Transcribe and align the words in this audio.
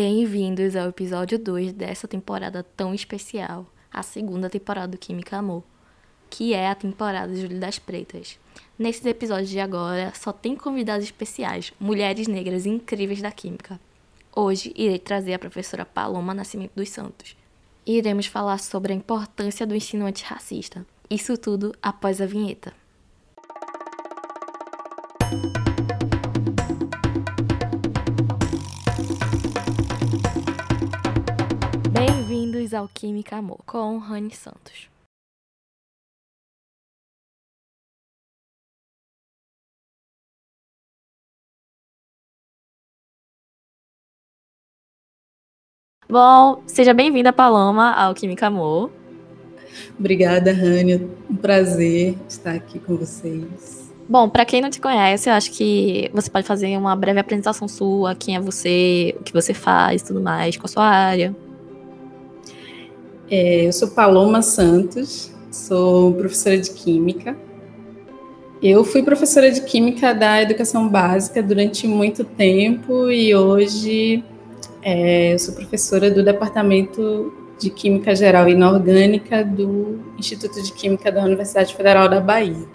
Bem-vindos 0.00 0.76
ao 0.76 0.90
episódio 0.90 1.36
2 1.40 1.72
dessa 1.72 2.06
temporada 2.06 2.62
tão 2.62 2.94
especial, 2.94 3.66
a 3.92 4.00
segunda 4.00 4.48
temporada 4.48 4.92
do 4.92 4.96
Química 4.96 5.38
Amor, 5.38 5.64
que 6.30 6.54
é 6.54 6.70
a 6.70 6.74
temporada 6.76 7.34
Júlio 7.34 7.58
das 7.58 7.80
Pretas. 7.80 8.38
Nesses 8.78 9.04
episódios 9.04 9.50
de 9.50 9.58
agora, 9.58 10.12
só 10.14 10.30
tem 10.30 10.54
convidados 10.54 11.04
especiais, 11.04 11.72
mulheres 11.80 12.28
negras 12.28 12.64
incríveis 12.64 13.20
da 13.20 13.32
Química. 13.32 13.80
Hoje 14.32 14.72
irei 14.76 15.00
trazer 15.00 15.34
a 15.34 15.38
professora 15.40 15.84
Paloma 15.84 16.32
Nascimento 16.32 16.76
dos 16.76 16.90
Santos. 16.90 17.36
Iremos 17.84 18.26
falar 18.26 18.58
sobre 18.58 18.92
a 18.92 18.96
importância 18.96 19.66
do 19.66 19.74
ensino 19.74 20.06
antirracista. 20.06 20.86
Isso 21.10 21.36
tudo 21.36 21.74
após 21.82 22.20
a 22.20 22.26
vinheta. 22.26 22.72
Bem-vindos 32.78 32.82
ao 32.82 32.88
Química 32.88 33.36
Amor 33.36 33.58
com 33.66 33.98
Rani 33.98 34.30
Santos. 34.30 34.88
Bom, 46.08 46.62
seja 46.66 46.94
bem-vinda, 46.94 47.32
Paloma, 47.32 47.92
ao 47.92 48.14
Química 48.14 48.46
Amor. 48.46 48.90
Obrigada, 49.98 50.52
Rani. 50.52 51.10
Um 51.28 51.36
prazer 51.36 52.16
estar 52.28 52.54
aqui 52.54 52.78
com 52.78 52.96
vocês. 52.96 53.92
Bom, 54.08 54.28
para 54.28 54.44
quem 54.46 54.62
não 54.62 54.70
te 54.70 54.80
conhece, 54.80 55.28
eu 55.28 55.34
acho 55.34 55.50
que 55.52 56.10
você 56.14 56.30
pode 56.30 56.46
fazer 56.46 56.78
uma 56.78 56.96
breve 56.96 57.20
apresentação 57.20 57.68
sua, 57.68 58.14
quem 58.14 58.36
é 58.36 58.40
você, 58.40 59.14
o 59.20 59.22
que 59.24 59.32
você 59.32 59.52
faz, 59.52 60.02
tudo 60.02 60.20
mais, 60.22 60.56
com 60.56 60.64
a 60.64 60.68
sua 60.68 60.84
área. 60.84 61.34
É, 63.30 63.66
eu 63.66 63.72
sou 63.74 63.88
Paloma 63.88 64.40
Santos, 64.40 65.30
sou 65.50 66.14
professora 66.14 66.56
de 66.56 66.70
Química. 66.70 67.36
Eu 68.62 68.84
fui 68.84 69.02
professora 69.02 69.50
de 69.50 69.60
Química 69.60 70.14
da 70.14 70.40
Educação 70.42 70.88
Básica 70.88 71.42
durante 71.42 71.86
muito 71.86 72.24
tempo 72.24 73.10
e 73.10 73.34
hoje 73.34 74.24
é, 74.82 75.34
eu 75.34 75.38
sou 75.38 75.54
professora 75.54 76.10
do 76.10 76.24
Departamento 76.24 77.32
de 77.58 77.68
Química 77.68 78.16
Geral 78.16 78.48
e 78.48 78.52
Inorgânica 78.52 79.44
do 79.44 80.00
Instituto 80.18 80.62
de 80.62 80.72
Química 80.72 81.12
da 81.12 81.22
Universidade 81.22 81.74
Federal 81.74 82.08
da 82.08 82.20
Bahia. 82.20 82.66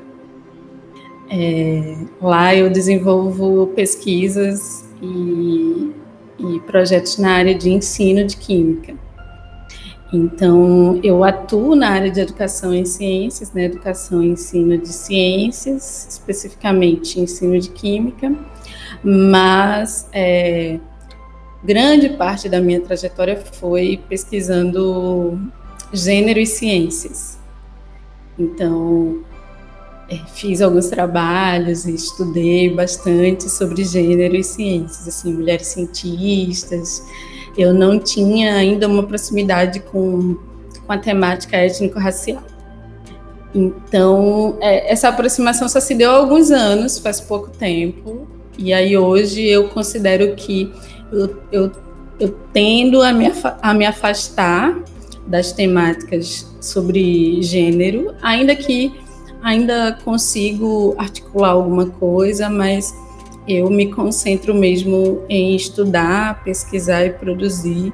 É, 1.31 1.97
lá 2.21 2.55
eu 2.55 2.69
desenvolvo 2.69 3.67
pesquisas 3.75 4.85
e, 5.01 5.91
e 6.37 6.59
projetos 6.67 7.17
na 7.17 7.31
área 7.31 7.55
de 7.55 7.71
ensino 7.71 8.23
de 8.23 8.37
Química. 8.37 8.93
Então, 10.13 10.99
eu 11.03 11.23
atuo 11.23 11.75
na 11.75 11.89
área 11.89 12.11
de 12.11 12.19
educação 12.19 12.71
em 12.71 12.85
ciências, 12.85 13.51
né, 13.51 13.65
educação 13.65 14.21
e 14.21 14.27
ensino 14.27 14.77
de 14.77 14.89
ciências, 14.89 16.07
especificamente 16.07 17.19
ensino 17.19 17.59
de 17.59 17.71
química, 17.71 18.31
mas 19.03 20.07
é, 20.13 20.79
grande 21.63 22.09
parte 22.09 22.47
da 22.47 22.61
minha 22.61 22.79
trajetória 22.79 23.41
foi 23.53 23.99
pesquisando 24.07 25.39
gênero 25.91 26.39
e 26.39 26.45
ciências. 26.45 27.39
Então, 28.37 29.23
é, 30.07 30.17
fiz 30.27 30.61
alguns 30.61 30.89
trabalhos 30.89 31.85
e 31.85 31.95
estudei 31.95 32.69
bastante 32.69 33.49
sobre 33.49 33.83
gênero 33.83 34.35
e 34.35 34.43
ciências, 34.43 35.07
assim, 35.07 35.33
mulheres 35.33 35.67
cientistas. 35.67 37.01
Eu 37.57 37.73
não 37.73 37.99
tinha 37.99 38.55
ainda 38.55 38.87
uma 38.87 39.03
proximidade 39.03 39.79
com, 39.79 40.37
com 40.85 40.93
a 40.93 40.97
temática 40.97 41.57
étnico-racial. 41.57 42.43
Então, 43.53 44.57
é, 44.59 44.91
essa 44.91 45.09
aproximação 45.09 45.69
só 45.69 45.79
se 45.79 45.93
deu 45.93 46.11
há 46.11 46.15
alguns 46.15 46.49
anos, 46.49 46.97
faz 46.97 47.21
pouco 47.21 47.51
tempo, 47.51 48.27
e 48.57 48.73
aí 48.73 48.97
hoje 48.97 49.43
eu 49.43 49.69
considero 49.69 50.35
que 50.35 50.71
eu, 51.11 51.37
eu, 51.51 51.71
eu 52.19 52.35
tendo 52.51 53.01
a 53.01 53.13
me, 53.13 53.31
a 53.61 53.73
me 53.73 53.85
afastar 53.85 54.75
das 55.27 55.51
temáticas 55.51 56.51
sobre 56.59 57.41
gênero, 57.41 58.15
ainda 58.21 58.55
que 58.55 58.91
ainda 59.41 59.97
consigo 60.03 60.95
articular 60.97 61.49
alguma 61.49 61.87
coisa, 61.87 62.49
mas 62.49 62.93
eu 63.47 63.69
me 63.69 63.91
concentro 63.91 64.53
mesmo 64.53 65.23
em 65.27 65.55
estudar, 65.55 66.43
pesquisar 66.43 67.05
e 67.05 67.11
produzir 67.11 67.93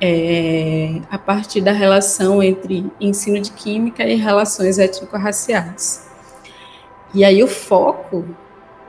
é, 0.00 1.00
a 1.10 1.18
partir 1.18 1.60
da 1.60 1.72
relação 1.72 2.42
entre 2.42 2.90
ensino 3.00 3.40
de 3.40 3.50
química 3.52 4.04
e 4.04 4.16
relações 4.16 4.78
étnico-raciais. 4.78 6.08
E 7.14 7.24
aí 7.24 7.42
o 7.42 7.48
foco 7.48 8.24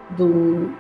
do, 0.09 0.72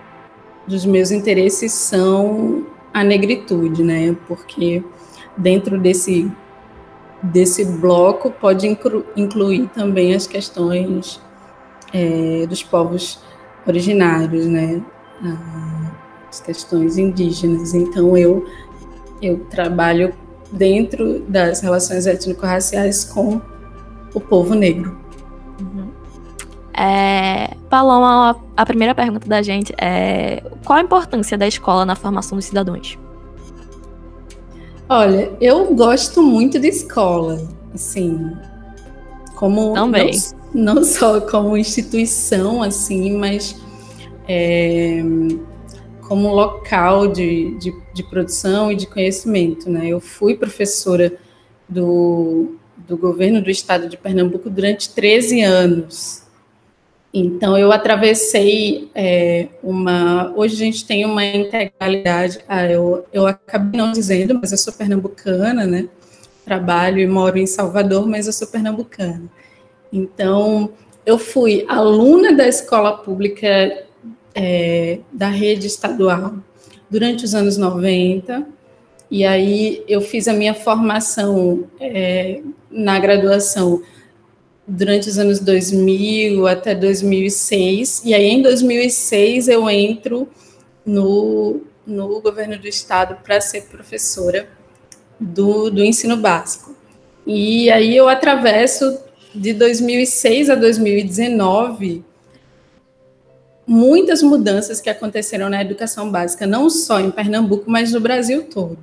dos 0.67 0.85
meus 0.85 1.11
interesses 1.11 1.71
são 1.71 2.65
a 2.93 3.03
negritude, 3.03 3.83
né? 3.83 4.15
Porque 4.27 4.83
dentro 5.37 5.79
desse 5.79 6.31
desse 7.23 7.65
bloco 7.65 8.29
pode 8.29 8.67
inclu, 8.67 9.03
incluir 9.15 9.67
também 9.69 10.13
as 10.13 10.27
questões 10.27 11.19
é, 11.91 12.45
dos 12.47 12.61
povos 12.61 13.19
originários, 13.65 14.45
né? 14.45 14.81
As 16.29 16.39
questões 16.41 16.97
indígenas. 16.97 17.73
Então 17.73 18.17
eu 18.17 18.45
eu 19.21 19.39
trabalho 19.45 20.13
dentro 20.51 21.19
das 21.21 21.61
relações 21.61 22.05
étnico-raciais 22.05 23.05
com 23.05 23.41
o 24.13 24.19
povo 24.19 24.53
negro. 24.53 24.97
Uhum. 25.59 25.89
É, 26.77 27.55
Paloma, 27.69 28.37
a 28.55 28.65
primeira 28.65 28.93
pergunta 28.93 29.27
da 29.27 29.41
gente 29.41 29.73
é: 29.77 30.43
qual 30.65 30.79
a 30.79 30.81
importância 30.81 31.37
da 31.37 31.47
escola 31.47 31.85
na 31.85 31.95
formação 31.95 32.37
dos 32.37 32.45
cidadãos? 32.45 32.97
Olha, 34.87 35.31
eu 35.41 35.73
gosto 35.73 36.21
muito 36.21 36.59
de 36.59 36.67
escola, 36.67 37.41
assim, 37.73 38.37
como 39.35 39.73
também 39.73 40.11
não, 40.53 40.75
não 40.75 40.83
só 40.83 41.19
como 41.21 41.57
instituição, 41.57 42.61
assim, 42.61 43.17
mas 43.17 43.59
é, 44.27 45.01
como 46.01 46.33
local 46.33 47.07
de, 47.07 47.57
de, 47.57 47.73
de, 47.93 48.03
produção 48.03 48.71
e 48.71 48.75
de 48.75 48.87
conhecimento, 48.87 49.69
né? 49.69 49.87
Eu 49.87 49.99
fui 49.99 50.35
professora 50.35 51.13
do, 51.67 52.55
do 52.77 52.97
governo 52.97 53.41
do 53.41 53.49
estado 53.49 53.89
de 53.89 53.97
Pernambuco 53.97 54.49
durante 54.49 54.93
13 54.93 55.41
anos, 55.41 56.25
então, 57.17 57.57
eu 57.57 57.71
atravessei 57.71 58.91
é, 58.93 59.47
uma. 59.63 60.33
Hoje 60.35 60.55
a 60.55 60.57
gente 60.57 60.85
tem 60.85 61.05
uma 61.05 61.23
integralidade. 61.23 62.39
Ah, 62.45 62.67
eu, 62.69 63.05
eu 63.13 63.25
acabei 63.25 63.79
não 63.79 63.93
dizendo, 63.93 64.37
mas 64.37 64.51
eu 64.51 64.57
sou 64.57 64.73
pernambucana, 64.73 65.65
né? 65.65 65.87
Trabalho 66.43 66.99
e 66.99 67.07
moro 67.07 67.37
em 67.37 67.45
Salvador, 67.47 68.05
mas 68.05 68.27
eu 68.27 68.33
sou 68.33 68.49
pernambucana. 68.49 69.31
Então, 69.93 70.71
eu 71.05 71.17
fui 71.17 71.63
aluna 71.69 72.33
da 72.33 72.49
escola 72.49 72.97
pública 72.97 73.85
é, 74.35 74.99
da 75.11 75.29
rede 75.29 75.65
estadual 75.65 76.35
durante 76.89 77.23
os 77.23 77.33
anos 77.33 77.57
90, 77.57 78.45
e 79.09 79.23
aí 79.23 79.83
eu 79.87 80.01
fiz 80.01 80.27
a 80.27 80.33
minha 80.33 80.53
formação 80.53 81.65
é, 81.79 82.41
na 82.69 82.99
graduação 82.99 83.81
durante 84.67 85.07
os 85.07 85.17
anos 85.17 85.39
2000 85.39 86.45
até 86.47 86.75
2006, 86.75 88.01
e 88.03 88.13
aí 88.13 88.25
em 88.25 88.41
2006 88.41 89.47
eu 89.47 89.69
entro 89.69 90.27
no, 90.85 91.61
no 91.85 92.19
governo 92.19 92.57
do 92.57 92.67
estado 92.67 93.17
para 93.23 93.39
ser 93.39 93.63
professora 93.63 94.49
do, 95.19 95.69
do 95.69 95.83
ensino 95.83 96.17
básico. 96.17 96.75
E 97.25 97.71
aí 97.71 97.95
eu 97.95 98.07
atravesso 98.07 98.99
de 99.33 99.53
2006 99.53 100.49
a 100.49 100.55
2019 100.55 102.03
muitas 103.67 104.21
mudanças 104.21 104.79
que 104.79 104.89
aconteceram 104.89 105.49
na 105.49 105.61
educação 105.61 106.11
básica, 106.11 106.45
não 106.45 106.69
só 106.69 106.99
em 106.99 107.11
Pernambuco, 107.11 107.69
mas 107.69 107.91
no 107.91 107.99
Brasil 107.99 108.43
todo. 108.43 108.77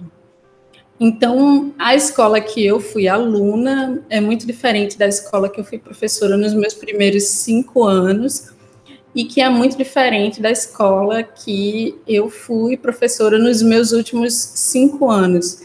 Então, 0.99 1.73
a 1.79 1.95
escola 1.95 2.41
que 2.41 2.65
eu 2.65 2.79
fui 2.79 3.09
aluna 3.09 4.03
é 4.09 4.21
muito 4.21 4.47
diferente 4.47 4.99
da 4.99 5.07
escola 5.07 5.49
que 5.49 5.61
eu 5.61 5.65
fui 5.65 5.79
professora 5.79 6.37
nos 6.37 6.55
meus 6.55 6.75
primeiros 6.75 7.25
cinco 7.25 7.83
anos 7.83 8.53
e 9.15 9.25
que 9.25 9.41
é 9.41 9.49
muito 9.49 9.77
diferente 9.77 10.41
da 10.41 10.51
escola 10.51 11.23
que 11.23 11.99
eu 12.07 12.31
fui 12.31 12.77
professora 12.77 13.39
nos 13.39 13.63
meus 13.63 13.93
últimos 13.93 14.33
cinco 14.33 15.11
anos, 15.11 15.63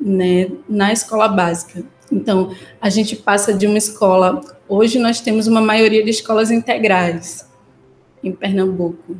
né, 0.00 0.50
na 0.68 0.92
escola 0.92 1.28
básica. 1.28 1.84
Então, 2.10 2.54
a 2.80 2.88
gente 2.88 3.14
passa 3.14 3.52
de 3.52 3.66
uma 3.66 3.76
escola. 3.78 4.40
Hoje 4.66 4.98
nós 4.98 5.20
temos 5.20 5.46
uma 5.46 5.60
maioria 5.60 6.02
de 6.02 6.10
escolas 6.10 6.50
integrais 6.50 7.47
em 8.22 8.32
Pernambuco. 8.32 9.16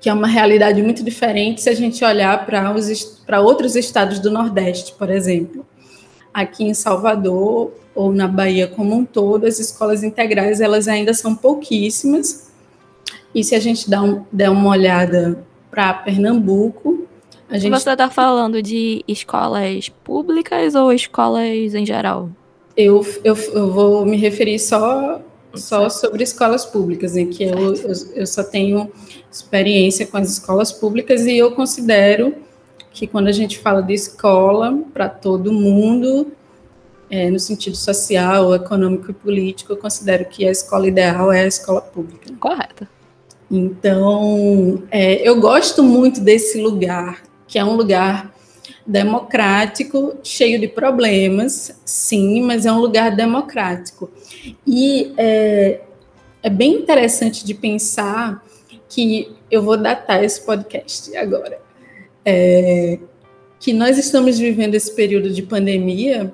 que 0.00 0.08
é 0.08 0.12
uma 0.12 0.26
realidade 0.26 0.82
muito 0.82 1.04
diferente 1.04 1.60
se 1.60 1.68
a 1.68 1.74
gente 1.74 2.02
olhar 2.04 2.46
para 2.46 3.40
outros 3.40 3.76
estados 3.76 4.18
do 4.18 4.30
Nordeste, 4.30 4.94
por 4.94 5.10
exemplo. 5.10 5.66
Aqui 6.32 6.64
em 6.64 6.72
Salvador 6.72 7.72
ou 7.94 8.12
na 8.12 8.26
Bahia 8.26 8.66
como 8.66 8.96
um 8.96 9.04
todo, 9.04 9.46
as 9.46 9.58
escolas 9.58 10.02
integrais 10.02 10.60
elas 10.60 10.88
ainda 10.88 11.12
são 11.12 11.34
pouquíssimas. 11.34 12.50
E 13.34 13.44
se 13.44 13.54
a 13.54 13.60
gente 13.60 13.90
dá 13.90 14.02
um, 14.02 14.24
der 14.32 14.50
uma 14.50 14.70
olhada 14.70 15.44
para 15.70 15.92
Pernambuco, 15.92 17.06
a 17.48 17.58
gente... 17.58 17.70
Você 17.70 17.90
está 17.90 18.08
falando 18.08 18.62
de 18.62 19.04
escolas 19.06 19.88
públicas 19.88 20.74
ou 20.74 20.92
escolas 20.92 21.74
em 21.74 21.84
geral? 21.84 22.30
Eu, 22.76 23.04
eu, 23.22 23.36
eu 23.36 23.72
vou 23.72 24.06
me 24.06 24.16
referir 24.16 24.58
só 24.58 25.20
só 25.54 25.88
sobre 25.88 26.22
escolas 26.22 26.64
públicas, 26.64 27.16
em 27.16 27.28
que 27.28 27.44
eu, 27.44 27.74
eu, 27.74 27.92
eu, 28.14 28.26
só 28.26 28.42
tenho 28.42 28.90
experiência 29.30 30.06
com 30.06 30.16
as 30.16 30.30
escolas 30.30 30.72
públicas 30.72 31.26
e 31.26 31.36
eu 31.36 31.52
considero 31.52 32.34
que 32.92 33.06
quando 33.06 33.28
a 33.28 33.32
gente 33.32 33.58
fala 33.58 33.82
de 33.82 33.94
escola 33.94 34.78
para 34.92 35.08
todo 35.08 35.52
mundo, 35.52 36.32
é, 37.10 37.30
no 37.30 37.38
sentido 37.38 37.76
social, 37.76 38.54
econômico 38.54 39.10
e 39.10 39.14
político, 39.14 39.72
eu 39.72 39.76
considero 39.76 40.24
que 40.26 40.46
a 40.46 40.50
escola 40.50 40.86
ideal 40.86 41.32
é 41.32 41.42
a 41.42 41.46
escola 41.46 41.80
pública. 41.80 42.32
Correto. 42.38 42.86
Então, 43.50 44.82
é, 44.90 45.28
eu 45.28 45.40
gosto 45.40 45.82
muito 45.82 46.20
desse 46.20 46.60
lugar, 46.60 47.22
que 47.48 47.58
é 47.58 47.64
um 47.64 47.74
lugar 47.74 48.32
democrático, 48.86 50.16
cheio 50.22 50.58
de 50.58 50.68
problemas, 50.68 51.80
sim, 51.84 52.42
mas 52.42 52.66
é 52.66 52.72
um 52.72 52.78
lugar 52.78 53.14
democrático. 53.14 54.10
E 54.66 55.12
é, 55.16 55.80
é 56.42 56.50
bem 56.50 56.74
interessante 56.74 57.44
de 57.44 57.54
pensar 57.54 58.44
que 58.88 59.32
eu 59.50 59.62
vou 59.62 59.76
datar 59.76 60.24
esse 60.24 60.40
podcast 60.40 61.16
agora. 61.16 61.60
É, 62.24 62.98
que 63.58 63.72
nós 63.72 63.98
estamos 63.98 64.38
vivendo 64.38 64.74
esse 64.74 64.94
período 64.94 65.30
de 65.30 65.42
pandemia 65.42 66.32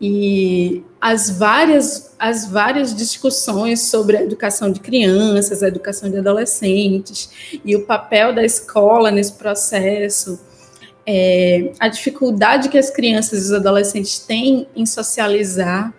e 0.00 0.82
as 1.00 1.30
várias, 1.30 2.14
as 2.18 2.46
várias 2.46 2.94
discussões 2.94 3.80
sobre 3.82 4.16
a 4.16 4.22
educação 4.22 4.70
de 4.70 4.80
crianças, 4.80 5.62
a 5.62 5.68
educação 5.68 6.10
de 6.10 6.18
adolescentes 6.18 7.60
e 7.64 7.74
o 7.74 7.84
papel 7.84 8.34
da 8.34 8.44
escola 8.44 9.10
nesse 9.10 9.32
processo 9.32 10.38
é, 11.12 11.72
a 11.80 11.88
dificuldade 11.88 12.68
que 12.68 12.78
as 12.78 12.88
crianças 12.88 13.40
e 13.40 13.46
os 13.46 13.52
adolescentes 13.52 14.20
têm 14.20 14.68
em 14.76 14.86
socializar 14.86 15.92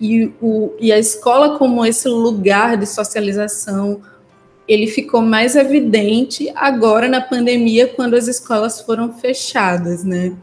e, 0.00 0.32
o, 0.42 0.74
e 0.80 0.90
a 0.90 0.98
escola 0.98 1.56
como 1.56 1.86
esse 1.86 2.08
lugar 2.08 2.76
de 2.76 2.84
socialização 2.84 4.02
ele 4.66 4.88
ficou 4.88 5.22
mais 5.22 5.54
evidente 5.54 6.50
agora 6.56 7.06
na 7.06 7.20
pandemia 7.20 7.86
quando 7.86 8.14
as 8.14 8.26
escolas 8.26 8.80
foram 8.80 9.14
fechadas, 9.14 10.02
né? 10.02 10.36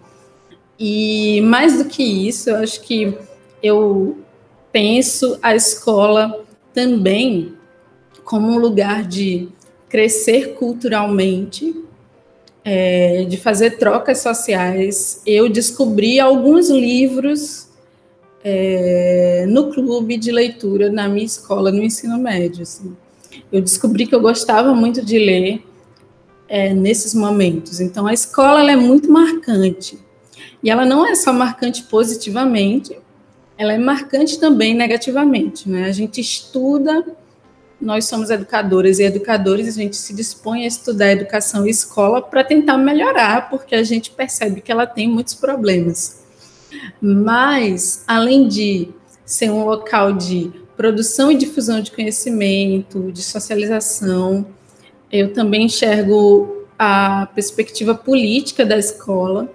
E 0.79 1.41
mais 1.41 1.77
do 1.77 1.85
que 1.85 2.01
isso, 2.01 2.50
eu 2.50 2.56
acho 2.56 2.81
que 2.81 3.17
eu 3.62 4.17
penso 4.71 5.38
a 5.41 5.53
escola 5.53 6.45
também 6.73 7.53
como 8.23 8.47
um 8.47 8.57
lugar 8.57 9.03
de 9.03 9.50
crescer 9.89 10.53
culturalmente, 10.53 11.84
é, 12.67 13.23
de 13.25 13.38
fazer 13.38 13.77
trocas 13.77 14.19
sociais, 14.21 15.21
eu 15.23 15.47
descobri 15.47 16.19
alguns 16.19 16.67
livros 16.67 17.67
é, 18.44 19.45
no 19.47 19.71
clube 19.71 20.17
de 20.17 20.31
leitura 20.31 20.89
na 20.89 21.07
minha 21.07 21.25
escola, 21.25 21.71
no 21.71 21.83
ensino 21.83 22.17
médio. 22.17 22.63
Assim. 22.63 22.97
Eu 23.51 23.62
descobri 23.62 24.07
que 24.07 24.15
eu 24.15 24.19
gostava 24.19 24.73
muito 24.73 25.06
de 25.06 25.19
ler 25.19 25.63
é, 26.50 26.73
nesses 26.73 27.13
momentos. 27.13 27.79
Então, 27.79 28.07
a 28.07 28.13
escola 28.13 28.71
é 28.71 28.75
muito 28.75 29.12
marcante. 29.12 30.00
E 30.63 30.71
ela 30.71 30.85
não 30.85 31.06
é 31.06 31.13
só 31.13 31.31
marcante 31.31 31.83
positivamente, 31.83 32.97
ela 33.56 33.73
é 33.73 33.77
marcante 33.77 34.39
também 34.39 34.73
negativamente. 34.73 35.69
Né? 35.69 35.85
A 35.85 35.91
gente 35.91 36.19
estuda 36.19 37.06
nós 37.85 38.05
somos 38.05 38.31
educadoras 38.31 38.97
e 38.97 39.03
educadores, 39.03 39.67
a 39.67 39.79
gente 39.79 39.95
se 39.95 40.11
dispõe 40.11 40.63
a 40.63 40.67
estudar 40.67 41.11
educação 41.11 41.67
e 41.67 41.69
escola 41.69 42.19
para 42.19 42.43
tentar 42.43 42.79
melhorar, 42.79 43.47
porque 43.47 43.75
a 43.75 43.83
gente 43.83 44.09
percebe 44.09 44.59
que 44.59 44.71
ela 44.71 44.87
tem 44.87 45.07
muitos 45.07 45.35
problemas. 45.35 46.23
Mas, 46.99 48.03
além 48.07 48.47
de 48.47 48.89
ser 49.23 49.51
um 49.51 49.63
local 49.63 50.13
de 50.13 50.51
produção 50.75 51.31
e 51.31 51.37
difusão 51.37 51.79
de 51.79 51.91
conhecimento, 51.91 53.11
de 53.11 53.21
socialização, 53.21 54.47
eu 55.11 55.31
também 55.31 55.65
enxergo 55.65 56.65
a 56.79 57.27
perspectiva 57.35 57.93
política 57.93 58.65
da 58.65 58.79
escola, 58.79 59.47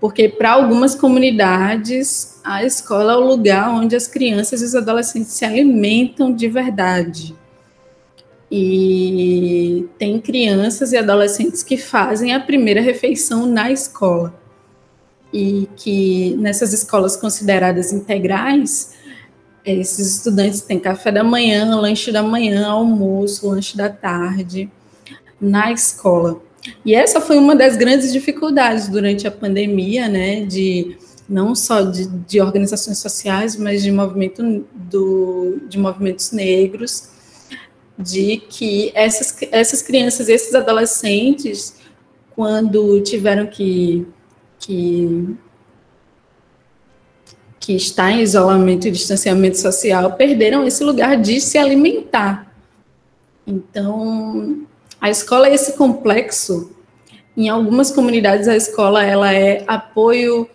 porque 0.00 0.26
para 0.26 0.52
algumas 0.52 0.94
comunidades 0.94 2.40
a 2.42 2.64
escola 2.64 3.12
é 3.12 3.16
o 3.16 3.26
lugar 3.26 3.68
onde 3.68 3.94
as 3.94 4.06
crianças 4.06 4.62
e 4.62 4.64
os 4.64 4.74
adolescentes 4.74 5.32
se 5.32 5.44
alimentam 5.44 6.32
de 6.32 6.48
verdade. 6.48 7.36
E 8.50 9.86
tem 9.98 10.20
crianças 10.20 10.92
e 10.92 10.96
adolescentes 10.96 11.62
que 11.62 11.76
fazem 11.76 12.32
a 12.32 12.40
primeira 12.40 12.80
refeição 12.80 13.46
na 13.46 13.70
escola. 13.70 14.34
E 15.32 15.68
que 15.76 16.34
nessas 16.38 16.72
escolas 16.72 17.14
consideradas 17.16 17.92
integrais, 17.92 18.94
esses 19.64 20.16
estudantes 20.16 20.62
têm 20.62 20.78
café 20.78 21.12
da 21.12 21.22
manhã, 21.22 21.76
lanche 21.76 22.10
da 22.10 22.22
manhã, 22.22 22.68
almoço, 22.68 23.48
lanche 23.48 23.76
da 23.76 23.90
tarde 23.90 24.70
na 25.40 25.70
escola. 25.70 26.40
E 26.84 26.94
essa 26.94 27.20
foi 27.20 27.38
uma 27.38 27.54
das 27.54 27.76
grandes 27.76 28.12
dificuldades 28.12 28.88
durante 28.88 29.26
a 29.26 29.30
pandemia, 29.30 30.08
né, 30.08 30.44
de 30.44 30.96
não 31.28 31.54
só 31.54 31.82
de, 31.82 32.06
de 32.06 32.40
organizações 32.40 32.98
sociais, 32.98 33.56
mas 33.56 33.82
de 33.82 33.92
movimento 33.92 34.64
do, 34.72 35.60
de 35.68 35.78
movimentos 35.78 36.32
negros, 36.32 37.10
de 37.98 38.36
que 38.36 38.92
essas, 38.94 39.36
essas 39.50 39.82
crianças, 39.82 40.28
esses 40.28 40.54
adolescentes, 40.54 41.76
quando 42.30 43.00
tiveram 43.00 43.46
que, 43.46 44.06
que, 44.60 45.36
que 47.58 47.74
estar 47.74 48.12
em 48.12 48.20
isolamento 48.20 48.86
e 48.86 48.92
distanciamento 48.92 49.58
social, 49.58 50.12
perderam 50.12 50.64
esse 50.64 50.84
lugar 50.84 51.16
de 51.20 51.40
se 51.40 51.58
alimentar. 51.58 52.54
Então, 53.44 54.64
a 55.00 55.10
escola 55.10 55.48
é 55.48 55.54
esse 55.54 55.72
complexo. 55.72 56.70
Em 57.36 57.48
algumas 57.48 57.90
comunidades, 57.90 58.46
a 58.46 58.56
escola 58.56 59.02
ela 59.02 59.32
é 59.32 59.64
apoio 59.66 60.48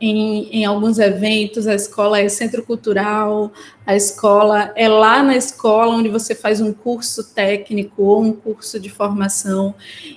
em, 0.00 0.48
em, 0.50 0.64
alguns 0.64 0.98
eventos, 0.98 1.66
a 1.66 1.74
escola 1.74 2.18
é 2.18 2.28
centro 2.28 2.62
cultural, 2.64 3.52
a 3.86 3.94
escola 3.94 4.72
é 4.74 4.88
lá 4.88 5.22
na 5.22 5.36
escola 5.36 5.94
onde 5.94 6.08
você 6.08 6.34
faz 6.34 6.60
um 6.60 6.72
curso 6.72 7.24
técnico 7.34 8.02
ou 8.02 8.22
um 8.22 8.32
curso 8.32 8.80
de 8.80 8.88
formação. 8.88 9.74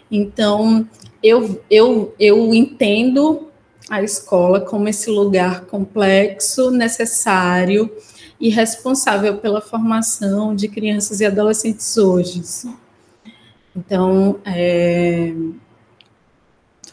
Então, 0.10 0.88
eu, 1.22 1.62
eu, 1.70 2.14
eu 2.20 2.54
entendo 2.54 3.48
a 3.90 4.02
escola 4.02 4.62
como 4.62 4.88
esse 4.88 5.10
lugar 5.10 5.66
complexo, 5.66 6.72
necessário 6.72 7.90
e 8.40 8.50
responsável 8.50 9.38
pela 9.38 9.62
formação 9.62 10.56
de 10.56 10.68
crianças 10.68 11.20
e 11.20 11.26
adolescentes 11.26 11.98
hoje. 11.98 12.42
Então, 13.76 14.40
é, 14.46 15.34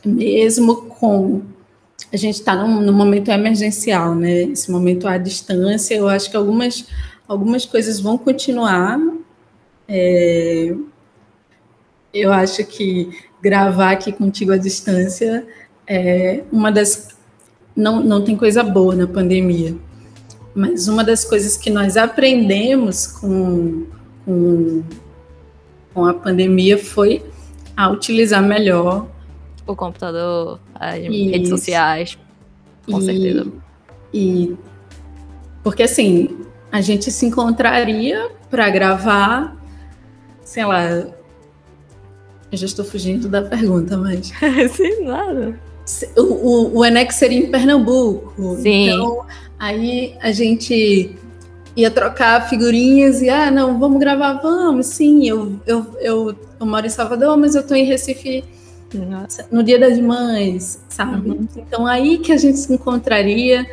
mesmo 0.05 0.87
com 0.87 1.43
a 2.15 2.17
gente 2.17 2.37
está 2.37 2.55
num, 2.55 2.81
num, 2.81 2.93
momento 2.93 3.29
emergencial, 3.29 4.15
né? 4.15 4.45
Esse 4.45 4.71
momento 4.71 5.09
à 5.09 5.19
distância, 5.19 5.97
eu 5.97 6.09
acho 6.09 6.31
que 6.31 6.37
algumas, 6.37 6.87
algumas 7.27 7.67
coisas 7.67 7.99
vão 7.99 8.17
continuar. 8.17 9.01
É, 9.89 10.73
eu 12.13 12.33
acho 12.33 12.65
que 12.65 13.11
gravar 13.43 13.91
aqui 13.91 14.13
contigo 14.13 14.53
à 14.53 14.57
distância 14.57 15.45
é 15.89 16.45
uma 16.53 16.71
das. 16.71 17.09
Não, 17.75 18.01
não 18.01 18.23
tem 18.23 18.37
coisa 18.37 18.63
boa 18.63 18.95
na 18.95 19.09
pandemia, 19.09 19.75
mas 20.55 20.87
uma 20.87 21.03
das 21.03 21.25
coisas 21.25 21.57
que 21.57 21.69
nós 21.69 21.97
aprendemos 21.97 23.09
com, 23.09 23.87
com, 24.25 24.85
com 25.93 26.07
a 26.07 26.15
pandemia 26.15 26.79
foi 26.79 27.25
a 27.77 27.91
utilizar 27.91 28.41
melhor 28.41 29.09
o 29.67 29.75
computador, 29.75 30.61
as 30.75 30.99
Isso. 30.99 31.31
redes 31.31 31.49
sociais, 31.49 32.19
com 32.87 32.99
e, 32.99 33.05
certeza. 33.05 33.47
E 34.13 34.57
porque 35.63 35.83
assim, 35.83 36.37
a 36.71 36.81
gente 36.81 37.11
se 37.11 37.27
encontraria 37.27 38.31
para 38.51 38.69
gravar, 38.69 39.57
sei 40.43 40.65
lá, 40.65 41.07
eu 42.53 42.59
já 42.59 42.67
estou 42.67 42.85
fugindo 42.85 43.29
da 43.29 43.43
pergunta, 43.43 43.97
mas. 43.97 44.33
Sim, 44.73 45.05
nada. 45.05 45.59
O, 46.17 46.23
o, 46.23 46.79
o 46.79 46.85
Enex 46.85 47.17
seria 47.17 47.39
em 47.39 47.51
Pernambuco. 47.51 48.57
Sim. 48.57 48.89
Então, 48.89 49.27
aí 49.59 50.17
a 50.21 50.33
gente 50.33 51.17
ia 51.77 51.91
trocar 51.91 52.49
figurinhas 52.49 53.21
e, 53.21 53.29
ah, 53.29 53.51
não, 53.51 53.79
vamos 53.79 53.99
gravar, 53.99 54.35
vamos, 54.35 54.87
sim, 54.87 55.29
eu, 55.29 55.59
eu, 55.67 55.87
eu, 56.01 56.37
eu 56.61 56.67
moro 56.67 56.87
em 56.87 56.91
Salvador, 56.91 57.37
mas 57.37 57.55
eu 57.55 57.63
estou 57.63 57.77
em 57.77 57.85
Recife. 57.85 58.45
No 59.51 59.63
Dia 59.63 59.79
das 59.79 59.99
Mães, 59.99 60.81
sabe? 60.89 61.31
Uhum. 61.31 61.49
Então 61.57 61.87
aí 61.87 62.19
que 62.19 62.33
a 62.33 62.37
gente 62.37 62.59
se 62.59 62.73
encontraria, 62.73 63.67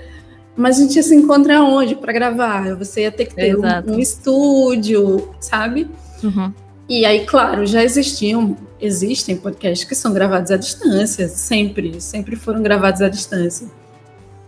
mas 0.55 0.77
a 0.77 0.83
gente 0.83 0.95
ia 0.95 1.03
se 1.03 1.15
encontrar 1.15 1.63
onde 1.63 1.95
para 1.95 2.11
gravar? 2.11 2.75
Você 2.75 3.01
ia 3.01 3.11
ter 3.11 3.25
que 3.25 3.35
ter 3.35 3.55
um, 3.55 3.93
um, 3.93 3.99
estúdio, 3.99 5.29
sabe? 5.39 5.87
Uhum. 6.23 6.53
E 6.89 7.05
aí, 7.05 7.25
claro, 7.25 7.65
já 7.65 7.83
existiam, 7.83 8.57
existem 8.79 9.37
podcasts 9.37 9.87
que 9.87 9.95
são 9.95 10.13
gravados 10.13 10.51
à 10.51 10.57
distância, 10.57 11.27
sempre, 11.29 12.01
sempre 12.01 12.35
foram 12.35 12.61
gravados 12.61 13.01
à 13.01 13.07
distância. 13.07 13.67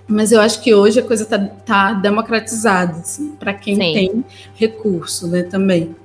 Mas 0.06 0.34
eu 0.34 0.42
acho 0.42 0.62
que 0.62 0.74
hoje 0.74 1.00
a 1.00 1.04
coisa 1.04 1.24
está 1.24 1.40
tá 1.40 1.94
democratizada, 1.94 3.00
assim, 3.00 3.30
para 3.40 3.54
quem 3.54 3.76
Sim. 3.76 3.94
tem 3.94 4.26
recurso, 4.56 5.28
né, 5.28 5.44
também. 5.44 5.96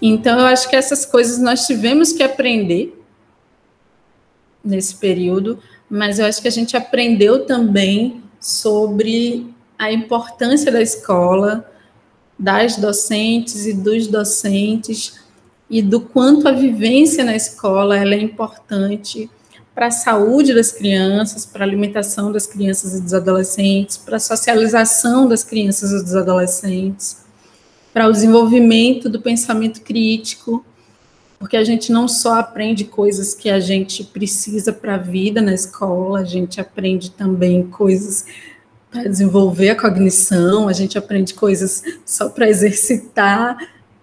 Então 0.00 0.38
eu 0.38 0.46
acho 0.46 0.68
que 0.68 0.76
essas 0.76 1.04
coisas 1.04 1.38
nós 1.38 1.66
tivemos 1.66 2.12
que 2.12 2.22
aprender 2.22 3.03
nesse 4.64 4.96
período, 4.96 5.58
mas 5.88 6.18
eu 6.18 6.26
acho 6.26 6.40
que 6.40 6.48
a 6.48 6.52
gente 6.52 6.76
aprendeu 6.76 7.44
também 7.44 8.22
sobre 8.40 9.54
a 9.78 9.92
importância 9.92 10.70
da 10.72 10.80
escola, 10.80 11.70
das 12.38 12.76
docentes 12.76 13.66
e 13.66 13.72
dos 13.72 14.06
docentes 14.06 15.20
e 15.68 15.82
do 15.82 16.00
quanto 16.00 16.48
a 16.48 16.52
vivência 16.52 17.24
na 17.24 17.34
escola 17.34 17.96
ela 17.96 18.14
é 18.14 18.20
importante 18.20 19.30
para 19.74 19.86
a 19.88 19.90
saúde 19.90 20.54
das 20.54 20.70
crianças, 20.70 21.44
para 21.44 21.64
a 21.64 21.66
alimentação 21.66 22.30
das 22.30 22.46
crianças 22.46 22.94
e 22.94 23.02
dos 23.02 23.12
adolescentes, 23.12 23.96
para 23.96 24.16
a 24.16 24.20
socialização 24.20 25.26
das 25.26 25.42
crianças 25.42 25.90
e 25.90 26.04
dos 26.04 26.14
adolescentes, 26.14 27.24
para 27.92 28.08
o 28.08 28.12
desenvolvimento 28.12 29.08
do 29.08 29.20
pensamento 29.20 29.80
crítico, 29.80 30.64
porque 31.44 31.58
a 31.58 31.62
gente 31.62 31.92
não 31.92 32.08
só 32.08 32.38
aprende 32.38 32.86
coisas 32.86 33.34
que 33.34 33.50
a 33.50 33.60
gente 33.60 34.02
precisa 34.02 34.72
para 34.72 34.94
a 34.94 34.96
vida 34.96 35.42
na 35.42 35.52
escola, 35.52 36.20
a 36.20 36.24
gente 36.24 36.58
aprende 36.58 37.10
também 37.10 37.66
coisas 37.66 38.24
para 38.90 39.02
desenvolver 39.02 39.68
a 39.68 39.78
cognição, 39.78 40.68
a 40.68 40.72
gente 40.72 40.96
aprende 40.96 41.34
coisas 41.34 41.82
só 42.02 42.30
para 42.30 42.48
exercitar 42.48 43.58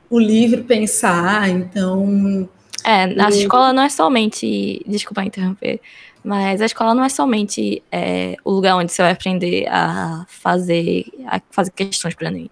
o 0.07 0.19
livre 0.19 0.61
pensar, 0.61 1.49
então 1.49 2.47
é, 2.85 3.05
a 3.05 3.31
e... 3.31 3.41
escola 3.41 3.73
não 3.73 3.81
é 3.81 3.89
somente. 3.89 4.83
Desculpa 4.85 5.23
interromper. 5.23 5.81
Mas 6.23 6.61
a 6.61 6.65
escola 6.67 6.93
não 6.93 7.03
é 7.03 7.09
somente 7.09 7.81
é, 7.91 8.35
o 8.45 8.51
lugar 8.51 8.75
onde 8.75 8.91
você 8.91 9.01
vai 9.01 9.13
aprender 9.13 9.67
a 9.67 10.27
fazer, 10.27 11.05
a 11.25 11.41
fazer 11.49 11.71
questões 11.71 12.13
para 12.13 12.29
mim. 12.29 12.51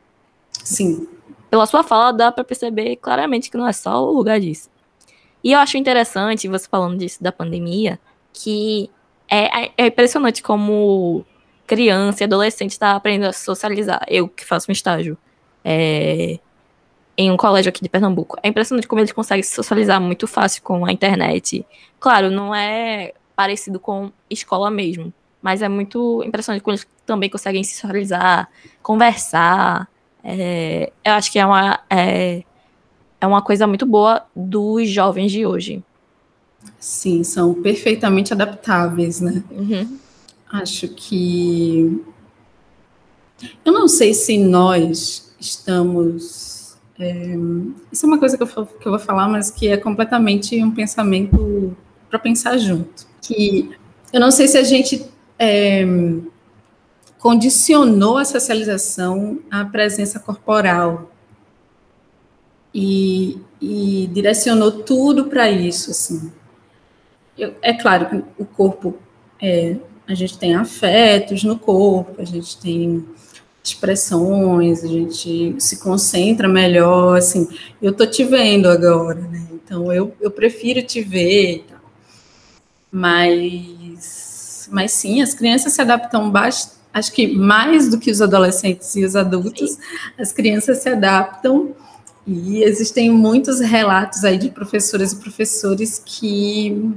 Sim. 0.63 1.07
Pela 1.51 1.67
sua 1.67 1.83
fala, 1.83 2.11
dá 2.11 2.31
para 2.31 2.43
perceber 2.43 2.95
claramente 2.95 3.51
que 3.51 3.57
não 3.57 3.67
é 3.67 3.73
só 3.73 4.03
o 4.03 4.11
lugar 4.11 4.39
disso. 4.39 4.67
E 5.43 5.51
eu 5.53 5.59
acho 5.59 5.77
interessante, 5.77 6.47
você 6.47 6.67
falando 6.67 6.97
disso 6.97 7.21
da 7.23 7.31
pandemia, 7.31 7.99
que 8.33 8.89
é, 9.29 9.71
é 9.77 9.87
impressionante 9.87 10.41
como 10.41 11.25
criança 11.65 12.23
e 12.23 12.25
adolescente 12.25 12.71
está 12.71 12.95
aprendendo 12.95 13.29
a 13.29 13.33
socializar. 13.33 14.03
Eu 14.07 14.27
que 14.27 14.43
faço 14.43 14.69
um 14.69 14.73
estágio. 14.73 15.17
É, 15.63 16.39
em 17.19 17.29
um 17.29 17.35
colégio 17.35 17.69
aqui 17.69 17.83
de 17.83 17.89
Pernambuco. 17.89 18.37
É 18.41 18.47
impressionante 18.47 18.87
como 18.87 19.01
eles 19.01 19.11
conseguem 19.11 19.43
se 19.43 19.53
socializar 19.53 19.99
muito 19.99 20.25
fácil 20.25 20.63
com 20.63 20.85
a 20.85 20.91
internet. 20.91 21.65
Claro, 21.99 22.31
não 22.31 22.55
é 22.55 23.11
parecido 23.35 23.77
com 23.77 24.09
escola 24.29 24.71
mesmo, 24.71 25.13
mas 25.41 25.61
é 25.61 25.67
muito 25.67 26.23
impressionante 26.25 26.63
como 26.63 26.75
eles 26.75 26.87
também 27.05 27.29
conseguem 27.29 27.61
se 27.61 27.75
socializar, 27.75 28.47
conversar. 28.81 29.89
É, 30.23 30.93
eu 31.03 31.11
acho 31.11 31.29
que 31.29 31.37
é 31.37 31.45
uma, 31.45 31.81
é, 31.89 32.43
é 33.19 33.27
uma 33.27 33.41
coisa 33.41 33.67
muito 33.67 33.85
boa 33.85 34.25
dos 34.35 34.89
jovens 34.89 35.31
de 35.31 35.45
hoje. 35.45 35.83
Sim, 36.79 37.23
são 37.23 37.53
perfeitamente 37.53 38.33
adaptáveis, 38.33 39.21
né? 39.21 39.43
Uhum. 39.51 39.97
Acho 40.51 40.87
que. 40.89 42.03
Eu 43.63 43.71
não 43.71 43.87
sei 43.87 44.13
se 44.13 44.37
nós 44.37 45.33
estamos 45.39 46.59
é, 46.99 47.33
isso 47.89 48.05
é 48.05 48.07
uma 48.07 48.19
coisa 48.19 48.35
que 48.35 48.43
eu, 48.43 48.47
que 48.47 48.85
eu 48.85 48.91
vou 48.91 48.99
falar, 48.99 49.29
mas 49.29 49.49
que 49.49 49.69
é 49.69 49.77
completamente 49.77 50.61
um 50.61 50.69
pensamento 50.69 51.75
para 52.09 52.19
pensar 52.19 52.57
junto. 52.57 53.07
Que 53.21 53.71
eu 54.11 54.19
não 54.19 54.31
sei 54.31 54.49
se 54.49 54.57
a 54.57 54.63
gente 54.63 55.05
é, 55.37 55.85
condicionou 57.17 58.17
a 58.17 58.25
socialização 58.25 59.39
à 59.49 59.63
presença 59.63 60.19
corporal 60.19 61.09
e, 62.73 63.37
e 63.61 64.09
direcionou 64.13 64.71
tudo 64.71 65.25
para 65.25 65.49
isso, 65.49 65.91
assim. 65.91 66.31
Eu, 67.37 67.55
é 67.61 67.73
claro 67.73 68.09
que 68.09 68.41
o 68.41 68.45
corpo, 68.45 68.97
é, 69.41 69.77
a 70.07 70.13
gente 70.13 70.37
tem 70.37 70.55
afetos 70.55 71.43
no 71.43 71.57
corpo, 71.57 72.21
a 72.21 72.25
gente 72.25 72.57
tem 72.59 73.05
expressões, 73.63 74.83
a 74.83 74.87
gente 74.87 75.55
se 75.59 75.77
concentra 75.79 76.47
melhor, 76.47 77.17
assim, 77.17 77.47
eu 77.81 77.93
tô 77.93 78.05
te 78.05 78.23
vendo 78.23 78.67
agora, 78.67 79.21
né? 79.21 79.47
Então 79.53 79.91
eu, 79.93 80.13
eu 80.19 80.31
prefiro 80.31 80.81
te 80.81 81.01
ver 81.01 81.65
Mas, 82.91 84.67
mas 84.71 84.91
sim, 84.91 85.21
as 85.21 85.33
crianças 85.33 85.73
se 85.73 85.81
adaptam 85.81 86.31
bastante, 86.31 86.79
acho 86.91 87.11
que 87.11 87.27
mais 87.27 87.89
do 87.89 87.99
que 87.99 88.09
os 88.09 88.21
adolescentes 88.21 88.95
e 88.95 89.05
os 89.05 89.15
adultos, 89.15 89.71
sim. 89.71 89.81
as 90.17 90.31
crianças 90.31 90.79
se 90.79 90.89
adaptam 90.89 91.75
e 92.31 92.63
existem 92.63 93.09
muitos 93.09 93.59
relatos 93.59 94.23
aí 94.23 94.37
de 94.37 94.51
professoras 94.51 95.13
e 95.13 95.15
professores 95.15 95.99
que 96.05 96.93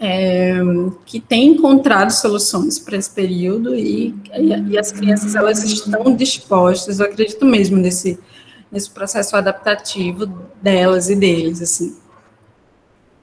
é, 0.00 0.54
que 1.04 1.20
tem 1.20 1.48
encontrado 1.48 2.10
soluções 2.10 2.78
para 2.78 2.96
esse 2.96 3.10
período 3.10 3.74
e, 3.74 4.14
e, 4.70 4.78
as 4.78 4.90
crianças 4.90 5.34
elas 5.34 5.62
estão 5.62 6.14
dispostas, 6.16 6.98
eu 6.98 7.06
acredito 7.06 7.44
mesmo 7.44 7.76
nesse, 7.76 8.18
nesse 8.72 8.88
processo 8.88 9.36
adaptativo 9.36 10.24
delas 10.62 11.10
e 11.10 11.16
deles, 11.16 11.60
assim. 11.60 11.96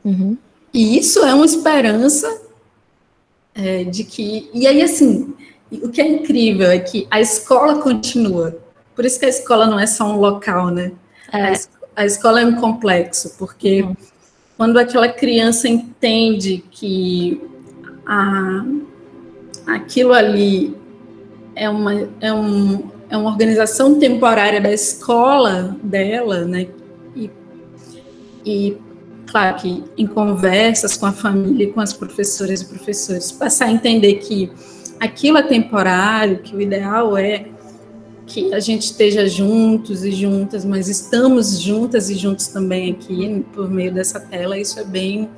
Uhum. 0.04 0.38
E 0.72 1.00
isso 1.00 1.20
é 1.26 1.34
uma 1.34 1.46
esperança 1.46 2.42
é, 3.56 3.84
de 3.86 4.04
que, 4.04 4.52
e 4.54 4.68
aí 4.68 4.84
assim, 4.84 5.34
o 5.72 5.90
que 5.90 6.02
é 6.02 6.08
incrível 6.08 6.70
é 6.70 6.78
que 6.78 7.08
a 7.10 7.20
escola 7.20 7.82
continua, 7.82 8.60
por 8.94 9.06
isso 9.06 9.18
que 9.18 9.26
a 9.26 9.30
escola 9.30 9.66
não 9.66 9.80
é 9.80 9.88
só 9.88 10.06
um 10.06 10.20
local, 10.20 10.70
né? 10.70 10.92
É. 11.38 11.54
A, 11.96 12.06
escola 12.06 12.42
é 12.42 12.46
um 12.46 12.56
complexo, 12.56 13.36
porque 13.38 13.84
uhum 13.84 13.96
quando 14.58 14.78
aquela 14.78 15.10
criança 15.10 15.68
entende 15.68 16.64
que 16.72 17.42
a, 18.06 18.66
aquilo 19.68 20.14
ali 20.14 20.76
é 21.56 21.70
uma, 21.70 22.10
é, 22.22 22.34
um, 22.34 22.90
é 23.10 23.18
uma 23.18 23.30
organização 23.30 24.00
temporária 24.00 24.62
da 24.62 24.72
escola 24.72 25.76
dela, 25.84 26.46
né? 26.46 26.68
E, 27.16 27.30
e 28.46 28.78
claro 29.30 29.58
que 29.58 29.84
em 29.98 30.08
conversas 30.08 30.96
com 30.96 31.06
a 31.06 31.12
família, 31.12 31.72
com 31.74 31.82
as 31.82 31.92
professoras 31.92 32.62
e 32.62 32.66
professores, 32.66 33.32
passar 33.32 33.66
a 33.66 33.72
entender 33.72 34.16
que 34.16 34.52
aquilo 35.00 35.38
é 35.38 35.44
temporário, 35.44 36.40
que 36.40 36.56
o 36.56 36.62
ideal 36.62 37.18
é 37.18 37.48
que 38.26 38.54
a 38.54 38.60
gente 38.60 38.84
esteja 38.84 39.28
juntos 39.28 40.04
e 40.04 40.12
juntas, 40.12 40.66
mas 40.66 40.88
estamos 40.88 41.60
juntas 41.60 42.10
e 42.10 42.16
juntos 42.16 42.48
também 42.48 42.92
aqui 42.92 43.46
por 43.54 43.70
meio 43.70 43.94
dessa 43.94 44.20
tela. 44.20 44.58
Isso 44.58 44.80
é 44.80 44.84
bem 44.84 45.30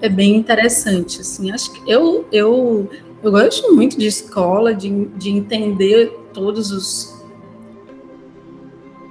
é 0.00 0.08
bem 0.08 0.36
interessante. 0.36 1.20
Assim, 1.20 1.50
acho 1.50 1.72
que 1.72 1.90
eu 1.90 2.26
eu 2.32 2.88
eu 3.22 3.30
gosto 3.30 3.74
muito 3.74 3.98
de 3.98 4.06
escola, 4.06 4.72
de, 4.72 5.06
de 5.16 5.30
entender 5.30 6.10
todos 6.32 6.70
os 6.70 7.20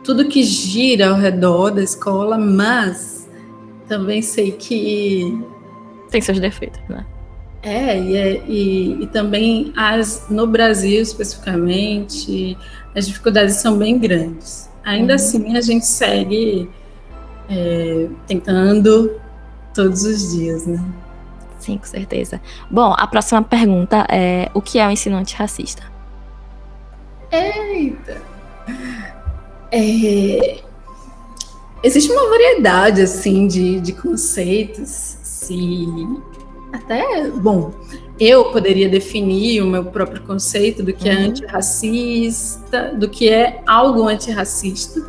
tudo 0.03 0.27
que 0.27 0.41
gira 0.41 1.09
ao 1.09 1.15
redor 1.15 1.69
da 1.69 1.83
escola, 1.83 2.37
mas 2.37 3.29
também 3.87 4.21
sei 4.21 4.51
que 4.51 5.43
tem 6.09 6.21
seus 6.21 6.39
defeitos, 6.39 6.81
né? 6.89 7.05
É, 7.61 7.99
e, 7.99 8.15
é, 8.15 8.43
e, 8.47 9.03
e 9.03 9.07
também 9.07 9.73
as 9.75 10.27
no 10.29 10.47
Brasil 10.47 11.01
especificamente 11.01 12.57
as 12.99 13.07
dificuldades 13.07 13.55
são 13.55 13.77
bem 13.77 13.97
grandes. 13.97 14.69
Ainda 14.83 15.13
uhum. 15.13 15.15
assim, 15.15 15.57
a 15.57 15.61
gente 15.61 15.85
segue 15.85 16.69
é, 17.49 18.07
tentando 18.27 19.19
todos 19.73 20.03
os 20.03 20.35
dias, 20.35 20.65
né? 20.67 20.83
Sim, 21.59 21.77
com 21.77 21.85
certeza. 21.85 22.41
Bom, 22.69 22.93
a 22.97 23.07
próxima 23.07 23.41
pergunta 23.41 24.05
é: 24.09 24.49
o 24.53 24.61
que 24.61 24.79
é 24.79 24.87
o 24.87 24.91
ensino 24.91 25.17
antirracista? 25.17 25.83
Eita! 27.31 28.21
É, 29.71 30.61
existe 31.83 32.11
uma 32.11 32.29
variedade 32.29 33.01
assim 33.01 33.47
de, 33.47 33.79
de 33.79 33.93
conceitos, 33.93 34.89
se 34.89 35.85
até 36.73 37.29
bom. 37.29 37.71
Eu 38.19 38.51
poderia 38.51 38.89
definir 38.89 39.61
o 39.61 39.67
meu 39.67 39.85
próprio 39.85 40.21
conceito 40.23 40.83
do 40.83 40.91
que 40.91 41.07
é 41.07 41.15
uhum. 41.15 41.25
antirracista, 41.27 42.93
do 42.93 43.07
que 43.07 43.29
é 43.29 43.61
algo 43.65 44.07
antirracista. 44.07 45.01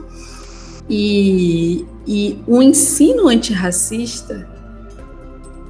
E, 0.88 1.84
e 2.06 2.38
o 2.46 2.62
ensino 2.62 3.28
antirracista, 3.28 4.48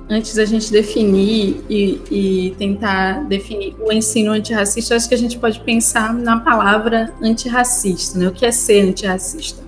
antes 0.08 0.34
da 0.34 0.44
gente 0.44 0.70
definir 0.70 1.64
e, 1.68 2.00
e, 2.10 2.54
tentar 2.58 3.24
definir 3.24 3.74
o 3.80 3.90
ensino 3.90 4.32
antirracista, 4.32 4.94
acho 4.94 5.08
que 5.08 5.14
a 5.14 5.18
gente 5.18 5.38
pode 5.38 5.60
pensar 5.60 6.12
na 6.12 6.40
palavra 6.40 7.12
antirracista. 7.22 8.18
Né? 8.18 8.28
O 8.28 8.32
que 8.32 8.44
é 8.44 8.52
ser 8.52 8.88
antirracista? 8.88 9.62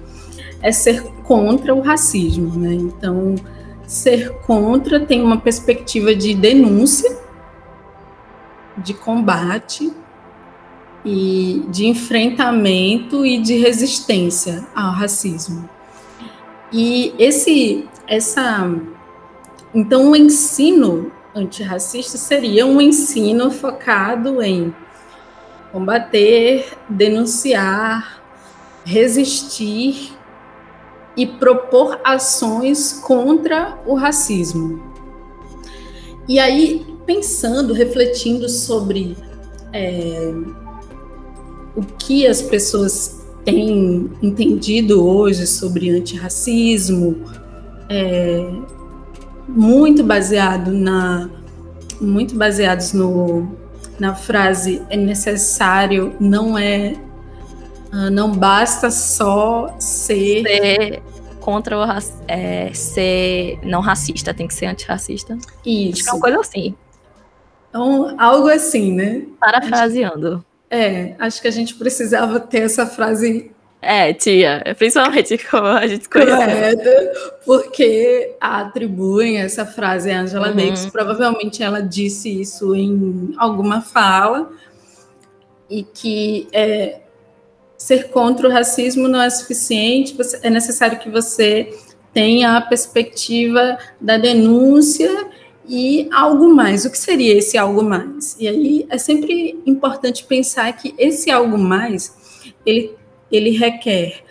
É 0.60 0.70
ser 0.72 1.02
contra 1.22 1.74
o 1.74 1.80
racismo. 1.80 2.58
Né? 2.58 2.74
Então, 2.74 3.34
ser 3.86 4.30
contra 4.40 5.00
tem 5.00 5.22
uma 5.22 5.40
perspectiva 5.40 6.14
de 6.14 6.34
denúncia 6.34 7.21
de 8.76 8.94
combate 8.94 9.92
e 11.04 11.64
de 11.68 11.86
enfrentamento 11.86 13.26
e 13.26 13.38
de 13.38 13.56
resistência 13.56 14.66
ao 14.74 14.92
racismo. 14.92 15.68
E 16.72 17.14
esse 17.18 17.88
essa 18.06 18.70
então 19.74 20.10
o 20.10 20.16
ensino 20.16 21.10
antirracista 21.34 22.18
seria 22.18 22.66
um 22.66 22.80
ensino 22.80 23.50
focado 23.50 24.42
em 24.42 24.74
combater, 25.72 26.76
denunciar, 26.88 28.22
resistir 28.84 30.12
e 31.16 31.26
propor 31.26 31.98
ações 32.04 32.92
contra 32.92 33.78
o 33.86 33.94
racismo. 33.94 34.82
E 36.28 36.38
aí 36.38 36.91
pensando, 37.06 37.73
refletindo 37.73 38.49
sobre 38.49 39.16
é, 39.73 40.32
o 41.75 41.82
que 41.82 42.26
as 42.26 42.42
pessoas 42.42 43.23
têm 43.44 44.11
entendido 44.23 45.04
hoje 45.04 45.47
sobre 45.47 45.90
antirracismo, 45.90 47.25
é, 47.88 48.47
muito 49.49 50.04
baseado 50.04 50.71
na 50.73 51.28
muito 52.00 52.35
baseados 52.35 52.92
no 52.92 53.49
na 53.99 54.14
frase 54.14 54.82
é 54.88 54.97
necessário 54.97 56.14
não 56.18 56.59
é 56.59 56.94
ah, 57.92 58.11
não 58.11 58.32
basta 58.32 58.90
só 58.90 59.76
ser, 59.78 60.42
ser 60.42 61.02
contra 61.38 61.78
o 61.78 61.85
é, 62.26 62.73
ser 62.73 63.59
não 63.62 63.80
racista 63.80 64.32
tem 64.32 64.49
que 64.49 64.54
ser 64.54 64.66
antirracista. 64.66 65.37
Isso 65.64 65.92
Acho 65.92 66.04
que 66.04 66.09
é 66.09 66.12
uma 66.12 66.21
coisa 66.21 66.40
assim 66.40 66.75
então, 67.72 68.14
algo 68.18 68.48
assim, 68.48 68.92
né? 68.92 69.22
Parafraseando. 69.40 70.44
É, 70.70 71.14
acho 71.18 71.40
que 71.40 71.48
a 71.48 71.50
gente 71.50 71.74
precisava 71.74 72.38
ter 72.38 72.58
essa 72.58 72.86
frase. 72.86 73.50
É, 73.80 74.12
tia, 74.12 74.62
principalmente 74.76 75.38
como 75.50 75.68
a 75.68 75.86
gente 75.86 76.06
conhece. 76.06 76.76
porque 77.46 78.36
atribuem 78.38 79.38
essa 79.38 79.64
frase 79.64 80.10
a 80.10 80.20
Angela 80.20 80.50
uhum. 80.50 80.56
Davis. 80.56 80.84
Provavelmente 80.84 81.62
ela 81.62 81.80
disse 81.80 82.42
isso 82.42 82.74
em 82.74 83.34
alguma 83.38 83.80
fala. 83.80 84.50
E 85.70 85.82
que 85.82 86.48
é, 86.52 87.00
ser 87.78 88.10
contra 88.10 88.46
o 88.46 88.52
racismo 88.52 89.08
não 89.08 89.22
é 89.22 89.30
suficiente, 89.30 90.14
é 90.42 90.50
necessário 90.50 90.98
que 90.98 91.08
você 91.08 91.74
tenha 92.12 92.58
a 92.58 92.60
perspectiva 92.60 93.78
da 93.98 94.18
denúncia 94.18 95.08
e 95.72 96.06
algo 96.12 96.54
mais. 96.54 96.84
O 96.84 96.90
que 96.90 96.98
seria 96.98 97.38
esse 97.38 97.56
algo 97.56 97.82
mais? 97.82 98.36
E 98.38 98.46
aí 98.46 98.86
é 98.90 98.98
sempre 98.98 99.58
importante 99.64 100.22
pensar 100.22 100.70
que 100.74 100.94
esse 100.98 101.30
algo 101.30 101.56
mais 101.56 102.14
ele, 102.66 102.94
ele 103.30 103.50
requer 103.56 104.22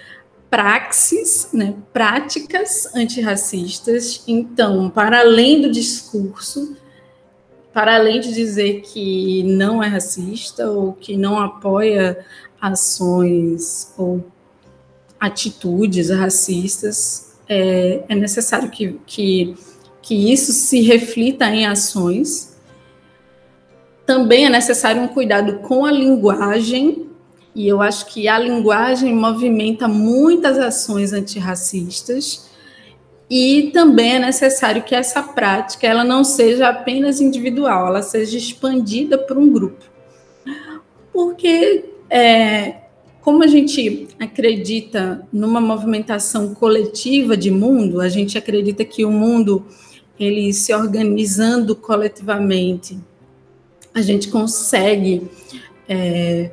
praxis, 0.51 1.49
né, 1.51 1.73
práticas 1.91 2.93
antirracistas. 2.95 4.23
Então, 4.27 4.87
para 4.87 5.21
além 5.21 5.63
do 5.63 5.71
discurso, 5.71 6.77
para 7.73 7.95
além 7.95 8.19
de 8.19 8.31
dizer 8.33 8.81
que 8.81 9.41
não 9.41 9.81
é 9.81 9.87
racista 9.87 10.69
ou 10.69 10.93
que 10.93 11.17
não 11.17 11.39
apoia 11.39 12.23
ações 12.61 13.91
ou 13.97 14.23
atitudes 15.19 16.11
racistas, 16.11 17.35
é, 17.49 18.03
é 18.07 18.13
necessário 18.13 18.69
que, 18.69 18.99
que 19.07 19.55
que 20.01 20.31
isso 20.31 20.51
se 20.51 20.81
reflita 20.81 21.45
em 21.45 21.65
ações. 21.65 22.57
Também 24.05 24.45
é 24.45 24.49
necessário 24.49 25.01
um 25.01 25.07
cuidado 25.07 25.59
com 25.59 25.85
a 25.85 25.91
linguagem, 25.91 27.07
e 27.53 27.67
eu 27.67 27.81
acho 27.81 28.05
que 28.07 28.27
a 28.27 28.39
linguagem 28.39 29.13
movimenta 29.13 29.87
muitas 29.87 30.57
ações 30.57 31.13
antirracistas. 31.13 32.49
E 33.29 33.71
também 33.73 34.15
é 34.15 34.19
necessário 34.19 34.83
que 34.83 34.93
essa 34.93 35.23
prática 35.23 35.87
ela 35.87 36.03
não 36.03 36.23
seja 36.23 36.67
apenas 36.67 37.21
individual, 37.21 37.87
ela 37.87 38.01
seja 38.01 38.37
expandida 38.37 39.17
por 39.17 39.37
um 39.37 39.49
grupo. 39.49 39.85
Porque, 41.13 41.85
é, 42.09 42.75
como 43.21 43.43
a 43.43 43.47
gente 43.47 44.09
acredita 44.19 45.25
numa 45.31 45.61
movimentação 45.61 46.53
coletiva 46.53 47.37
de 47.37 47.51
mundo, 47.51 48.01
a 48.01 48.09
gente 48.09 48.37
acredita 48.37 48.83
que 48.83 49.05
o 49.05 49.11
mundo 49.11 49.65
ele 50.23 50.53
se 50.53 50.73
organizando 50.73 51.75
coletivamente, 51.75 52.99
a 53.93 54.01
gente 54.01 54.29
consegue, 54.29 55.29
é, 55.89 56.51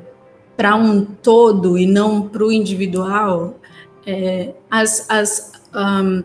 para 0.57 0.75
um 0.75 1.05
todo 1.05 1.79
e 1.79 1.87
não 1.87 2.29
para 2.29 2.45
o 2.45 2.51
individual, 2.51 3.61
é, 4.07 4.55
as, 4.71 5.07
as, 5.09 5.53
um, 5.75 6.25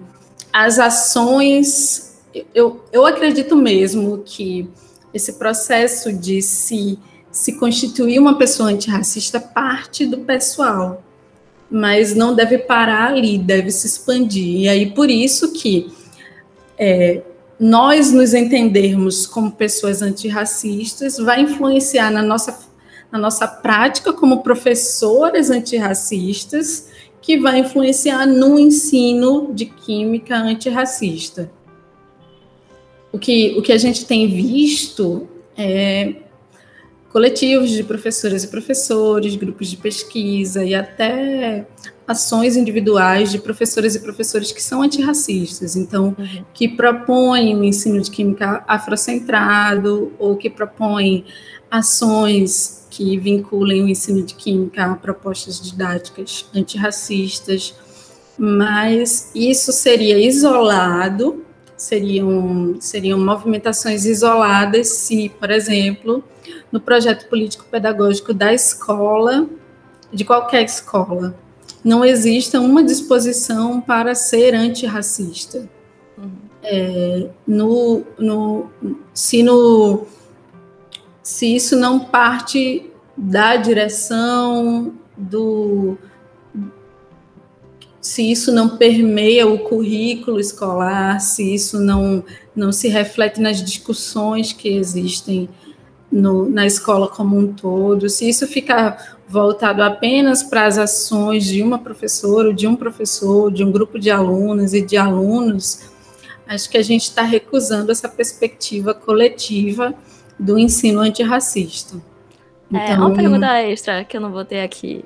as 0.52 0.80
ações. 0.80 2.18
Eu, 2.56 2.84
eu 2.92 3.06
acredito 3.06 3.56
mesmo 3.56 4.24
que 4.26 4.68
esse 5.14 5.34
processo 5.34 6.12
de 6.12 6.42
se, 6.42 6.98
se 7.32 7.60
constituir 7.60 8.18
uma 8.18 8.38
pessoa 8.38 8.70
antirracista 8.70 9.40
parte 9.40 10.06
do 10.06 10.20
pessoal, 10.20 11.04
mas 11.70 12.16
não 12.16 12.34
deve 12.34 12.58
parar 12.58 13.12
ali, 13.12 13.38
deve 13.38 13.70
se 13.70 13.86
expandir. 13.86 14.62
E 14.62 14.68
aí, 14.70 14.92
por 14.92 15.12
isso 15.12 15.54
que 15.54 15.92
é, 16.78 17.22
nós 17.60 18.12
nos 18.12 18.34
entendermos 18.34 19.28
como 19.28 19.52
pessoas 19.52 20.02
antirracistas 20.02 21.18
vai 21.18 21.42
influenciar 21.42 22.12
na 22.12 22.22
nossa, 22.22 22.68
na 23.12 23.20
nossa 23.20 23.48
prática 23.48 24.12
como 24.12 24.44
professoras 24.44 25.50
antirracistas, 25.50 26.90
que 27.22 27.38
vai 27.38 27.60
influenciar 27.60 28.26
no 28.26 28.60
ensino 28.60 29.54
de 29.54 29.66
química 29.66 30.36
antirracista. 30.36 31.50
O 33.12 33.20
que, 33.20 33.56
o 33.58 33.62
que 33.62 33.72
a 33.72 33.78
gente 33.78 34.06
tem 34.06 34.28
visto 34.28 35.28
é 35.56 36.16
coletivos 37.14 37.70
de 37.70 37.84
professoras 37.84 38.44
e 38.44 38.48
professores, 38.48 39.36
grupos 39.36 39.70
de 39.70 39.78
pesquisa 39.78 40.66
e 40.66 40.74
até 40.74 41.68
ações 42.08 42.58
individuais 42.58 43.32
de 43.32 43.38
professoras 43.38 43.96
e 43.96 44.00
professores 44.00 44.52
que 44.52 44.62
são 44.62 44.82
antirracistas, 44.82 45.76
então, 45.76 46.16
uhum. 46.18 46.44
que 46.54 46.68
propõem 46.68 47.56
o 47.56 47.64
ensino 47.64 48.02
de 48.02 48.10
química 48.10 48.64
afrocentrado 48.68 50.12
ou 50.18 50.36
que 50.36 50.50
propõem 50.50 51.24
ações 51.70 52.88
que 52.90 53.18
vinculem 53.18 53.84
o 53.84 53.88
ensino 53.88 54.24
de 54.24 54.34
química 54.34 54.86
a 54.86 54.96
propostas 54.96 55.62
didáticas 55.62 56.46
antirracistas, 56.54 57.76
mas 58.38 59.32
isso 59.36 59.72
seria 59.72 60.18
isolado, 60.18 61.46
seriam, 61.78 62.76
seriam 62.80 63.20
movimentações 63.20 64.06
isoladas 64.06 64.90
se, 64.90 65.30
por 65.40 65.52
exemplo, 65.52 66.24
no 66.72 66.80
projeto 66.80 67.28
político-pedagógico 67.30 68.34
da 68.34 68.54
escola, 68.54 69.48
de 70.12 70.24
qualquer 70.24 70.64
escola, 70.64 71.36
não 71.84 72.06
exista 72.06 72.60
uma 72.60 72.84
disposição 72.84 73.82
para 73.82 74.16
ser 74.16 74.56
antirracista. 74.56 75.68
É, 76.66 77.28
no, 77.46 78.04
no, 78.18 78.70
se, 79.14 79.44
no, 79.44 80.08
se 81.22 81.56
isso 81.56 81.76
não 81.76 82.00
parte 82.00 82.90
da 83.18 83.56
direção 83.58 84.94
do. 85.18 85.98
Se 88.04 88.30
isso 88.30 88.52
não 88.52 88.76
permeia 88.78 89.48
o 89.48 89.60
currículo 89.60 90.38
escolar, 90.38 91.22
se 91.22 91.56
isso 91.56 91.80
não, 91.80 92.22
não 92.54 92.70
se 92.70 92.90
reflete 92.90 93.40
nas 93.40 93.64
discussões 93.64 94.52
que 94.52 94.68
existem 94.68 95.48
no, 96.12 96.50
na 96.50 96.66
escola 96.66 97.08
como 97.08 97.38
um 97.38 97.54
todo, 97.54 98.10
se 98.10 98.28
isso 98.28 98.46
fica 98.46 98.98
voltado 99.26 99.82
apenas 99.82 100.44
para 100.44 100.66
as 100.66 100.78
ações 100.78 101.46
de 101.46 101.64
uma 101.64 101.80
professora, 101.80 102.50
ou 102.50 102.54
de 102.54 102.68
um 102.68 102.76
professor, 102.76 103.50
de 103.50 103.64
um 103.64 103.72
grupo 103.72 103.98
de 103.98 104.12
alunos 104.12 104.74
e 104.74 104.82
de 104.82 104.98
alunos, 104.98 105.90
acho 106.46 106.70
que 106.70 106.78
a 106.78 106.84
gente 106.84 107.04
está 107.04 107.22
recusando 107.22 107.90
essa 107.90 108.10
perspectiva 108.10 108.94
coletiva 108.94 109.94
do 110.38 110.60
ensino 110.60 111.00
antirracista. 111.00 111.96
Então, 112.70 112.82
é, 112.82 112.98
uma 112.98 113.06
então, 113.06 113.14
pergunta 113.14 113.62
extra 113.62 114.04
que 114.04 114.18
eu 114.18 114.22
não 114.22 114.32
vou 114.34 114.44
ter 114.44 114.60
aqui. 114.60 115.06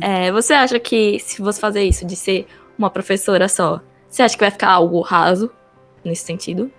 É, 0.00 0.30
você 0.30 0.52
acha 0.52 0.78
que 0.78 1.18
se 1.20 1.40
você 1.40 1.60
fazer 1.60 1.82
isso, 1.82 2.06
de 2.06 2.16
ser 2.16 2.46
uma 2.78 2.90
professora 2.90 3.48
só, 3.48 3.80
você 4.08 4.22
acha 4.22 4.34
que 4.34 4.40
vai 4.40 4.50
ficar 4.50 4.70
algo 4.70 5.00
raso 5.00 5.50
nesse 6.04 6.24
sentido? 6.24 6.70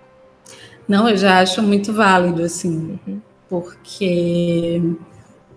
Não, 0.86 1.08
eu 1.08 1.16
já 1.16 1.40
acho 1.40 1.62
muito 1.62 1.92
válido, 1.92 2.42
assim, 2.42 2.98
uhum. 3.06 3.20
porque 3.48 4.80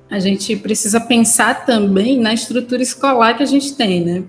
a 0.09 0.19
gente 0.19 0.57
precisa 0.57 0.99
pensar 0.99 1.65
também 1.65 2.19
na 2.19 2.33
estrutura 2.33 2.83
escolar 2.83 3.37
que 3.37 3.43
a 3.43 3.45
gente 3.45 3.75
tem, 3.75 4.03
né? 4.03 4.23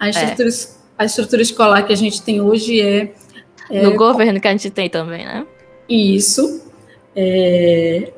A 0.00 0.08
é. 0.08 0.10
estrutura, 0.10 0.48
é. 0.48 0.52
a 0.98 1.04
estrutura 1.04 1.42
escolar 1.42 1.86
que 1.86 1.92
a 1.92 1.96
gente 1.96 2.20
tem 2.22 2.40
hoje 2.40 2.80
é. 2.80 3.14
é 3.70 3.82
no 3.82 3.94
governo 3.94 4.40
que 4.40 4.48
a 4.48 4.50
gente 4.50 4.68
tem 4.70 4.90
também, 4.90 5.24
né? 5.24 5.46
Isso. 5.88 6.62
É, 7.14 8.12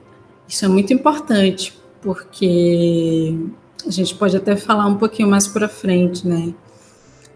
isso 0.49 0.65
é 0.65 0.69
muito 0.69 0.93
importante, 0.95 1.79
porque 2.01 3.37
a 3.87 3.91
gente 3.91 4.15
pode 4.15 4.37
até 4.37 4.57
falar 4.57 4.87
um 4.87 4.97
pouquinho 4.97 5.29
mais 5.29 5.47
para 5.47 5.69
frente, 5.69 6.27
né? 6.27 6.55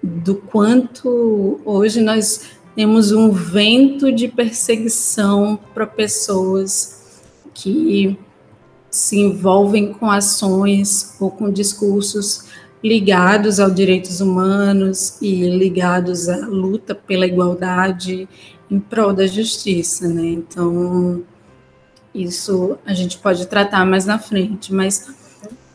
Do 0.03 0.35
quanto 0.35 1.61
hoje 1.65 2.01
nós 2.01 2.51
temos 2.75 3.13
um 3.13 3.31
vento 3.31 4.11
de 4.13 4.29
perseguição 4.29 5.59
para 5.73 5.87
pessoas 5.87 7.23
que 7.55 8.19
se 8.91 9.19
envolvem 9.19 9.93
com 9.93 10.11
ações 10.11 11.17
ou 11.21 11.31
com 11.31 11.51
discursos 11.51 12.45
ligados 12.83 13.59
aos 13.59 13.75
direitos 13.75 14.21
humanos 14.21 15.21
e 15.23 15.49
ligados 15.49 16.29
à 16.29 16.47
luta 16.47 16.95
pela 16.95 17.27
igualdade 17.27 18.29
em 18.71 18.79
prol 18.79 19.13
da 19.13 19.27
justiça, 19.27 20.07
né? 20.09 20.27
Então, 20.27 21.23
isso 22.15 22.77
a 22.85 22.93
gente 22.93 23.19
pode 23.19 23.47
tratar 23.47 23.87
mais 23.87 24.05
na 24.05 24.19
frente, 24.19 24.73
mas 24.73 25.09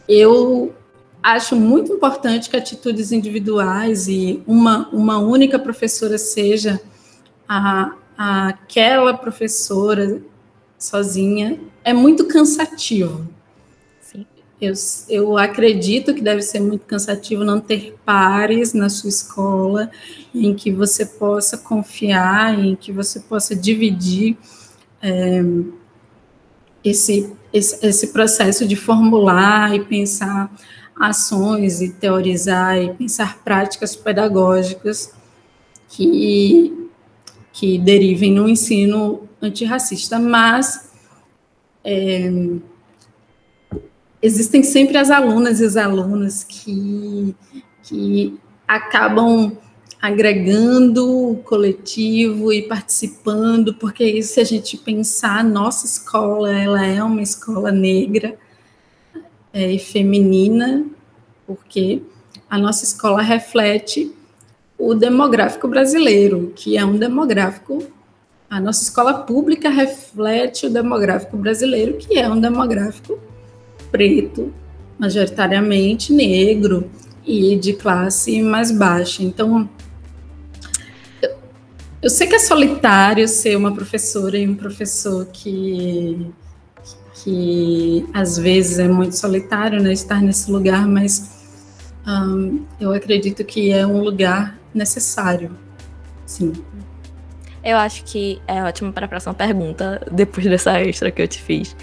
eu 0.09 0.73
acho 1.21 1.55
muito 1.55 1.93
importante 1.93 2.49
que 2.49 2.57
atitudes 2.57 3.11
individuais 3.11 4.07
e 4.07 4.41
uma, 4.47 4.89
uma 4.89 5.19
única 5.19 5.59
professora 5.59 6.17
seja 6.17 6.81
a, 7.47 7.93
a 8.17 8.47
aquela 8.47 9.13
professora 9.13 10.19
sozinha 10.79 11.59
é 11.83 11.93
muito 11.93 12.25
cansativo. 12.25 13.27
Sim. 14.01 14.25
Eu, 14.59 14.73
eu 15.09 15.37
acredito 15.37 16.13
que 16.15 16.21
deve 16.21 16.41
ser 16.41 16.59
muito 16.59 16.85
cansativo 16.87 17.43
não 17.43 17.59
ter 17.59 17.95
pares 18.03 18.73
na 18.73 18.89
sua 18.89 19.09
escola 19.09 19.91
em 20.33 20.55
que 20.55 20.71
você 20.71 21.05
possa 21.05 21.55
confiar, 21.55 22.57
em 22.57 22.75
que 22.75 22.91
você 22.91 23.19
possa 23.19 23.55
dividir 23.55 24.37
é, 25.01 25.43
esse, 26.83 27.33
esse, 27.51 27.85
esse 27.85 28.07
processo 28.07 28.67
de 28.67 28.75
formular 28.75 29.75
e 29.75 29.83
pensar 29.83 30.51
ações 30.99 31.81
e 31.81 31.89
teorizar 31.89 32.77
e 32.77 32.93
pensar 32.93 33.39
práticas 33.43 33.95
pedagógicas 33.95 35.13
que, 35.87 36.89
que 37.53 37.77
derivem 37.77 38.33
no 38.33 38.47
ensino 38.47 39.27
antirracista, 39.41 40.19
mas 40.19 40.91
é, 41.83 42.29
existem 44.21 44.61
sempre 44.61 44.97
as 44.97 45.09
alunas 45.09 45.61
e 45.61 45.65
os 45.65 45.77
alunos 45.77 46.43
que, 46.43 47.35
que 47.83 48.37
acabam 48.67 49.57
agregando 50.01 51.31
o 51.31 51.37
coletivo 51.37 52.53
e 52.53 52.61
participando, 52.61 53.73
porque 53.73 54.21
se 54.23 54.39
a 54.39 54.43
gente 54.43 54.77
pensar, 54.77 55.43
nossa 55.43 55.85
escola, 55.85 56.51
ela 56.51 56.85
é 56.85 57.03
uma 57.03 57.21
escola 57.21 57.71
negra 57.71 58.37
é, 59.51 59.71
e 59.71 59.79
feminina, 59.79 60.85
porque 61.45 62.01
a 62.49 62.57
nossa 62.57 62.85
escola 62.85 63.21
reflete 63.21 64.13
o 64.77 64.95
demográfico 64.95 65.67
brasileiro, 65.67 66.53
que 66.55 66.77
é 66.77 66.85
um 66.85 66.97
demográfico 66.97 67.85
a 68.49 68.59
nossa 68.59 68.81
escola 68.81 69.13
pública 69.13 69.69
reflete 69.69 70.65
o 70.65 70.71
demográfico 70.71 71.37
brasileiro, 71.37 71.97
que 71.97 72.17
é 72.17 72.27
um 72.27 72.39
demográfico 72.39 73.19
preto, 73.91 74.51
majoritariamente 74.97 76.11
negro 76.11 76.89
e 77.23 77.55
de 77.55 77.73
classe 77.73 78.41
mais 78.41 78.71
baixa. 78.71 79.21
Então, 79.21 79.69
eu 82.01 82.09
sei 82.09 82.27
que 82.27 82.35
é 82.35 82.39
solitário 82.39 83.27
ser 83.27 83.57
uma 83.57 83.73
professora 83.73 84.37
e 84.37 84.47
um 84.47 84.55
professor 84.55 85.25
que, 85.27 86.31
que 87.15 88.05
às 88.13 88.37
vezes 88.37 88.79
é 88.79 88.87
muito 88.87 89.17
solitário, 89.17 89.81
né, 89.81 89.91
estar 89.91 90.21
nesse 90.21 90.49
lugar, 90.49 90.87
mas 90.87 91.37
eu 92.79 92.93
acredito 92.93 93.43
que 93.43 93.71
é 93.71 93.85
um 93.85 94.01
lugar 94.01 94.57
necessário, 94.73 95.55
sim. 96.25 96.53
Eu 97.63 97.77
acho 97.77 98.05
que 98.05 98.41
é 98.47 98.63
ótimo 98.63 98.93
para 98.93 99.05
a 99.05 99.09
próxima 99.09 99.33
pergunta, 99.33 100.01
depois 100.11 100.45
dessa 100.45 100.79
extra 100.81 101.11
que 101.11 101.21
eu 101.21 101.27
te 101.27 101.41
fiz. 101.41 101.75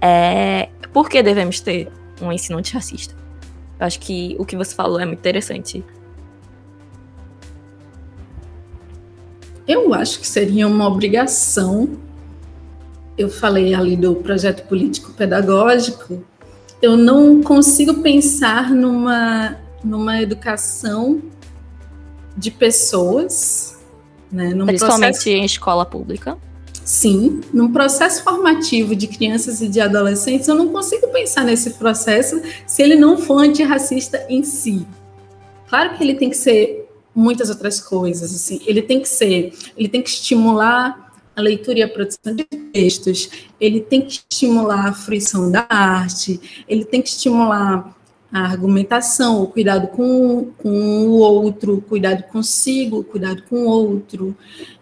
É, 0.00 0.68
por 0.92 1.08
que 1.08 1.22
devemos 1.22 1.60
ter 1.60 1.88
um 2.20 2.32
ensino 2.32 2.58
antirracista? 2.58 3.14
Eu 3.78 3.86
acho 3.86 4.00
que 4.00 4.34
o 4.38 4.44
que 4.44 4.56
você 4.56 4.74
falou 4.74 4.98
é 4.98 5.06
muito 5.06 5.20
interessante. 5.20 5.84
Eu 9.66 9.94
acho 9.94 10.20
que 10.20 10.26
seria 10.26 10.66
uma 10.66 10.86
obrigação. 10.86 11.90
Eu 13.16 13.28
falei 13.28 13.74
ali 13.74 13.96
do 13.96 14.14
projeto 14.16 14.66
político 14.66 15.12
pedagógico. 15.12 16.22
Eu 16.80 16.96
não 16.96 17.42
consigo 17.42 18.02
pensar 18.02 18.70
numa, 18.70 19.56
numa 19.84 20.20
educação 20.20 21.22
de 22.36 22.50
pessoas 22.50 23.72
né? 24.32 24.50
Principalmente 24.64 25.12
processo... 25.12 25.28
em 25.28 25.44
escola 25.44 25.84
pública. 25.84 26.38
Sim, 26.84 27.42
num 27.52 27.70
processo 27.70 28.24
formativo 28.24 28.96
de 28.96 29.06
crianças 29.06 29.60
e 29.60 29.68
de 29.68 29.80
adolescentes, 29.80 30.48
eu 30.48 30.54
não 30.54 30.70
consigo 30.70 31.06
pensar 31.08 31.44
nesse 31.44 31.70
processo 31.74 32.40
se 32.66 32.82
ele 32.82 32.96
não 32.96 33.18
for 33.18 33.38
antirracista 33.44 34.24
em 34.28 34.42
si. 34.42 34.84
Claro 35.68 35.96
que 35.96 36.02
ele 36.02 36.14
tem 36.14 36.30
que 36.30 36.36
ser 36.36 36.81
muitas 37.14 37.50
outras 37.50 37.80
coisas, 37.80 38.34
assim, 38.34 38.60
ele 38.66 38.82
tem 38.82 39.00
que 39.00 39.08
ser, 39.08 39.52
ele 39.76 39.88
tem 39.88 40.02
que 40.02 40.08
estimular 40.08 41.12
a 41.34 41.40
leitura 41.40 41.78
e 41.78 41.82
a 41.82 41.88
produção 41.88 42.34
de 42.34 42.44
textos, 42.44 43.30
ele 43.60 43.80
tem 43.80 44.02
que 44.02 44.12
estimular 44.30 44.88
a 44.88 44.92
fruição 44.92 45.50
da 45.50 45.66
arte, 45.68 46.40
ele 46.68 46.84
tem 46.84 47.00
que 47.00 47.08
estimular 47.08 47.96
a 48.32 48.40
argumentação, 48.40 49.42
o 49.42 49.46
cuidado 49.46 49.88
com, 49.88 50.52
com 50.56 50.70
o 50.70 51.18
outro, 51.18 51.82
cuidado 51.82 52.22
consigo, 52.24 53.04
cuidado 53.04 53.42
com 53.42 53.66
o 53.66 53.68
outro. 53.68 54.34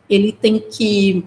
Ele 0.09 0.31
tem 0.31 0.61
que 0.61 1.25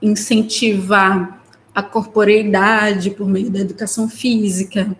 incentivar 0.00 1.42
a 1.74 1.82
corporeidade 1.82 3.10
por 3.10 3.26
meio 3.26 3.50
da 3.50 3.58
educação 3.58 4.08
física. 4.08 4.96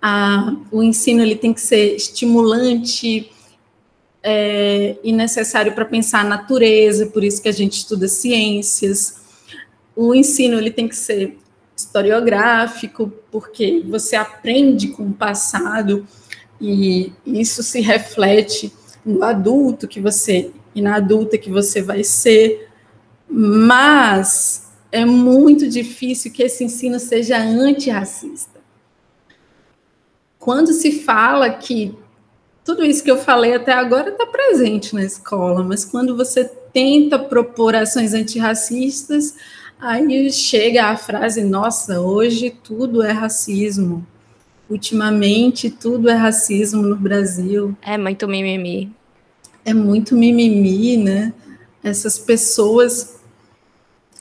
A, 0.00 0.56
o 0.72 0.82
ensino 0.82 1.20
ele 1.20 1.36
tem 1.36 1.52
que 1.52 1.60
ser 1.60 1.94
estimulante 1.94 3.30
é, 4.28 4.96
e 5.04 5.12
necessário 5.12 5.72
para 5.72 5.84
pensar 5.84 6.22
a 6.22 6.24
natureza, 6.24 7.06
por 7.06 7.22
isso 7.22 7.40
que 7.40 7.48
a 7.48 7.52
gente 7.52 7.74
estuda 7.74 8.08
ciências. 8.08 9.20
O 9.94 10.12
ensino 10.12 10.58
ele 10.58 10.72
tem 10.72 10.88
que 10.88 10.96
ser 10.96 11.38
historiográfico, 11.76 13.12
porque 13.30 13.84
você 13.86 14.16
aprende 14.16 14.88
com 14.88 15.04
o 15.04 15.12
passado 15.12 16.04
e 16.60 17.12
isso 17.24 17.62
se 17.62 17.80
reflete 17.80 18.72
no 19.04 19.22
adulto 19.22 19.86
que 19.86 20.00
você 20.00 20.50
e 20.74 20.82
na 20.82 20.96
adulta 20.96 21.38
que 21.38 21.48
você 21.48 21.80
vai 21.80 22.02
ser, 22.02 22.68
mas 23.28 24.72
é 24.90 25.04
muito 25.04 25.68
difícil 25.68 26.32
que 26.32 26.42
esse 26.42 26.64
ensino 26.64 26.98
seja 26.98 27.38
antirracista. 27.38 28.60
Quando 30.36 30.72
se 30.72 31.00
fala 31.04 31.48
que 31.50 31.96
tudo 32.66 32.84
isso 32.84 33.02
que 33.02 33.10
eu 33.10 33.16
falei 33.16 33.54
até 33.54 33.72
agora 33.72 34.10
está 34.10 34.26
presente 34.26 34.94
na 34.94 35.04
escola, 35.04 35.64
mas 35.64 35.84
quando 35.84 36.14
você 36.14 36.44
tenta 36.44 37.18
propor 37.18 37.74
ações 37.74 38.12
antirracistas, 38.12 39.34
Aí 39.78 40.32
chega 40.32 40.86
a 40.86 40.96
frase: 40.96 41.44
nossa, 41.44 42.00
hoje 42.00 42.50
tudo 42.50 43.02
é 43.02 43.12
racismo. 43.12 44.06
Ultimamente 44.68 45.70
tudo 45.70 46.08
é 46.08 46.14
racismo 46.14 46.82
no 46.82 46.96
Brasil. 46.96 47.76
É 47.82 47.96
muito 47.96 48.26
mimimi. 48.26 48.92
É 49.64 49.72
muito 49.74 50.14
mimimi, 50.14 50.96
né? 50.96 51.32
Essas 51.84 52.18
pessoas. 52.18 53.20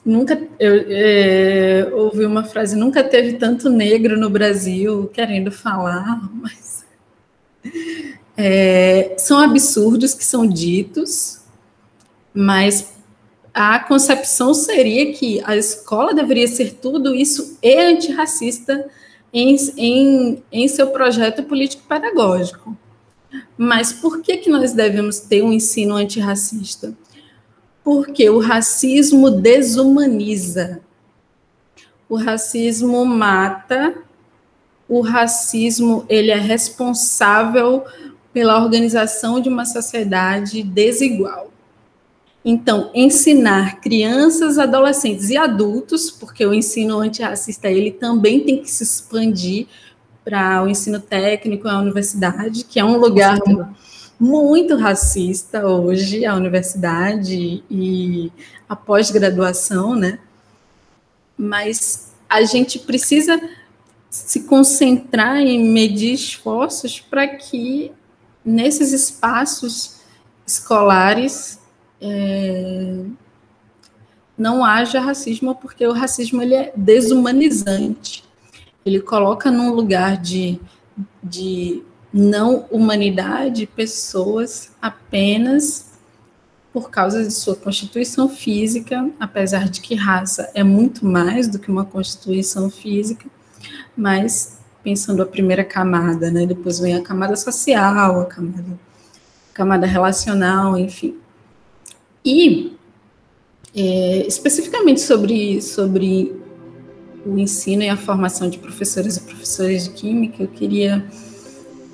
Nunca. 0.04 0.40
Eu 0.60 0.86
é, 0.88 1.90
ouvi 1.94 2.26
uma 2.26 2.44
frase: 2.44 2.76
nunca 2.76 3.04
teve 3.04 3.34
tanto 3.34 3.70
negro 3.70 4.20
no 4.20 4.30
Brasil 4.30 5.10
querendo 5.14 5.52
falar, 5.52 6.20
mas. 6.34 6.86
É, 8.38 9.16
são 9.18 9.40
absurdos 9.40 10.14
que 10.14 10.26
são 10.26 10.46
ditos, 10.46 11.42
mas 12.34 12.94
a 13.54 13.80
concepção 13.80 14.54
seria 14.54 15.14
que 15.14 15.42
a 15.46 15.56
escola 15.56 16.14
deveria 16.14 16.48
ser 16.48 16.74
tudo 16.74 17.16
isso 17.16 17.58
e 17.62 17.80
antirracista 17.80 18.90
em, 19.32 19.56
em, 19.78 20.44
em 20.52 20.68
seu 20.68 20.88
projeto 20.88 21.44
político-pedagógico. 21.44 22.78
Mas 23.58 23.94
por 23.94 24.22
que, 24.22 24.38
que 24.38 24.50
nós 24.50 24.74
devemos 24.74 25.20
ter 25.20 25.42
um 25.42 25.54
ensino 25.54 25.96
antirracista? 25.96 26.94
Porque 27.84 28.30
o 28.30 28.40
racismo 28.40 29.32
desumaniza. 29.32 30.82
O 32.10 32.18
racismo 32.18 33.06
mata, 33.06 33.96
o 34.88 35.02
racismo 35.02 36.06
ele 36.10 36.32
é 36.32 36.38
responsável 36.38 37.84
pela 38.36 38.62
organização 38.62 39.40
de 39.40 39.48
uma 39.48 39.64
sociedade 39.64 40.62
desigual. 40.62 41.50
Então, 42.44 42.92
ensinar 42.94 43.80
crianças, 43.80 44.60
adolescentes 44.60 45.30
e 45.30 45.38
adultos, 45.38 46.12
porque 46.12 46.46
o 46.46 46.54
ensino 46.54 47.00
antirracista 47.00 47.72
ele 47.72 47.92
também 47.92 48.42
tem 48.42 48.62
que 48.62 48.70
se 48.70 48.84
expandir 48.84 49.68
para 50.22 50.62
o 50.62 50.68
ensino 50.68 51.00
técnico, 51.00 51.70
a 51.70 51.80
universidade, 51.80 52.66
que 52.66 52.78
é 52.78 52.84
um 52.84 52.98
lugar 52.98 53.40
muito 54.20 54.76
racista 54.76 55.66
hoje, 55.66 56.26
a 56.26 56.36
universidade 56.36 57.64
e 57.72 58.30
a 58.68 58.76
pós-graduação, 58.76 59.96
né? 59.96 60.20
Mas 61.38 62.14
a 62.30 62.44
gente 62.44 62.80
precisa 62.80 63.40
se 64.10 64.42
concentrar 64.42 65.38
em 65.38 65.70
medir 65.70 66.16
esforços 66.16 67.00
para 67.00 67.26
que 67.30 67.94
nesses 68.46 68.92
espaços 68.92 70.02
escolares 70.46 71.60
é, 72.00 73.04
não 74.38 74.64
haja 74.64 75.00
racismo, 75.00 75.56
porque 75.56 75.86
o 75.88 75.94
racismo 75.94 76.42
ele 76.42 76.54
é 76.54 76.74
desumanizante. 76.76 78.24
Ele 78.86 79.00
coloca 79.00 79.50
num 79.50 79.74
lugar 79.74 80.18
de, 80.18 80.60
de 81.24 81.82
não 82.14 82.66
humanidade 82.70 83.66
pessoas 83.66 84.72
apenas 84.82 85.96
por 86.72 86.90
causa 86.90 87.24
de 87.24 87.32
sua 87.32 87.56
constituição 87.56 88.28
física, 88.28 89.10
apesar 89.18 89.70
de 89.70 89.80
que 89.80 89.96
raça 89.96 90.52
é 90.54 90.62
muito 90.62 91.06
mais 91.06 91.48
do 91.48 91.58
que 91.58 91.72
uma 91.72 91.86
constituição 91.86 92.70
física, 92.70 93.30
mas 93.96 94.55
pensando 94.86 95.24
a 95.24 95.26
primeira 95.26 95.64
camada, 95.64 96.30
né? 96.30 96.46
Depois 96.46 96.80
vem 96.80 96.94
a 96.94 97.02
camada 97.02 97.36
social, 97.36 98.22
a 98.22 98.26
camada, 98.26 98.80
camada 99.52 99.88
relacional, 99.88 100.78
enfim. 100.78 101.16
E 102.24 102.78
é, 103.76 104.28
especificamente 104.28 105.02
sobre, 105.02 105.60
sobre 105.60 106.40
o 107.26 107.40
ensino 107.40 107.82
e 107.82 107.90
a 107.90 107.98
formação 107.98 108.48
de 108.48 108.60
professores 108.60 109.18
e 109.18 109.22
professores 109.22 109.86
de 109.86 109.90
química, 109.90 110.44
eu 110.44 110.48
queria 110.48 111.04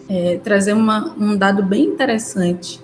é, 0.09 0.37
trazer 0.43 0.73
uma, 0.73 1.15
um 1.17 1.37
dado 1.37 1.63
bem 1.63 1.85
interessante. 1.85 2.81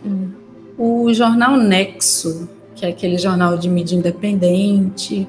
O 0.78 1.14
jornal 1.14 1.58
Nexo, 1.58 2.48
que 2.74 2.86
é 2.86 2.90
aquele 2.90 3.18
jornal 3.18 3.58
de 3.58 3.70
mídia 3.70 3.98
independente, 3.98 5.28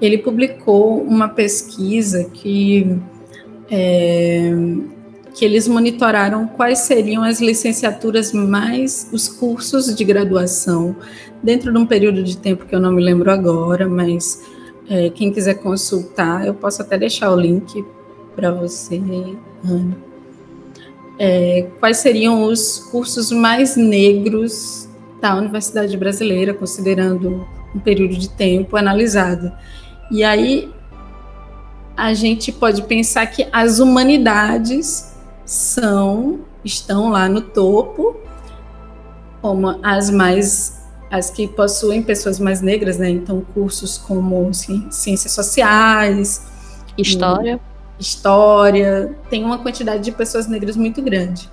ele 0.00 0.16
publicou 0.16 1.02
uma 1.02 1.28
pesquisa 1.28 2.24
que 2.24 2.98
é, 3.70 4.52
que 5.34 5.44
eles 5.44 5.68
monitoraram 5.68 6.46
quais 6.46 6.80
seriam 6.80 7.22
as 7.22 7.40
licenciaturas 7.40 8.32
mais 8.32 9.08
os 9.12 9.28
cursos 9.28 9.94
de 9.94 10.04
graduação 10.04 10.96
dentro 11.42 11.72
de 11.72 11.78
um 11.78 11.86
período 11.86 12.22
de 12.22 12.36
tempo 12.36 12.66
que 12.66 12.74
eu 12.74 12.80
não 12.80 12.92
me 12.92 13.02
lembro 13.02 13.30
agora, 13.30 13.88
mas 13.88 14.42
é, 14.88 15.08
quem 15.10 15.32
quiser 15.32 15.54
consultar, 15.54 16.46
eu 16.46 16.54
posso 16.54 16.82
até 16.82 16.98
deixar 16.98 17.30
o 17.30 17.40
link 17.40 17.84
para 18.34 18.50
você, 18.50 19.00
Ana. 19.64 19.96
É, 21.18 21.66
quais 21.78 21.98
seriam 21.98 22.44
os 22.44 22.78
cursos 22.90 23.30
mais 23.30 23.76
negros 23.76 24.88
da 25.20 25.36
Universidade 25.36 25.96
Brasileira, 25.96 26.54
considerando 26.54 27.46
um 27.74 27.78
período 27.78 28.16
de 28.16 28.28
tempo 28.28 28.76
analisado. 28.76 29.52
E 30.10 30.24
aí 30.24 30.70
a 32.00 32.14
gente 32.14 32.50
pode 32.50 32.82
pensar 32.82 33.26
que 33.26 33.46
as 33.52 33.78
humanidades 33.78 35.12
são 35.44 36.40
estão 36.64 37.10
lá 37.10 37.28
no 37.28 37.42
topo, 37.42 38.16
como 39.42 39.78
as 39.82 40.08
mais 40.08 40.80
as 41.10 41.28
que 41.28 41.46
possuem 41.46 42.02
pessoas 42.02 42.38
mais 42.38 42.62
negras, 42.62 42.96
né? 42.96 43.10
Então 43.10 43.44
cursos 43.52 43.98
como 43.98 44.50
ciências 44.90 45.32
sociais, 45.32 46.46
história, 46.96 47.60
história, 47.98 49.14
tem 49.28 49.44
uma 49.44 49.58
quantidade 49.58 50.02
de 50.02 50.12
pessoas 50.12 50.46
negras 50.46 50.76
muito 50.76 51.02
grande. 51.02 51.50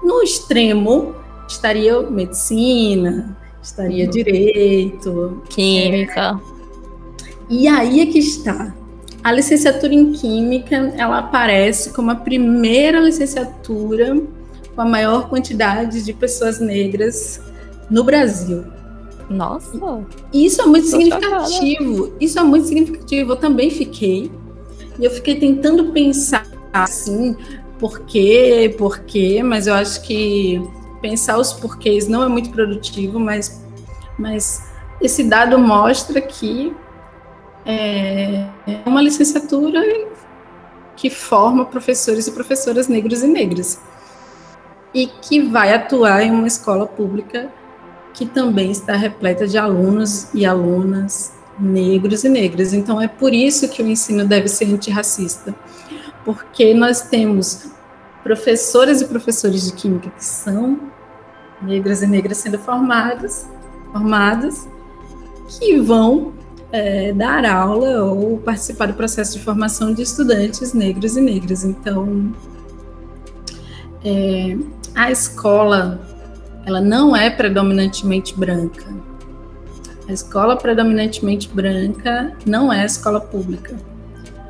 No 0.00 0.22
extremo 0.22 1.16
estaria 1.48 2.00
medicina, 2.02 3.36
estaria 3.60 4.04
uhum. 4.04 4.10
direito, 4.10 5.42
química. 5.48 6.38
É, 7.50 7.52
e 7.52 7.66
aí 7.66 8.00
é 8.00 8.06
que 8.06 8.18
está. 8.18 8.77
A 9.28 9.32
licenciatura 9.32 9.92
em 9.92 10.10
Química, 10.14 10.74
ela 10.96 11.18
aparece 11.18 11.92
como 11.92 12.10
a 12.10 12.14
primeira 12.14 12.98
licenciatura 12.98 14.18
com 14.74 14.80
a 14.80 14.86
maior 14.86 15.28
quantidade 15.28 16.02
de 16.02 16.14
pessoas 16.14 16.58
negras 16.58 17.38
no 17.90 18.02
Brasil. 18.04 18.64
Nossa! 19.28 19.78
Isso 20.32 20.62
é 20.62 20.64
muito 20.64 20.86
significativo. 20.86 21.96
Chocada. 21.96 22.16
Isso 22.18 22.38
é 22.38 22.42
muito 22.42 22.68
significativo. 22.68 23.32
Eu 23.32 23.36
também 23.36 23.68
fiquei. 23.68 24.32
E 24.98 25.04
eu 25.04 25.10
fiquei 25.10 25.34
tentando 25.34 25.92
pensar 25.92 26.46
assim, 26.72 27.36
por 27.78 28.06
quê, 28.06 28.74
por 28.78 29.00
quê, 29.00 29.42
mas 29.42 29.66
eu 29.66 29.74
acho 29.74 30.00
que 30.04 30.58
pensar 31.02 31.36
os 31.36 31.52
porquês 31.52 32.08
não 32.08 32.22
é 32.22 32.28
muito 32.28 32.48
produtivo, 32.48 33.20
mas, 33.20 33.62
mas 34.18 34.66
esse 35.02 35.22
dado 35.22 35.58
mostra 35.58 36.18
que 36.18 36.74
é 37.70 38.48
uma 38.86 39.02
licenciatura 39.02 39.82
que 40.96 41.10
forma 41.10 41.66
professores 41.66 42.26
e 42.26 42.32
professoras 42.32 42.88
negros 42.88 43.22
e 43.22 43.26
negras 43.26 43.78
e 44.94 45.06
que 45.06 45.40
vai 45.40 45.74
atuar 45.74 46.22
em 46.22 46.30
uma 46.30 46.46
escola 46.46 46.86
pública 46.86 47.52
que 48.14 48.24
também 48.24 48.70
está 48.70 48.94
repleta 48.94 49.46
de 49.46 49.58
alunos 49.58 50.32
e 50.34 50.46
alunas 50.46 51.32
negros 51.58 52.24
e 52.24 52.28
negras. 52.28 52.72
Então 52.72 53.00
é 53.00 53.06
por 53.06 53.34
isso 53.34 53.68
que 53.68 53.82
o 53.82 53.86
ensino 53.86 54.24
deve 54.24 54.48
ser 54.48 54.64
antirracista, 54.72 55.54
porque 56.24 56.72
nós 56.72 57.02
temos 57.02 57.70
professoras 58.22 59.02
e 59.02 59.06
professores 59.06 59.66
de 59.66 59.72
química 59.72 60.10
que 60.10 60.24
são 60.24 60.80
negras 61.60 62.02
e 62.02 62.06
negras 62.06 62.38
sendo 62.38 62.58
formadas, 62.58 63.46
formadas, 63.92 64.66
que 65.48 65.78
vão 65.80 66.32
é, 66.72 67.12
dar 67.12 67.44
aula 67.44 68.04
ou 68.04 68.38
participar 68.38 68.86
do 68.86 68.94
processo 68.94 69.38
de 69.38 69.44
formação 69.44 69.92
de 69.92 70.02
estudantes 70.02 70.72
negros 70.72 71.16
e 71.16 71.20
negras. 71.20 71.64
Então, 71.64 72.32
é, 74.04 74.56
a 74.94 75.10
escola 75.10 76.00
ela 76.68 76.80
não 76.80 77.16
é 77.16 77.30
predominantemente 77.30 78.38
branca. 78.38 78.84
A 80.06 80.12
escola 80.12 80.56
predominantemente 80.56 81.48
branca 81.48 82.32
não 82.44 82.72
é 82.72 82.82
a 82.82 82.86
escola 82.86 83.20
pública. 83.20 83.74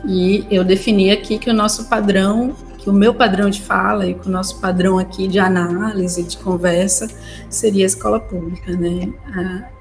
E 0.04 0.44
eu 0.50 0.64
defini 0.64 1.10
aqui 1.10 1.38
que 1.38 1.50
o 1.50 1.54
nosso 1.54 1.88
padrão, 1.88 2.56
que 2.78 2.90
o 2.90 2.92
meu 2.92 3.14
padrão 3.14 3.50
de 3.50 3.60
fala 3.60 4.06
e 4.06 4.14
que 4.14 4.28
o 4.28 4.30
nosso 4.30 4.60
padrão 4.60 4.98
aqui 4.98 5.28
de 5.28 5.38
análise, 5.38 6.22
de 6.22 6.36
conversa, 6.38 7.08
seria 7.48 7.84
a 7.84 7.86
escola 7.86 8.18
pública, 8.18 8.72
né? 8.76 9.12
A, 9.32 9.77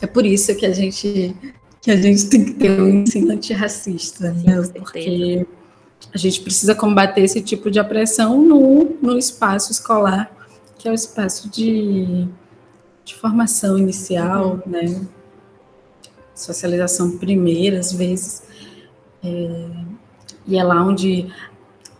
é 0.00 0.06
por 0.06 0.24
isso 0.24 0.54
que 0.56 0.66
a 0.66 0.72
gente 0.72 1.34
que 1.84 1.90
a 1.90 1.96
gente 1.96 2.30
tem 2.30 2.42
que 2.42 2.54
ter 2.54 2.80
um 2.80 3.02
ensino 3.02 3.30
antirracista, 3.30 4.32
né? 4.32 4.62
Porque 4.74 5.46
a 6.14 6.16
gente 6.16 6.40
precisa 6.40 6.74
combater 6.74 7.20
esse 7.20 7.42
tipo 7.42 7.70
de 7.70 7.78
opressão 7.78 8.40
no, 8.40 8.96
no 9.02 9.18
espaço 9.18 9.70
escolar, 9.70 10.34
que 10.78 10.88
é 10.88 10.90
o 10.90 10.94
espaço 10.94 11.50
de, 11.50 12.26
de 13.04 13.14
formação 13.14 13.76
inicial, 13.76 14.62
uhum. 14.64 14.72
né? 14.72 15.06
Socialização 16.34 17.18
primeira, 17.18 17.78
às 17.80 17.92
vezes. 17.92 18.42
É, 19.22 19.70
e 20.46 20.56
é 20.56 20.64
lá 20.64 20.82
onde, 20.82 21.30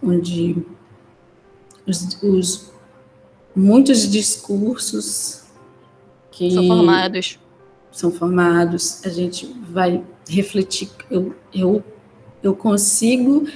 onde 0.02 0.64
os, 1.86 2.22
os 2.22 2.72
muitos 3.54 4.10
discursos 4.10 5.42
que 6.30 6.50
são 6.50 6.66
formados 6.66 7.38
são 7.94 8.10
formados, 8.10 9.00
a 9.04 9.08
gente 9.08 9.48
vai 9.70 10.02
refletir. 10.28 10.90
Eu, 11.08 11.32
eu, 11.54 11.82
eu 12.42 12.54
consigo 12.54 13.46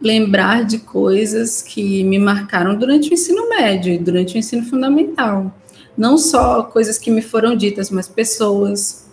lembrar 0.00 0.64
de 0.64 0.78
coisas 0.78 1.60
que 1.60 2.04
me 2.04 2.16
marcaram 2.16 2.76
durante 2.76 3.10
o 3.10 3.14
ensino 3.14 3.48
médio 3.48 3.92
e 3.92 3.98
durante 3.98 4.36
o 4.36 4.38
ensino 4.38 4.64
fundamental. 4.64 5.52
Não 5.96 6.16
só 6.16 6.62
coisas 6.62 6.96
que 6.96 7.10
me 7.10 7.20
foram 7.20 7.56
ditas, 7.56 7.90
mas 7.90 8.06
pessoas, 8.06 9.08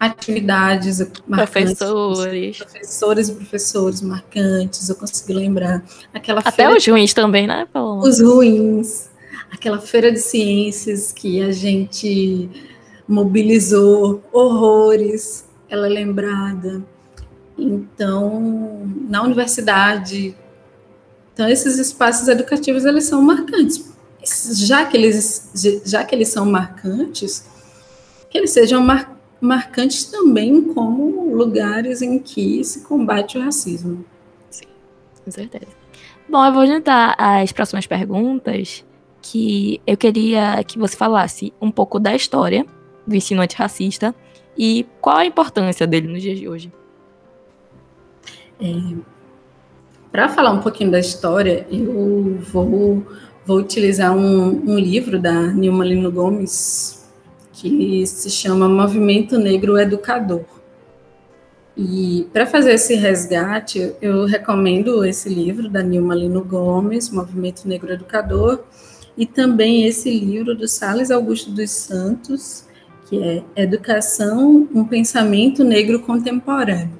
atividades. 0.00 1.00
Professores. 1.28 2.58
Professores 2.58 3.28
e 3.28 3.34
professores 3.34 4.02
marcantes, 4.02 4.88
eu 4.88 4.96
consegui 4.96 5.32
lembrar. 5.32 5.84
Aquela 6.12 6.40
Até 6.40 6.50
feira, 6.50 6.76
os 6.76 6.84
ruins 6.84 7.14
também, 7.14 7.46
né, 7.46 7.68
Paulo? 7.72 8.02
Os 8.02 8.20
ruins. 8.20 9.08
Aquela 9.48 9.78
feira 9.78 10.10
de 10.10 10.18
ciências 10.18 11.12
que 11.12 11.40
a 11.40 11.52
gente 11.52 12.50
mobilizou 13.08 14.22
horrores, 14.30 15.48
ela 15.68 15.86
é 15.86 15.90
lembrada. 15.90 16.84
Então, 17.56 18.86
na 19.08 19.22
universidade, 19.22 20.36
então 21.32 21.48
esses 21.48 21.78
espaços 21.78 22.28
educativos 22.28 22.84
eles 22.84 23.04
são 23.04 23.22
marcantes. 23.22 23.92
Já 24.52 24.84
que 24.84 24.96
eles 24.96 25.50
já 25.84 26.04
que 26.04 26.14
eles 26.14 26.28
são 26.28 26.44
marcantes, 26.44 27.48
que 28.28 28.36
eles 28.36 28.50
sejam 28.50 28.82
mar, 28.82 29.18
marcantes 29.40 30.04
também 30.04 30.62
como 30.74 31.34
lugares 31.34 32.02
em 32.02 32.18
que 32.18 32.62
se 32.62 32.80
combate 32.82 33.38
o 33.38 33.40
racismo. 33.40 34.04
Sim, 34.50 34.66
com 35.24 35.30
certeza. 35.30 35.72
Bom, 36.28 36.44
eu 36.44 36.52
vou 36.52 36.66
juntar 36.66 37.14
as 37.16 37.50
próximas 37.52 37.86
perguntas 37.86 38.84
que 39.22 39.80
eu 39.86 39.96
queria 39.96 40.62
que 40.62 40.78
você 40.78 40.96
falasse 40.96 41.52
um 41.60 41.70
pouco 41.70 41.98
da 41.98 42.14
história 42.14 42.66
do 43.08 43.16
ensino 43.16 43.40
antirracista 43.40 44.14
e 44.56 44.86
qual 45.00 45.16
a 45.16 45.26
importância 45.26 45.86
dele 45.86 46.08
nos 46.08 46.20
dias 46.20 46.38
de 46.38 46.48
hoje. 46.48 46.72
É, 48.60 48.66
Para 50.12 50.28
falar 50.28 50.52
um 50.52 50.60
pouquinho 50.60 50.90
da 50.90 50.98
história, 50.98 51.66
eu 51.70 52.38
vou, 52.52 53.06
vou 53.46 53.58
utilizar 53.58 54.14
um, 54.14 54.72
um 54.72 54.78
livro 54.78 55.18
da 55.18 55.48
Nilma 55.48 55.84
Lino 55.84 56.10
Gomes, 56.10 57.08
que 57.52 58.06
se 58.06 58.28
chama 58.30 58.68
Movimento 58.68 59.38
Negro 59.38 59.78
Educador. 59.78 60.44
E 61.76 62.26
para 62.32 62.44
fazer 62.44 62.72
esse 62.72 62.96
resgate, 62.96 63.94
eu 64.02 64.26
recomendo 64.26 65.04
esse 65.04 65.28
livro 65.28 65.68
da 65.68 65.80
Nilma 65.80 66.14
Lino 66.14 66.42
Gomes, 66.42 67.08
Movimento 67.08 67.68
Negro 67.68 67.92
Educador, 67.92 68.64
e 69.16 69.24
também 69.24 69.84
esse 69.86 70.10
livro 70.10 70.56
do 70.56 70.66
Sales 70.66 71.10
Augusto 71.10 71.50
dos 71.50 71.70
Santos, 71.70 72.67
que 73.08 73.22
é 73.22 73.42
Educação, 73.56 74.68
um 74.74 74.84
Pensamento 74.84 75.64
Negro 75.64 76.00
Contemporâneo. 76.00 76.98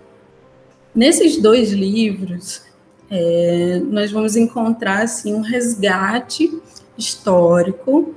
Nesses 0.95 1.37
dois 1.41 1.71
livros, 1.71 2.63
é, 3.11 3.81
nós 3.85 4.11
vamos 4.11 4.35
encontrar 4.35 5.03
assim, 5.03 5.35
um 5.35 5.43
resgate 5.43 6.61
histórico 6.97 8.15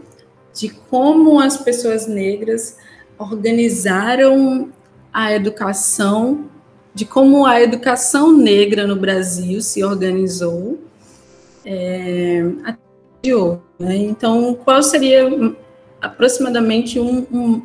de 0.54 0.70
como 0.70 1.40
as 1.40 1.58
pessoas 1.58 2.08
negras 2.08 2.78
organizaram 3.18 4.70
a 5.14 5.34
educação, 5.34 6.50
de 6.94 7.06
como 7.06 7.46
a 7.46 7.62
educação 7.62 8.36
negra 8.36 8.88
no 8.88 8.96
Brasil 8.96 9.62
se 9.62 9.84
organizou 9.84 10.80
é, 11.66 12.44
até 12.64 13.36
hoje. 13.36 13.60
Né? 13.78 13.96
Então, 13.98 14.56
qual 14.56 14.82
seria 14.82 15.28
aproximadamente 16.02 17.00
um, 17.00 17.26
um, 17.32 17.62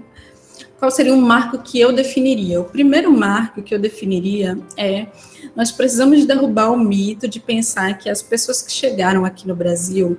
qual 0.78 0.90
seria 0.90 1.14
um 1.14 1.20
marco 1.20 1.58
que 1.58 1.80
eu 1.80 1.92
definiria? 1.92 2.60
O 2.60 2.64
primeiro 2.64 3.10
marco 3.10 3.62
que 3.62 3.74
eu 3.74 3.78
definiria 3.78 4.58
é 4.76 5.06
nós 5.54 5.72
precisamos 5.72 6.26
derrubar 6.26 6.70
o 6.70 6.78
mito 6.78 7.26
de 7.26 7.40
pensar 7.40 7.96
que 7.96 8.10
as 8.10 8.22
pessoas 8.22 8.60
que 8.60 8.70
chegaram 8.70 9.24
aqui 9.24 9.48
no 9.48 9.56
Brasil, 9.56 10.18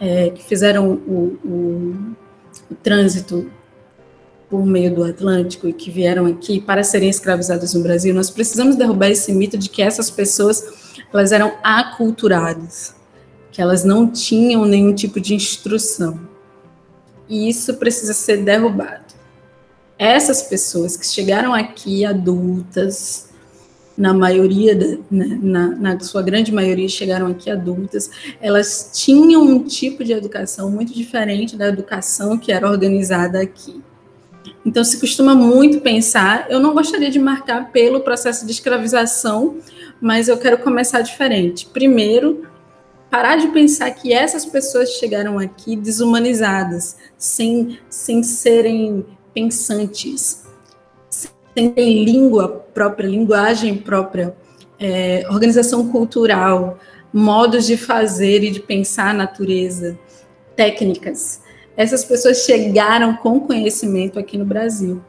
é, 0.00 0.30
que 0.30 0.42
fizeram 0.42 0.92
o, 0.92 1.38
o, 1.44 2.16
o 2.70 2.74
trânsito 2.82 3.50
por 4.48 4.64
meio 4.64 4.94
do 4.94 5.04
Atlântico 5.04 5.68
e 5.68 5.72
que 5.72 5.90
vieram 5.90 6.26
aqui 6.26 6.60
para 6.60 6.82
serem 6.82 7.10
escravizadas 7.10 7.74
no 7.74 7.82
Brasil, 7.82 8.14
nós 8.14 8.30
precisamos 8.30 8.76
derrubar 8.76 9.10
esse 9.10 9.32
mito 9.32 9.58
de 9.58 9.68
que 9.68 9.82
essas 9.82 10.10
pessoas 10.10 10.92
elas 11.12 11.32
eram 11.32 11.52
aculturadas, 11.62 12.94
que 13.50 13.60
elas 13.60 13.84
não 13.84 14.10
tinham 14.10 14.64
nenhum 14.64 14.94
tipo 14.94 15.20
de 15.20 15.34
instrução. 15.34 16.20
E 17.28 17.48
isso 17.48 17.74
precisa 17.74 18.14
ser 18.14 18.38
derrubado 18.38 19.01
essas 20.02 20.42
pessoas 20.42 20.96
que 20.96 21.06
chegaram 21.06 21.54
aqui 21.54 22.04
adultas, 22.04 23.30
na 23.96 24.12
maioria, 24.12 24.74
da, 24.74 24.86
né, 25.10 25.38
na, 25.40 25.68
na, 25.68 26.00
sua 26.00 26.22
grande 26.22 26.50
maioria 26.50 26.88
chegaram 26.88 27.28
aqui 27.28 27.48
adultas, 27.48 28.10
elas 28.40 28.90
tinham 28.92 29.42
um 29.42 29.62
tipo 29.62 30.02
de 30.02 30.12
educação 30.12 30.70
muito 30.70 30.92
diferente 30.92 31.56
da 31.56 31.68
educação 31.68 32.36
que 32.36 32.50
era 32.50 32.68
organizada 32.68 33.40
aqui. 33.40 33.80
Então 34.66 34.82
se 34.82 34.98
costuma 34.98 35.36
muito 35.36 35.80
pensar, 35.80 36.46
eu 36.48 36.58
não 36.58 36.74
gostaria 36.74 37.10
de 37.10 37.18
marcar 37.18 37.70
pelo 37.70 38.00
processo 38.00 38.44
de 38.44 38.52
escravização, 38.52 39.58
mas 40.00 40.26
eu 40.26 40.36
quero 40.36 40.58
começar 40.58 41.00
diferente. 41.00 41.66
Primeiro, 41.66 42.48
parar 43.10 43.36
de 43.36 43.48
pensar 43.48 43.90
que 43.90 44.12
essas 44.12 44.44
pessoas 44.44 44.90
chegaram 44.94 45.38
aqui 45.38 45.76
desumanizadas, 45.76 46.96
sem, 47.16 47.78
sem 47.88 48.22
serem 48.22 49.04
pensantes, 49.34 50.44
sem 51.08 52.04
língua 52.04 52.48
própria, 52.74 53.06
linguagem 53.06 53.76
própria, 53.76 54.34
é, 54.78 55.24
organização 55.30 55.88
cultural, 55.90 56.78
modos 57.12 57.66
de 57.66 57.76
fazer 57.76 58.42
e 58.42 58.50
de 58.50 58.60
pensar 58.60 59.10
a 59.10 59.14
natureza, 59.14 59.98
técnicas. 60.56 61.40
Essas 61.76 62.04
pessoas 62.04 62.38
chegaram 62.44 63.16
com 63.16 63.40
conhecimento 63.40 64.18
aqui 64.18 64.36
no 64.36 64.44
Brasil 64.44 65.02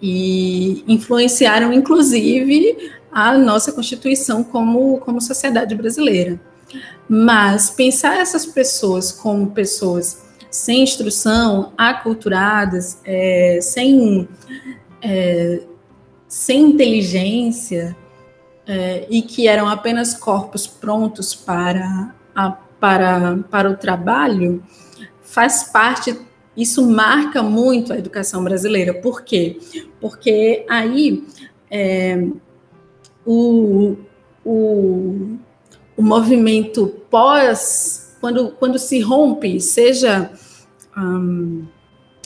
e 0.00 0.84
influenciaram, 0.86 1.72
inclusive, 1.72 2.92
a 3.10 3.36
nossa 3.38 3.72
Constituição 3.72 4.42
como, 4.42 4.98
como 4.98 5.20
sociedade 5.20 5.74
brasileira. 5.74 6.40
Mas 7.08 7.70
pensar 7.70 8.18
essas 8.18 8.44
pessoas 8.44 9.12
como 9.12 9.50
pessoas 9.50 10.23
sem 10.54 10.84
instrução, 10.84 11.72
aculturadas, 11.76 13.00
é, 13.04 13.58
sem, 13.60 14.28
é, 15.02 15.60
sem 16.28 16.70
inteligência, 16.70 17.96
é, 18.64 19.04
e 19.10 19.20
que 19.20 19.48
eram 19.48 19.66
apenas 19.66 20.14
corpos 20.14 20.64
prontos 20.64 21.34
para, 21.34 22.14
a, 22.32 22.52
para, 22.52 23.38
para 23.50 23.68
o 23.68 23.76
trabalho, 23.76 24.62
faz 25.22 25.64
parte, 25.64 26.16
isso 26.56 26.88
marca 26.88 27.42
muito 27.42 27.92
a 27.92 27.98
educação 27.98 28.44
brasileira. 28.44 28.94
Por 28.94 29.22
quê? 29.22 29.58
Porque 30.00 30.64
aí 30.70 31.26
é, 31.68 32.28
o, 33.26 33.96
o, 34.44 35.36
o 35.96 36.02
movimento 36.02 36.86
pós, 37.10 38.03
quando, 38.24 38.52
quando 38.52 38.78
se 38.78 39.00
rompe, 39.00 39.60
seja 39.60 40.30
um, 40.96 41.66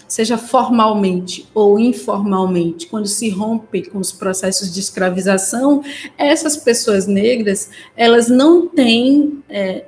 seja 0.07 0.39
formalmente 0.39 1.49
ou 1.53 1.77
informalmente, 1.77 2.87
quando 2.87 3.09
se 3.09 3.29
rompe 3.31 3.91
com 3.91 3.99
os 3.99 4.13
processos 4.13 4.73
de 4.73 4.79
escravização, 4.79 5.83
essas 6.17 6.57
pessoas 6.57 7.09
negras 7.09 7.71
elas 7.97 8.29
não 8.29 8.69
têm 8.69 9.43
é, 9.49 9.87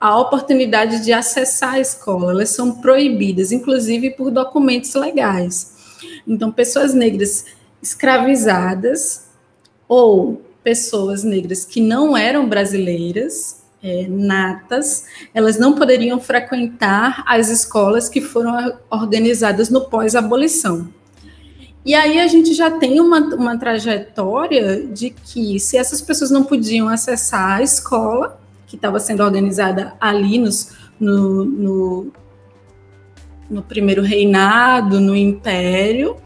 a 0.00 0.18
oportunidade 0.18 1.04
de 1.04 1.12
acessar 1.12 1.74
a 1.74 1.80
escola, 1.80 2.32
elas 2.32 2.48
são 2.48 2.80
proibidas, 2.80 3.52
inclusive 3.52 4.12
por 4.12 4.30
documentos 4.30 4.94
legais. 4.94 5.98
Então, 6.26 6.50
pessoas 6.50 6.94
negras 6.94 7.44
escravizadas 7.82 9.26
ou 9.86 10.40
pessoas 10.64 11.22
negras 11.22 11.62
que 11.66 11.82
não 11.82 12.16
eram 12.16 12.48
brasileiras 12.48 13.65
é, 13.82 14.06
natas, 14.08 15.04
elas 15.34 15.58
não 15.58 15.74
poderiam 15.74 16.18
frequentar 16.20 17.22
as 17.26 17.48
escolas 17.48 18.08
que 18.08 18.20
foram 18.20 18.78
organizadas 18.90 19.70
no 19.70 19.82
pós-abolição. 19.82 20.88
E 21.84 21.94
aí 21.94 22.18
a 22.18 22.26
gente 22.26 22.52
já 22.52 22.68
tem 22.68 23.00
uma, 23.00 23.20
uma 23.36 23.56
trajetória 23.56 24.84
de 24.86 25.10
que 25.10 25.60
se 25.60 25.76
essas 25.76 26.00
pessoas 26.00 26.32
não 26.32 26.42
podiam 26.42 26.88
acessar 26.88 27.58
a 27.58 27.62
escola, 27.62 28.40
que 28.66 28.74
estava 28.74 28.98
sendo 28.98 29.22
organizada 29.22 29.94
ali 30.00 30.36
nos, 30.36 30.72
no, 30.98 31.44
no, 31.44 32.12
no 33.48 33.62
primeiro 33.62 34.02
reinado, 34.02 34.98
no 34.98 35.14
império, 35.14 36.16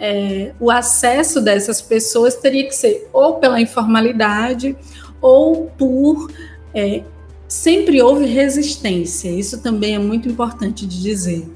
é, 0.00 0.52
o 0.58 0.70
acesso 0.70 1.40
dessas 1.40 1.80
pessoas 1.80 2.34
teria 2.34 2.66
que 2.66 2.74
ser 2.74 3.08
ou 3.12 3.34
pela 3.34 3.60
informalidade 3.60 4.76
ou 5.20 5.66
por 5.78 6.28
é, 6.74 7.02
sempre 7.46 8.02
houve 8.02 8.26
resistência, 8.26 9.30
isso 9.30 9.62
também 9.62 9.94
é 9.94 9.98
muito 9.98 10.28
importante 10.28 10.86
de 10.86 11.02
dizer. 11.02 11.48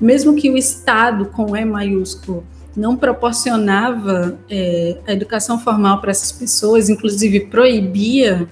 Mesmo 0.00 0.34
que 0.34 0.50
o 0.50 0.56
Estado, 0.56 1.26
com 1.26 1.56
E 1.56 1.64
maiúsculo, 1.64 2.44
não 2.76 2.96
proporcionava 2.96 4.38
é, 4.48 4.98
a 5.06 5.12
educação 5.12 5.58
formal 5.58 6.00
para 6.00 6.10
essas 6.10 6.32
pessoas, 6.32 6.88
inclusive 6.88 7.40
proibia, 7.40 8.48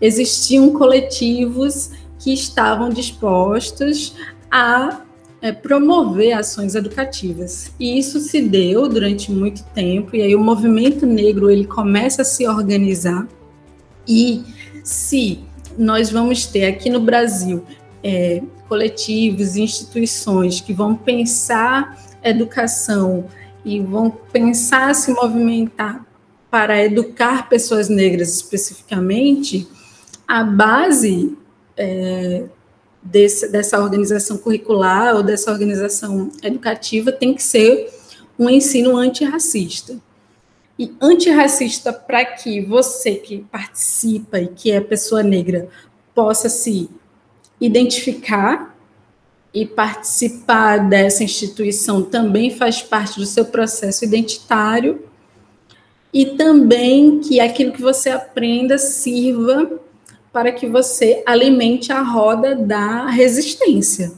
existiam 0.00 0.70
coletivos 0.72 1.90
que 2.18 2.32
estavam 2.32 2.90
dispostos 2.90 4.14
a 4.50 5.02
é, 5.40 5.52
promover 5.52 6.32
ações 6.32 6.74
educativas. 6.74 7.72
E 7.80 7.98
isso 7.98 8.20
se 8.20 8.42
deu 8.42 8.88
durante 8.88 9.32
muito 9.32 9.64
tempo, 9.74 10.14
e 10.14 10.22
aí 10.22 10.34
o 10.34 10.40
movimento 10.40 11.06
negro 11.06 11.50
ele 11.50 11.64
começa 11.66 12.22
a 12.22 12.24
se 12.24 12.46
organizar. 12.46 13.26
E 14.06 14.42
se 14.82 15.40
nós 15.78 16.10
vamos 16.10 16.46
ter 16.46 16.66
aqui 16.66 16.90
no 16.90 17.00
Brasil 17.00 17.64
é, 18.02 18.42
coletivos, 18.68 19.56
instituições 19.56 20.60
que 20.60 20.72
vão 20.72 20.94
pensar 20.94 21.98
educação 22.22 23.26
e 23.64 23.80
vão 23.80 24.10
pensar 24.10 24.94
se 24.94 25.12
movimentar 25.12 26.04
para 26.50 26.82
educar 26.84 27.48
pessoas 27.48 27.88
negras 27.88 28.34
especificamente, 28.34 29.68
a 30.26 30.42
base 30.42 31.36
é, 31.76 32.44
desse, 33.02 33.48
dessa 33.48 33.80
organização 33.80 34.36
curricular 34.36 35.14
ou 35.14 35.22
dessa 35.22 35.50
organização 35.50 36.30
educativa 36.42 37.12
tem 37.12 37.34
que 37.34 37.42
ser 37.42 37.88
um 38.38 38.48
ensino 38.48 38.96
antirracista. 38.96 39.96
E 40.80 40.96
antirracista 40.98 41.92
para 41.92 42.24
que 42.24 42.58
você 42.62 43.16
que 43.16 43.44
participa 43.52 44.40
e 44.40 44.46
que 44.46 44.70
é 44.70 44.80
pessoa 44.80 45.22
negra 45.22 45.68
possa 46.14 46.48
se 46.48 46.88
identificar 47.60 48.74
e 49.52 49.66
participar 49.66 50.78
dessa 50.88 51.22
instituição 51.22 52.02
também 52.02 52.56
faz 52.56 52.80
parte 52.80 53.20
do 53.20 53.26
seu 53.26 53.44
processo 53.44 54.06
identitário 54.06 55.04
e 56.14 56.24
também 56.24 57.20
que 57.20 57.40
aquilo 57.40 57.72
que 57.72 57.82
você 57.82 58.08
aprenda 58.08 58.78
sirva 58.78 59.80
para 60.32 60.50
que 60.50 60.66
você 60.66 61.22
alimente 61.26 61.92
a 61.92 62.00
roda 62.00 62.56
da 62.56 63.04
resistência. 63.10 64.12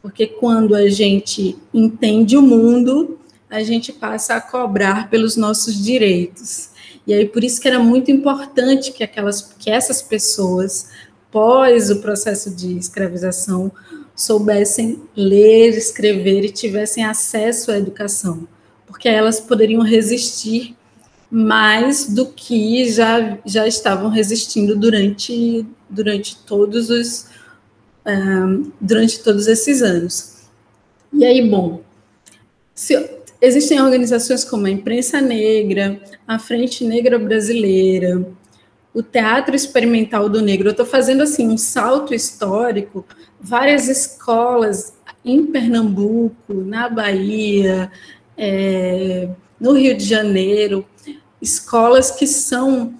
Porque 0.00 0.28
quando 0.28 0.76
a 0.76 0.88
gente 0.88 1.58
entende 1.74 2.36
o 2.36 2.42
mundo, 2.42 3.18
a 3.50 3.62
gente 3.62 3.92
passa 3.92 4.34
a 4.34 4.40
cobrar 4.40 5.10
pelos 5.10 5.36
nossos 5.36 5.82
direitos. 5.82 6.70
E 7.06 7.12
aí 7.12 7.26
por 7.26 7.42
isso 7.42 7.60
que 7.60 7.68
era 7.68 7.78
muito 7.78 8.10
importante 8.10 8.92
que 8.92 9.02
aquelas 9.02 9.42
que 9.58 9.70
essas 9.70 10.00
pessoas 10.00 10.88
pós 11.30 11.90
o 11.90 12.00
processo 12.00 12.54
de 12.54 12.76
escravização 12.78 13.72
soubessem 14.14 15.02
ler, 15.16 15.70
escrever 15.76 16.44
e 16.44 16.50
tivessem 16.50 17.04
acesso 17.04 17.70
à 17.70 17.78
educação, 17.78 18.46
porque 18.86 19.08
elas 19.08 19.40
poderiam 19.40 19.82
resistir 19.82 20.76
mais 21.30 22.08
do 22.08 22.26
que 22.26 22.90
já, 22.90 23.38
já 23.46 23.66
estavam 23.66 24.10
resistindo 24.10 24.76
durante, 24.76 25.64
durante 25.88 26.36
todos 26.44 26.90
os 26.90 27.26
um, 28.06 28.72
durante 28.80 29.22
todos 29.22 29.46
esses 29.46 29.82
anos. 29.82 30.48
E 31.12 31.24
aí, 31.24 31.48
bom, 31.48 31.82
se, 32.74 32.96
existem 33.40 33.80
organizações 33.80 34.44
como 34.44 34.66
a 34.66 34.70
Imprensa 34.70 35.20
Negra, 35.20 36.00
a 36.26 36.38
Frente 36.38 36.84
Negra 36.84 37.18
Brasileira, 37.18 38.26
o 38.92 39.02
Teatro 39.02 39.54
Experimental 39.54 40.28
do 40.28 40.42
Negro. 40.42 40.68
Eu 40.68 40.72
estou 40.72 40.86
fazendo 40.86 41.22
assim 41.22 41.48
um 41.48 41.56
salto 41.56 42.12
histórico, 42.12 43.04
várias 43.40 43.88
escolas 43.88 44.94
em 45.24 45.46
Pernambuco, 45.46 46.54
na 46.54 46.88
Bahia, 46.88 47.90
é, 48.36 49.28
no 49.60 49.72
Rio 49.72 49.96
de 49.96 50.04
Janeiro, 50.04 50.84
escolas 51.40 52.10
que 52.10 52.26
são 52.26 52.94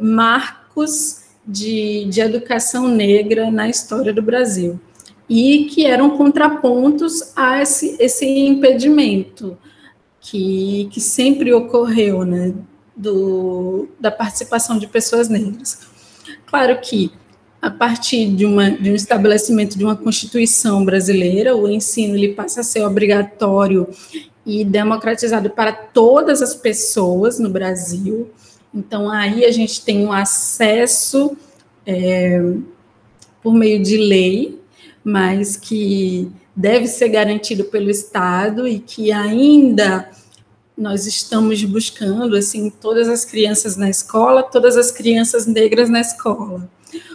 marcos 0.00 1.24
de, 1.46 2.06
de 2.06 2.20
educação 2.20 2.88
negra 2.88 3.50
na 3.50 3.68
história 3.68 4.12
do 4.12 4.22
Brasil 4.22 4.80
e 5.28 5.64
que 5.66 5.84
eram 5.84 6.16
contrapontos 6.16 7.32
a 7.36 7.60
esse, 7.60 7.96
esse 8.00 8.26
impedimento 8.26 9.56
que, 10.26 10.88
que 10.90 11.00
sempre 11.00 11.52
ocorreu, 11.52 12.24
né, 12.24 12.52
do, 12.96 13.88
da 14.00 14.10
participação 14.10 14.76
de 14.76 14.88
pessoas 14.88 15.28
negras. 15.28 15.86
Claro 16.46 16.80
que 16.80 17.12
a 17.62 17.70
partir 17.70 18.34
de, 18.34 18.44
uma, 18.44 18.70
de 18.70 18.90
um 18.90 18.94
estabelecimento 18.94 19.78
de 19.78 19.84
uma 19.84 19.96
Constituição 19.96 20.84
brasileira, 20.84 21.56
o 21.56 21.68
ensino 21.68 22.16
ele 22.16 22.34
passa 22.34 22.60
a 22.60 22.64
ser 22.64 22.84
obrigatório 22.84 23.88
e 24.44 24.64
democratizado 24.64 25.50
para 25.50 25.72
todas 25.72 26.42
as 26.42 26.54
pessoas 26.54 27.38
no 27.38 27.48
Brasil. 27.48 28.30
Então, 28.74 29.08
aí 29.08 29.44
a 29.44 29.52
gente 29.52 29.84
tem 29.84 30.04
um 30.04 30.12
acesso 30.12 31.36
é, 31.86 32.42
por 33.42 33.54
meio 33.54 33.80
de 33.80 33.96
lei, 33.96 34.60
mas 35.04 35.56
que 35.56 36.32
deve 36.56 36.86
ser 36.86 37.08
garantido 37.10 37.64
pelo 37.64 37.90
Estado 37.90 38.66
e 38.66 38.78
que 38.78 39.12
ainda 39.12 40.10
nós 40.76 41.06
estamos 41.06 41.62
buscando 41.64 42.34
assim 42.34 42.70
todas 42.70 43.08
as 43.08 43.24
crianças 43.24 43.76
na 43.76 43.90
escola, 43.90 44.42
todas 44.42 44.76
as 44.76 44.90
crianças 44.90 45.46
negras 45.46 45.90
na 45.90 46.00
escola. 46.00 46.68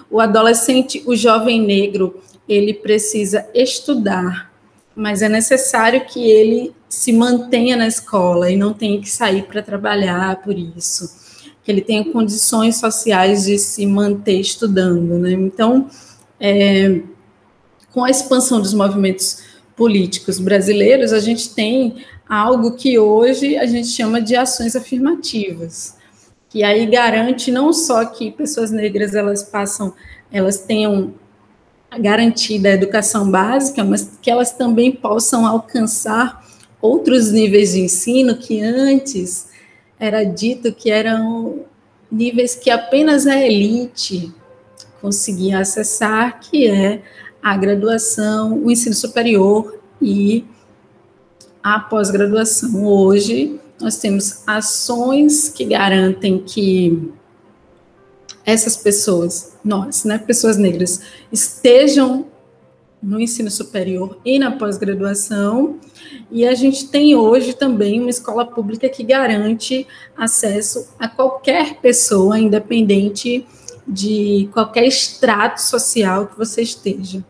O 0.09 0.19
adolescente, 0.19 1.01
o 1.05 1.15
jovem 1.15 1.61
negro, 1.61 2.21
ele 2.47 2.73
precisa 2.73 3.47
estudar, 3.53 4.51
mas 4.95 5.21
é 5.21 5.29
necessário 5.29 6.05
que 6.05 6.29
ele 6.29 6.73
se 6.89 7.13
mantenha 7.13 7.77
na 7.77 7.87
escola 7.87 8.51
e 8.51 8.57
não 8.57 8.73
tenha 8.73 8.99
que 8.99 9.09
sair 9.09 9.43
para 9.43 9.61
trabalhar 9.61 10.41
por 10.41 10.57
isso, 10.57 11.09
que 11.63 11.71
ele 11.71 11.81
tenha 11.81 12.03
condições 12.11 12.77
sociais 12.77 13.45
de 13.45 13.57
se 13.57 13.85
manter 13.85 14.39
estudando, 14.39 15.17
né? 15.17 15.31
Então, 15.31 15.87
é, 16.39 17.01
com 17.93 18.03
a 18.03 18.09
expansão 18.09 18.61
dos 18.61 18.73
movimentos 18.73 19.43
políticos 19.75 20.39
brasileiros, 20.39 21.13
a 21.13 21.19
gente 21.19 21.53
tem 21.53 22.05
algo 22.27 22.73
que 22.73 22.97
hoje 22.97 23.57
a 23.57 23.65
gente 23.65 23.87
chama 23.87 24.21
de 24.21 24.35
ações 24.35 24.75
afirmativas, 24.75 25.95
que 26.49 26.63
aí 26.63 26.85
garante 26.85 27.51
não 27.51 27.73
só 27.73 28.05
que 28.05 28.31
pessoas 28.31 28.71
negras 28.71 29.15
elas 29.15 29.43
passam, 29.43 29.93
elas 30.31 30.59
tenham 30.59 31.13
garantida 31.99 32.69
a 32.69 32.73
educação 32.73 33.29
básica, 33.29 33.83
mas 33.83 34.17
que 34.21 34.31
elas 34.31 34.51
também 34.51 34.91
possam 34.91 35.45
alcançar 35.45 36.45
outros 36.81 37.31
níveis 37.31 37.73
de 37.73 37.81
ensino 37.81 38.37
que 38.37 38.61
antes 38.61 39.49
era 39.99 40.23
dito 40.23 40.73
que 40.73 40.89
eram 40.89 41.65
níveis 42.11 42.55
que 42.55 42.69
apenas 42.69 43.27
a 43.27 43.37
elite 43.37 44.33
conseguia 45.01 45.59
acessar, 45.59 46.39
que 46.39 46.67
é 46.67 47.01
a 47.41 47.57
graduação, 47.57 48.63
o 48.63 48.71
ensino 48.71 48.95
superior 48.95 49.79
e 50.01 50.45
a 51.63 51.79
pós-graduação. 51.79 52.85
Hoje, 52.85 53.59
nós 53.79 53.97
temos 53.97 54.43
ações 54.47 55.49
que 55.49 55.65
garantem 55.65 56.39
que 56.39 57.11
essas 58.45 58.75
pessoas, 58.75 59.57
nós, 59.63 60.03
né, 60.03 60.17
pessoas 60.17 60.57
negras, 60.57 61.01
estejam 61.31 62.27
no 63.01 63.19
ensino 63.19 63.49
superior 63.49 64.19
e 64.23 64.37
na 64.37 64.51
pós-graduação, 64.51 65.79
e 66.29 66.45
a 66.45 66.53
gente 66.53 66.87
tem 66.87 67.15
hoje 67.15 67.53
também 67.53 67.99
uma 67.99 68.09
escola 68.09 68.45
pública 68.45 68.87
que 68.87 69.03
garante 69.03 69.87
acesso 70.15 70.89
a 70.99 71.07
qualquer 71.07 71.79
pessoa, 71.81 72.37
independente 72.37 73.45
de 73.87 74.47
qualquer 74.53 74.85
extrato 74.85 75.61
social 75.61 76.27
que 76.27 76.37
você 76.37 76.61
esteja. 76.61 77.25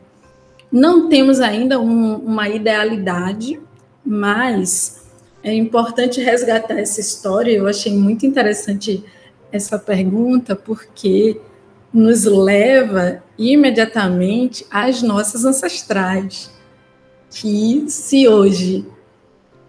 Não 0.72 1.10
temos 1.10 1.42
ainda 1.42 1.80
um, 1.80 2.16
uma 2.16 2.48
idealidade, 2.48 3.60
mas 4.06 5.02
é 5.44 5.54
importante 5.54 6.22
resgatar 6.22 6.80
essa 6.80 7.02
história. 7.02 7.52
Eu 7.52 7.68
achei 7.68 7.94
muito 7.94 8.26
interessante 8.26 9.04
essa 9.52 9.78
pergunta, 9.78 10.56
porque 10.56 11.40
nos 11.94 12.24
leva 12.24 13.22
imediatamente 13.38 14.66
às 14.72 15.02
nossas 15.02 15.44
ancestrais. 15.44 16.50
Que 17.30 17.86
se 17.88 18.28
hoje 18.28 18.86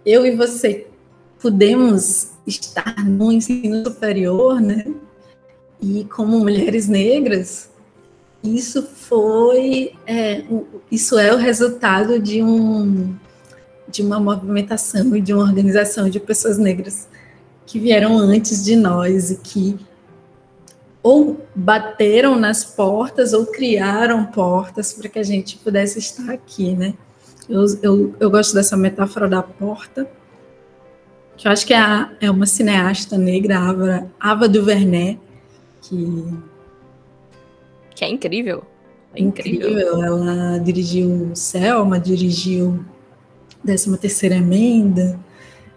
eu 0.06 0.24
e 0.26 0.36
você 0.36 0.86
podemos 1.40 2.30
estar 2.46 3.04
no 3.04 3.32
ensino 3.32 3.84
superior, 3.84 4.60
né? 4.60 4.86
E 5.80 6.04
como 6.04 6.38
mulheres 6.38 6.88
negras, 6.88 7.71
isso 8.42 8.82
foi, 8.82 9.92
é, 10.06 10.42
isso 10.90 11.18
é 11.18 11.32
o 11.32 11.36
resultado 11.36 12.18
de 12.18 12.42
um 12.42 13.14
de 13.88 14.00
uma 14.00 14.18
movimentação 14.18 15.14
e 15.14 15.20
de 15.20 15.34
uma 15.34 15.42
organização 15.42 16.08
de 16.08 16.18
pessoas 16.18 16.56
negras 16.56 17.06
que 17.66 17.78
vieram 17.78 18.16
antes 18.16 18.64
de 18.64 18.74
nós 18.74 19.30
e 19.30 19.36
que 19.36 19.78
ou 21.02 21.44
bateram 21.54 22.38
nas 22.38 22.64
portas 22.64 23.32
ou 23.32 23.46
criaram 23.46 24.24
portas 24.24 24.94
para 24.94 25.08
que 25.08 25.18
a 25.18 25.22
gente 25.22 25.58
pudesse 25.58 25.98
estar 25.98 26.32
aqui, 26.32 26.74
né? 26.74 26.94
Eu, 27.48 27.66
eu, 27.82 28.14
eu 28.20 28.30
gosto 28.30 28.54
dessa 28.54 28.76
metáfora 28.76 29.28
da 29.28 29.42
porta, 29.42 30.08
que 31.36 31.48
eu 31.48 31.52
acho 31.52 31.66
que 31.66 31.74
é, 31.74 31.78
a, 31.78 32.12
é 32.20 32.30
uma 32.30 32.46
cineasta 32.46 33.18
negra, 33.18 33.58
Ava, 33.58 34.10
Ava 34.18 34.48
DuVernay, 34.48 35.18
que... 35.80 36.51
Que 37.94 38.04
é 38.04 38.08
incrível. 38.08 38.64
incrível. 39.16 39.70
incrível. 39.70 40.02
Ela 40.02 40.58
dirigiu 40.58 41.30
Selma, 41.34 41.98
dirigiu 42.00 42.84
13 43.64 43.96
terceira 43.98 44.36
emenda. 44.36 45.18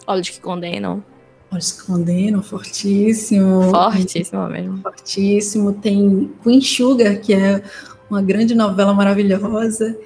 Olhos 0.07 0.29
que 0.29 0.39
condenam. 0.39 1.03
Olhos 1.51 1.71
que 1.71 1.85
condenam, 1.85 2.41
fortíssimo. 2.41 3.69
Fortíssimo 3.71 4.47
mesmo. 4.47 4.77
Fortíssimo. 4.81 5.73
Tem 5.73 6.31
Queen 6.43 6.61
Sugar, 6.61 7.19
que 7.19 7.33
é 7.33 7.61
uma 8.09 8.21
grande 8.21 8.55
novela 8.55 8.93
maravilhosa. 8.93 9.97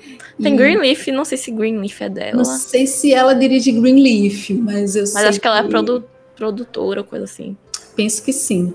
Tem 0.41 0.53
e... 0.53 0.57
Greenleaf, 0.57 1.07
não 1.07 1.25
sei 1.25 1.37
se 1.37 1.51
Greenleaf 1.51 2.01
é 2.01 2.09
dela. 2.09 2.37
Não 2.37 2.45
sei 2.45 2.87
se 2.87 3.13
ela 3.13 3.33
dirige 3.33 3.71
Greenleaf, 3.71 4.51
mas 4.51 4.95
eu 4.95 5.01
mas 5.01 5.09
sei. 5.09 5.21
Mas 5.21 5.29
acho 5.29 5.41
que 5.41 5.47
ela 5.47 5.59
é 5.59 5.63
produ 5.63 6.03
produtora 6.35 7.01
ou 7.01 7.05
coisa 7.05 7.25
assim. 7.25 7.57
Penso 7.95 8.23
que 8.23 8.31
sim. 8.31 8.73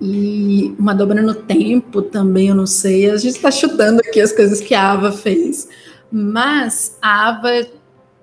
E 0.00 0.74
uma 0.78 0.94
dobra 0.94 1.22
no 1.22 1.34
tempo 1.34 2.02
também, 2.02 2.48
eu 2.48 2.54
não 2.54 2.66
sei. 2.66 3.10
A 3.10 3.16
gente 3.16 3.36
está 3.36 3.50
chutando 3.50 4.00
aqui 4.00 4.20
as 4.20 4.32
coisas 4.32 4.60
que 4.60 4.74
a 4.74 4.92
Ava 4.92 5.12
fez. 5.12 5.68
Mas 6.10 6.96
a 7.00 7.28
Ava 7.28 7.66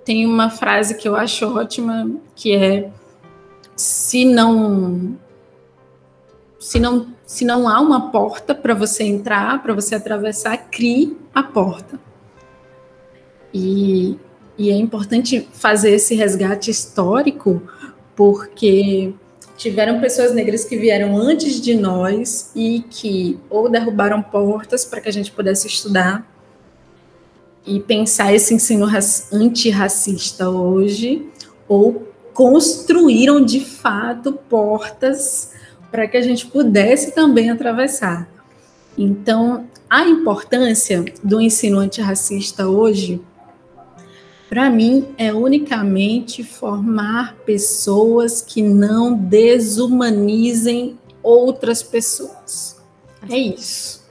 tem 0.03 0.25
uma 0.25 0.49
frase 0.49 0.95
que 0.95 1.07
eu 1.07 1.15
acho 1.15 1.45
ótima, 1.45 2.09
que 2.35 2.53
é 2.53 2.91
se 3.75 4.25
não 4.25 5.17
se 6.59 6.79
não 6.79 7.07
se 7.25 7.45
não 7.45 7.67
há 7.67 7.79
uma 7.79 8.11
porta 8.11 8.53
para 8.53 8.73
você 8.73 9.03
entrar, 9.03 9.63
para 9.63 9.73
você 9.73 9.95
atravessar, 9.95 10.57
crie 10.69 11.17
a 11.33 11.41
porta. 11.41 11.97
E, 13.53 14.17
e 14.57 14.69
é 14.69 14.75
importante 14.75 15.47
fazer 15.53 15.91
esse 15.91 16.13
resgate 16.13 16.69
histórico, 16.69 17.61
porque 18.17 19.13
tiveram 19.57 19.99
pessoas 19.99 20.33
negras 20.33 20.63
que 20.63 20.77
vieram 20.77 21.17
antes 21.17 21.61
de 21.61 21.75
nós 21.75 22.51
e 22.55 22.83
que 22.89 23.39
ou 23.49 23.69
derrubaram 23.69 24.21
portas 24.21 24.85
para 24.85 25.01
que 25.01 25.09
a 25.09 25.13
gente 25.13 25.31
pudesse 25.31 25.67
estudar 25.67 26.27
e 27.65 27.79
pensar 27.79 28.33
esse 28.33 28.53
ensino 28.53 28.87
antirracista 29.31 30.49
hoje, 30.49 31.27
ou 31.67 32.07
construíram 32.33 33.43
de 33.43 33.59
fato 33.59 34.33
portas 34.33 35.51
para 35.91 36.07
que 36.07 36.17
a 36.17 36.21
gente 36.21 36.47
pudesse 36.47 37.13
também 37.13 37.49
atravessar. 37.49 38.27
Então, 38.97 39.67
a 39.89 40.05
importância 40.07 41.03
do 41.23 41.41
ensino 41.41 41.79
antirracista 41.79 42.67
hoje, 42.67 43.21
para 44.51 44.69
mim, 44.69 45.15
é 45.17 45.33
unicamente 45.33 46.43
formar 46.43 47.37
pessoas 47.45 48.41
que 48.41 48.61
não 48.61 49.13
desumanizem 49.13 50.99
outras 51.23 51.81
pessoas. 51.81 52.77
É 53.29 53.37
isso. 53.37 54.05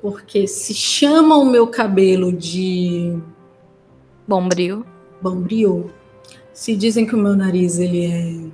Porque 0.00 0.46
se 0.46 0.72
chamam 0.72 1.42
o 1.42 1.50
meu 1.50 1.66
cabelo 1.66 2.32
de 2.32 3.14
bombril, 4.26 4.86
bombril, 5.20 5.90
se 6.54 6.74
dizem 6.74 7.04
que 7.04 7.14
o 7.14 7.18
meu 7.18 7.36
nariz 7.36 7.78
ele 7.78 8.06
é 8.06 8.50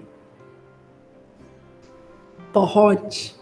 porrote, 2.52 3.36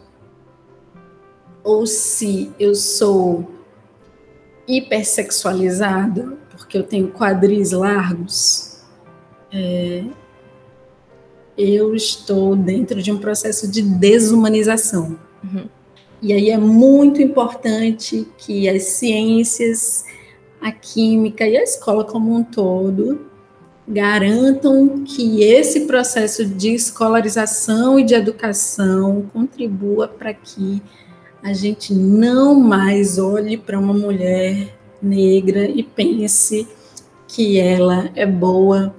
ou 1.62 1.86
se 1.86 2.52
eu 2.60 2.74
sou 2.74 3.50
hipersexualizada, 4.68 6.43
porque 6.74 6.78
eu 6.78 6.82
tenho 6.82 7.08
quadris 7.08 7.70
largos, 7.70 8.80
é, 9.52 10.02
eu 11.56 11.94
estou 11.94 12.56
dentro 12.56 13.00
de 13.00 13.12
um 13.12 13.18
processo 13.18 13.70
de 13.70 13.80
desumanização. 13.80 15.16
Uhum. 15.44 15.66
E 16.20 16.32
aí 16.32 16.50
é 16.50 16.58
muito 16.58 17.22
importante 17.22 18.26
que 18.38 18.68
as 18.68 18.82
ciências, 18.82 20.04
a 20.60 20.72
química 20.72 21.46
e 21.46 21.56
a 21.56 21.62
escola 21.62 22.04
como 22.04 22.34
um 22.34 22.42
todo 22.42 23.26
garantam 23.86 25.04
que 25.04 25.44
esse 25.44 25.82
processo 25.82 26.44
de 26.44 26.74
escolarização 26.74 28.00
e 28.00 28.04
de 28.04 28.14
educação 28.14 29.30
contribua 29.32 30.08
para 30.08 30.34
que 30.34 30.82
a 31.40 31.52
gente 31.52 31.94
não 31.94 32.54
mais 32.54 33.18
olhe 33.18 33.56
para 33.56 33.78
uma 33.78 33.92
mulher 33.92 34.74
negra 35.04 35.64
e 35.68 35.82
pense 35.82 36.66
que 37.28 37.58
ela 37.58 38.10
é 38.14 38.26
boa 38.26 38.94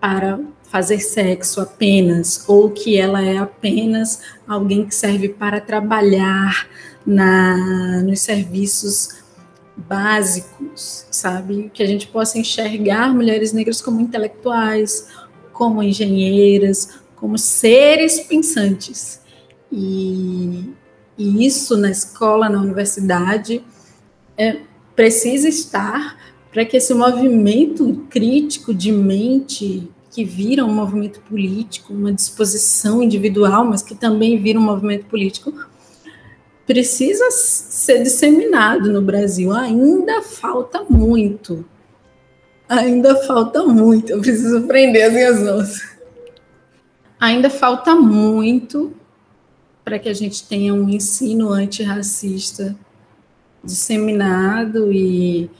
para 0.00 0.40
fazer 0.64 0.98
sexo 1.00 1.60
apenas, 1.60 2.44
ou 2.48 2.70
que 2.70 2.98
ela 2.98 3.22
é 3.22 3.38
apenas 3.38 4.20
alguém 4.46 4.84
que 4.84 4.94
serve 4.94 5.28
para 5.28 5.60
trabalhar 5.60 6.66
na, 7.06 8.02
nos 8.02 8.20
serviços 8.20 9.10
básicos, 9.76 11.06
sabe? 11.10 11.70
Que 11.72 11.82
a 11.82 11.86
gente 11.86 12.06
possa 12.08 12.38
enxergar 12.38 13.14
mulheres 13.14 13.52
negras 13.52 13.80
como 13.80 14.00
intelectuais, 14.00 15.08
como 15.52 15.82
engenheiras, 15.82 17.00
como 17.16 17.38
seres 17.38 18.20
pensantes. 18.20 19.20
E, 19.70 20.70
e 21.16 21.46
isso 21.46 21.76
na 21.76 21.90
escola, 21.90 22.48
na 22.48 22.60
universidade, 22.60 23.64
é, 24.36 24.58
precisa 24.94 25.48
estar 25.48 26.16
para 26.52 26.64
que 26.64 26.76
esse 26.76 26.94
movimento 26.94 28.06
crítico 28.08 28.72
de 28.72 28.92
mente 28.92 29.90
que 30.10 30.24
vira 30.24 30.64
um 30.64 30.72
movimento 30.72 31.20
político, 31.22 31.92
uma 31.92 32.12
disposição 32.12 33.02
individual, 33.02 33.64
mas 33.64 33.82
que 33.82 33.96
também 33.96 34.40
vira 34.40 34.58
um 34.58 34.62
movimento 34.62 35.06
político, 35.06 35.52
precisa 36.64 37.30
ser 37.32 38.04
disseminado 38.04 38.92
no 38.92 39.02
Brasil. 39.02 39.52
Ainda 39.52 40.22
falta 40.22 40.84
muito. 40.88 41.64
Ainda 42.68 43.16
falta 43.16 43.64
muito. 43.64 44.12
Eu 44.12 44.20
preciso 44.20 44.62
prender 44.62 45.08
as 45.08 45.12
minhas 45.12 45.40
mãos. 45.40 45.94
Ainda 47.18 47.50
falta 47.50 47.96
muito 47.96 48.94
para 49.84 49.98
que 49.98 50.08
a 50.08 50.14
gente 50.14 50.46
tenha 50.46 50.72
um 50.72 50.88
ensino 50.88 51.50
antirracista 51.50 52.76
disseminado 53.64 54.92
e, 54.92 55.50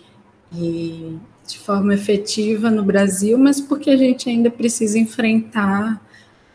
e 0.52 1.18
de 1.46 1.58
forma 1.58 1.94
efetiva 1.94 2.70
no 2.70 2.82
Brasil, 2.82 3.38
mas 3.38 3.60
porque 3.60 3.90
a 3.90 3.96
gente 3.96 4.28
ainda 4.28 4.50
precisa 4.50 4.98
enfrentar 4.98 6.00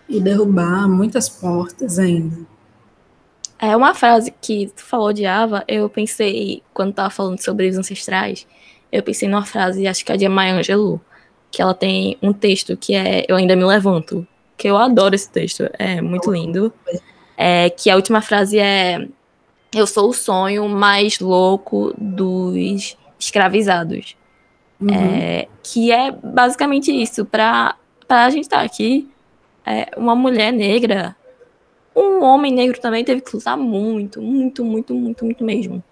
e 0.08 0.20
derrubar 0.20 0.88
muitas 0.88 1.30
portas 1.30 2.00
ainda. 2.00 2.38
É 3.60 3.76
uma 3.76 3.94
frase 3.94 4.34
que 4.42 4.72
tu 4.76 4.84
falou 4.84 5.12
de 5.12 5.26
Ava, 5.26 5.64
eu 5.68 5.90
pensei, 5.90 6.64
quando 6.74 6.94
tava 6.94 7.10
falando 7.10 7.40
sobre 7.42 7.68
os 7.68 7.78
ancestrais, 7.78 8.48
eu 8.92 9.04
pensei 9.04 9.28
numa 9.28 9.46
frase, 9.46 9.86
acho 9.86 10.04
que 10.04 10.12
é 10.12 10.18
de 10.18 10.28
Maya 10.28 10.56
Angelou, 10.56 11.00
que 11.52 11.62
ela 11.62 11.74
tem 11.74 12.18
um 12.22 12.32
texto 12.32 12.78
que 12.78 12.96
é 12.96 13.26
Eu 13.28 13.36
Ainda 13.36 13.56
Me 13.56 13.66
Levanto, 13.66 14.26
que 14.58 14.68
eu 14.68 14.78
adoro 14.78 15.14
esse 15.14 15.30
texto, 15.30 15.70
é 15.78 16.02
muito 16.02 16.32
lindo. 16.32 16.74
É, 17.38 17.70
que 17.70 17.90
a 17.90 17.96
última 17.96 18.22
frase 18.22 18.60
é 18.60 19.08
Eu 19.74 19.86
sou 19.86 20.10
o 20.10 20.14
sonho 20.14 20.68
mais 20.68 21.20
louco 21.20 21.94
dos 21.98 22.98
escravizados. 23.20 24.16
Uhum. 24.82 24.90
É, 24.94 25.48
que 25.62 25.92
é 25.92 26.12
basicamente 26.12 26.92
isso, 26.92 27.26
para 27.26 27.76
a 28.08 28.30
gente 28.30 28.44
estar 28.44 28.60
tá 28.60 28.64
aqui, 28.64 29.10
é, 29.66 29.90
uma 29.98 30.16
mulher 30.16 30.54
negra 30.54 31.16
um 32.00 32.24
homem 32.24 32.54
negro 32.54 32.80
também 32.80 33.04
teve 33.04 33.22
que 33.22 33.36
lutar 33.36 33.58
muito, 33.58 34.22
muito, 34.22 34.64
muito, 34.64 34.94
muito, 34.94 35.26
muito 35.26 35.44
mesmo. 35.44 35.84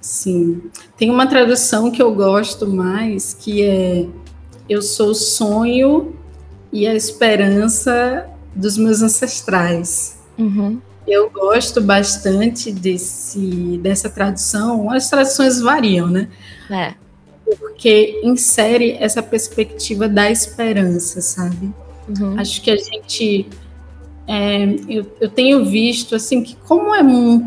Sim. 0.00 0.62
Tem 0.96 1.10
uma 1.10 1.26
tradução 1.26 1.90
que 1.90 2.00
eu 2.00 2.14
gosto 2.14 2.66
mais, 2.66 3.34
que 3.34 3.62
é 3.62 4.06
Eu 4.68 4.80
sou 4.82 5.10
o 5.10 5.14
sonho 5.14 6.16
e 6.72 6.86
a 6.86 6.94
esperança 6.94 8.28
dos 8.54 8.78
meus 8.78 9.02
ancestrais. 9.02 10.18
Uhum. 10.38 10.80
Eu 11.06 11.30
gosto 11.30 11.80
bastante 11.80 12.72
desse, 12.72 13.78
dessa 13.78 14.10
tradução. 14.10 14.90
As 14.90 15.08
traduções 15.08 15.60
variam, 15.60 16.08
né? 16.08 16.28
É. 16.70 16.94
Porque 17.58 18.20
insere 18.24 18.96
essa 18.98 19.22
perspectiva 19.22 20.08
da 20.08 20.30
esperança, 20.30 21.20
sabe? 21.20 21.72
Uhum. 22.08 22.38
Acho 22.38 22.60
que 22.60 22.70
a 22.70 22.76
gente 22.76 23.48
é, 24.26 24.64
eu, 24.88 25.06
eu, 25.20 25.28
tenho 25.28 25.64
visto 25.64 26.16
assim 26.16 26.42
que 26.42 26.56
como 26.56 26.92
é 26.92 27.00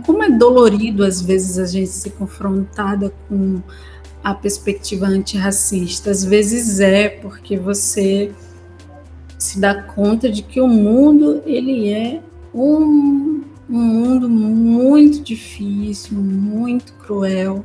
como 0.05 0.23
é 0.23 0.29
dolorido 0.29 1.03
às 1.03 1.21
vezes 1.21 1.59
a 1.59 1.65
gente 1.65 1.89
se 1.89 2.09
confrontada 2.11 3.13
com 3.27 3.61
a 4.23 4.33
perspectiva 4.33 5.05
antirracista. 5.05 6.11
Às 6.11 6.23
vezes 6.23 6.79
é 6.79 7.09
porque 7.09 7.57
você 7.57 8.31
se 9.37 9.59
dá 9.59 9.81
conta 9.81 10.29
de 10.29 10.41
que 10.41 10.61
o 10.61 10.67
mundo 10.67 11.41
ele 11.45 11.89
é 11.89 12.21
um, 12.53 13.41
um 13.69 13.79
mundo 13.79 14.27
muito 14.27 15.21
difícil, 15.21 16.17
muito 16.17 16.93
cruel. 16.93 17.63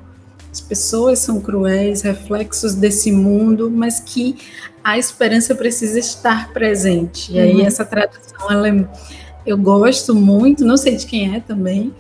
As 0.52 0.60
pessoas 0.60 1.18
são 1.18 1.40
cruéis, 1.40 2.02
reflexos 2.02 2.74
desse 2.74 3.10
mundo, 3.10 3.70
mas 3.70 3.98
que 3.98 4.36
a 4.84 4.98
esperança 4.98 5.54
precisa 5.54 5.98
estar 5.98 6.52
presente. 6.52 7.32
E 7.32 7.38
aí 7.38 7.54
uhum. 7.54 7.66
essa 7.66 7.84
tradução, 7.84 8.50
ela 8.50 8.68
é, 8.68 8.88
eu 9.46 9.56
gosto 9.56 10.14
muito, 10.14 10.64
não 10.64 10.76
sei 10.76 10.96
de 10.96 11.06
quem 11.06 11.34
é 11.34 11.40
também, 11.40 11.92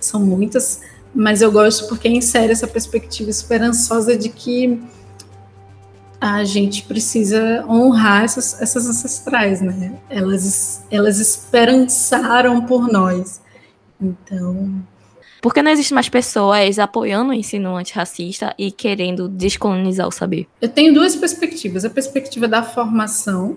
são 0.00 0.24
muitas, 0.24 0.80
mas 1.14 1.42
eu 1.42 1.50
gosto 1.50 1.88
porque 1.88 2.08
insere 2.08 2.52
essa 2.52 2.66
perspectiva 2.66 3.28
esperançosa 3.28 4.16
de 4.16 4.28
que 4.28 4.80
a 6.20 6.44
gente 6.44 6.82
precisa 6.84 7.64
honrar 7.68 8.24
essas, 8.24 8.60
essas 8.60 8.86
ancestrais, 8.86 9.60
né? 9.60 9.94
Elas, 10.08 10.82
elas 10.90 11.20
esperançaram 11.20 12.64
por 12.64 12.90
nós. 12.90 13.40
Então. 14.00 14.82
Por 15.40 15.54
que 15.54 15.62
não 15.62 15.70
existem 15.70 15.94
mais 15.94 16.08
pessoas 16.08 16.78
apoiando 16.78 17.30
o 17.30 17.34
ensino 17.34 17.76
antirracista 17.76 18.54
e 18.58 18.72
querendo 18.72 19.28
descolonizar 19.28 20.08
o 20.08 20.12
saber? 20.12 20.48
Eu 20.60 20.68
tenho 20.68 20.92
duas 20.92 21.14
perspectivas. 21.14 21.84
A 21.84 21.90
perspectiva 21.90 22.48
da 22.48 22.62
formação. 22.62 23.56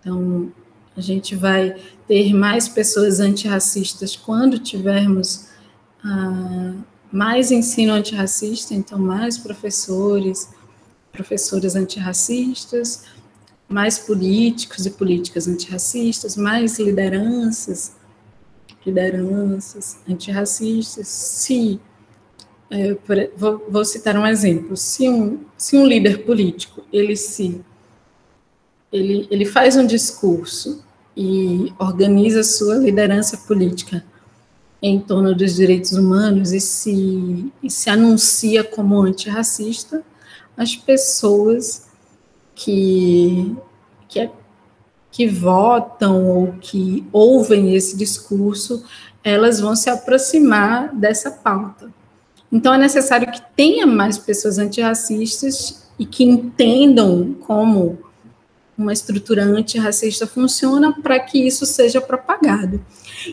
Então, 0.00 0.52
a 0.96 1.00
gente 1.00 1.34
vai 1.34 1.76
ter 2.06 2.32
mais 2.32 2.68
pessoas 2.68 3.18
antirracistas 3.18 4.14
quando 4.14 4.58
tivermos 4.58 5.48
ah, 6.04 6.74
mais 7.10 7.50
ensino 7.50 7.92
antirracista, 7.92 8.74
então 8.74 8.98
mais 8.98 9.38
professores, 9.38 10.48
professoras 11.12 11.76
antirracistas, 11.76 13.04
mais 13.68 13.98
políticos 13.98 14.86
e 14.86 14.90
políticas 14.90 15.46
antirracistas, 15.48 16.36
mais 16.36 16.78
lideranças, 16.78 17.92
lideranças 18.84 19.98
antirracistas. 20.08 21.08
Se, 21.08 21.80
é, 22.70 22.94
por, 22.94 23.16
vou, 23.36 23.66
vou, 23.68 23.84
citar 23.84 24.16
um 24.16 24.26
exemplo, 24.26 24.76
se 24.76 25.08
um, 25.08 25.40
se 25.56 25.76
um 25.76 25.86
líder 25.86 26.24
político, 26.24 26.82
ele 26.92 27.16
se, 27.16 27.60
ele, 28.92 29.26
ele 29.30 29.44
faz 29.44 29.76
um 29.76 29.86
discurso 29.86 30.84
e 31.16 31.72
organiza 31.78 32.42
sua 32.42 32.76
liderança 32.76 33.36
política 33.36 34.04
em 34.82 34.98
torno 34.98 35.34
dos 35.34 35.54
direitos 35.54 35.92
humanos 35.92 36.52
e 36.52 36.60
se, 36.60 37.52
e 37.62 37.70
se 37.70 37.88
anuncia 37.88 38.64
como 38.64 39.00
antirracista, 39.00 40.02
as 40.56 40.74
pessoas 40.74 41.86
que, 42.54 43.56
que, 44.08 44.20
é, 44.20 44.30
que 45.12 45.28
votam 45.28 46.26
ou 46.26 46.54
que 46.58 47.06
ouvem 47.12 47.74
esse 47.74 47.96
discurso, 47.96 48.82
elas 49.22 49.60
vão 49.60 49.76
se 49.76 49.90
aproximar 49.90 50.92
dessa 50.94 51.30
pauta. 51.30 51.90
Então, 52.50 52.72
é 52.72 52.78
necessário 52.78 53.30
que 53.30 53.40
tenha 53.54 53.86
mais 53.86 54.18
pessoas 54.18 54.58
antirracistas 54.58 55.86
e 55.98 56.06
que 56.06 56.24
entendam 56.24 57.34
como 57.46 57.98
uma 58.76 58.92
estrutura 58.92 59.44
antirracista 59.44 60.26
funciona 60.26 60.92
para 60.92 61.20
que 61.20 61.46
isso 61.46 61.66
seja 61.66 62.00
propagado. 62.00 62.84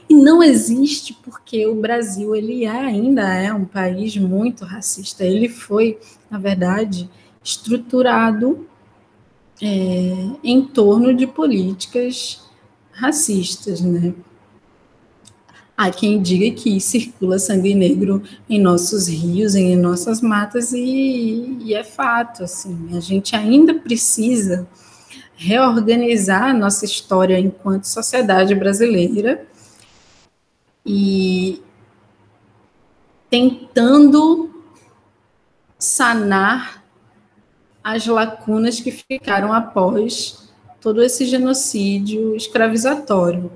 E 0.10 0.14
não 0.14 0.44
existe 0.44 1.18
porque 1.24 1.66
o 1.66 1.76
Brasil 1.76 2.36
ele 2.36 2.66
é, 2.66 2.70
ainda 2.70 3.34
é 3.34 3.54
um 3.54 3.66
país 3.66 4.16
muito 4.18 4.66
racista. 4.66 5.24
Ele 5.24 5.48
foi, 5.48 5.98
na 6.30 6.38
verdade, 6.38 7.10
estruturado 7.44 8.68
é, 9.62 10.30
em 10.44 10.66
torno 10.66 11.14
de 11.14 11.28
políticas 11.28 12.42
racistas, 12.92 13.82
né? 13.82 14.14
Há 15.76 15.92
quem 15.92 16.22
diga 16.22 16.54
que 16.54 16.80
circula 16.82 17.40
sangue 17.40 17.74
negro 17.74 18.22
em 18.50 18.60
nossos 18.60 19.08
rios, 19.08 19.56
em 19.56 19.78
nossas 19.78 20.20
matas, 20.20 20.74
e, 20.74 21.58
e 21.62 21.74
é 21.74 21.86
fato, 21.86 22.44
assim, 22.44 22.90
a 22.98 23.00
gente 23.00 23.34
ainda 23.34 23.74
precisa 23.74 24.68
reorganizar 25.38 26.50
a 26.50 26.54
nossa 26.54 26.84
história 26.84 27.40
enquanto 27.40 27.86
sociedade 27.86 28.54
brasileira 28.54 29.48
e 30.86 31.62
tentando 33.30 34.50
sanar 35.78 36.84
as 37.84 38.06
lacunas 38.06 38.80
que 38.80 38.92
ficaram 38.92 39.54
após 39.54 40.50
todo 40.82 41.02
esse 41.02 41.26
genocídio 41.26 42.36
escravizatório. 42.36 43.52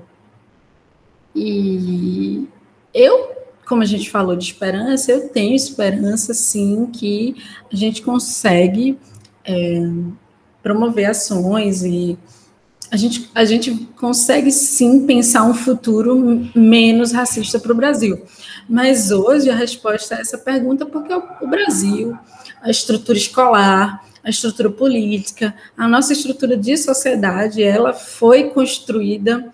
E 1.34 2.46
eu, 2.92 3.32
como 3.66 3.82
a 3.82 3.86
gente 3.86 4.10
falou 4.10 4.36
de 4.36 4.44
esperança, 4.44 5.10
eu 5.10 5.28
tenho 5.28 5.54
esperança, 5.54 6.32
sim, 6.32 6.86
que 6.86 7.34
a 7.72 7.76
gente 7.76 8.02
consegue 8.02 8.98
é, 9.44 9.80
promover 10.62 11.06
ações 11.06 11.82
e 11.82 12.18
a 12.90 12.96
gente, 12.96 13.28
a 13.34 13.44
gente 13.44 13.74
consegue 13.96 14.52
sim 14.52 15.04
pensar 15.04 15.44
um 15.44 15.54
futuro 15.54 16.48
menos 16.54 17.10
racista 17.10 17.58
para 17.58 17.72
o 17.72 17.76
Brasil. 17.76 18.22
Mas 18.68 19.10
hoje 19.10 19.50
a 19.50 19.56
resposta 19.56 20.14
a 20.14 20.20
essa 20.20 20.38
pergunta 20.38 20.84
é 20.84 20.86
porque 20.86 21.12
o 21.12 21.48
Brasil, 21.48 22.16
a 22.62 22.70
estrutura 22.70 23.18
escolar, 23.18 24.04
a 24.24 24.30
estrutura 24.30 24.70
política, 24.70 25.54
a 25.76 25.86
nossa 25.86 26.14
estrutura 26.14 26.56
de 26.56 26.76
sociedade, 26.78 27.62
ela 27.62 27.92
foi 27.92 28.50
construída 28.50 29.52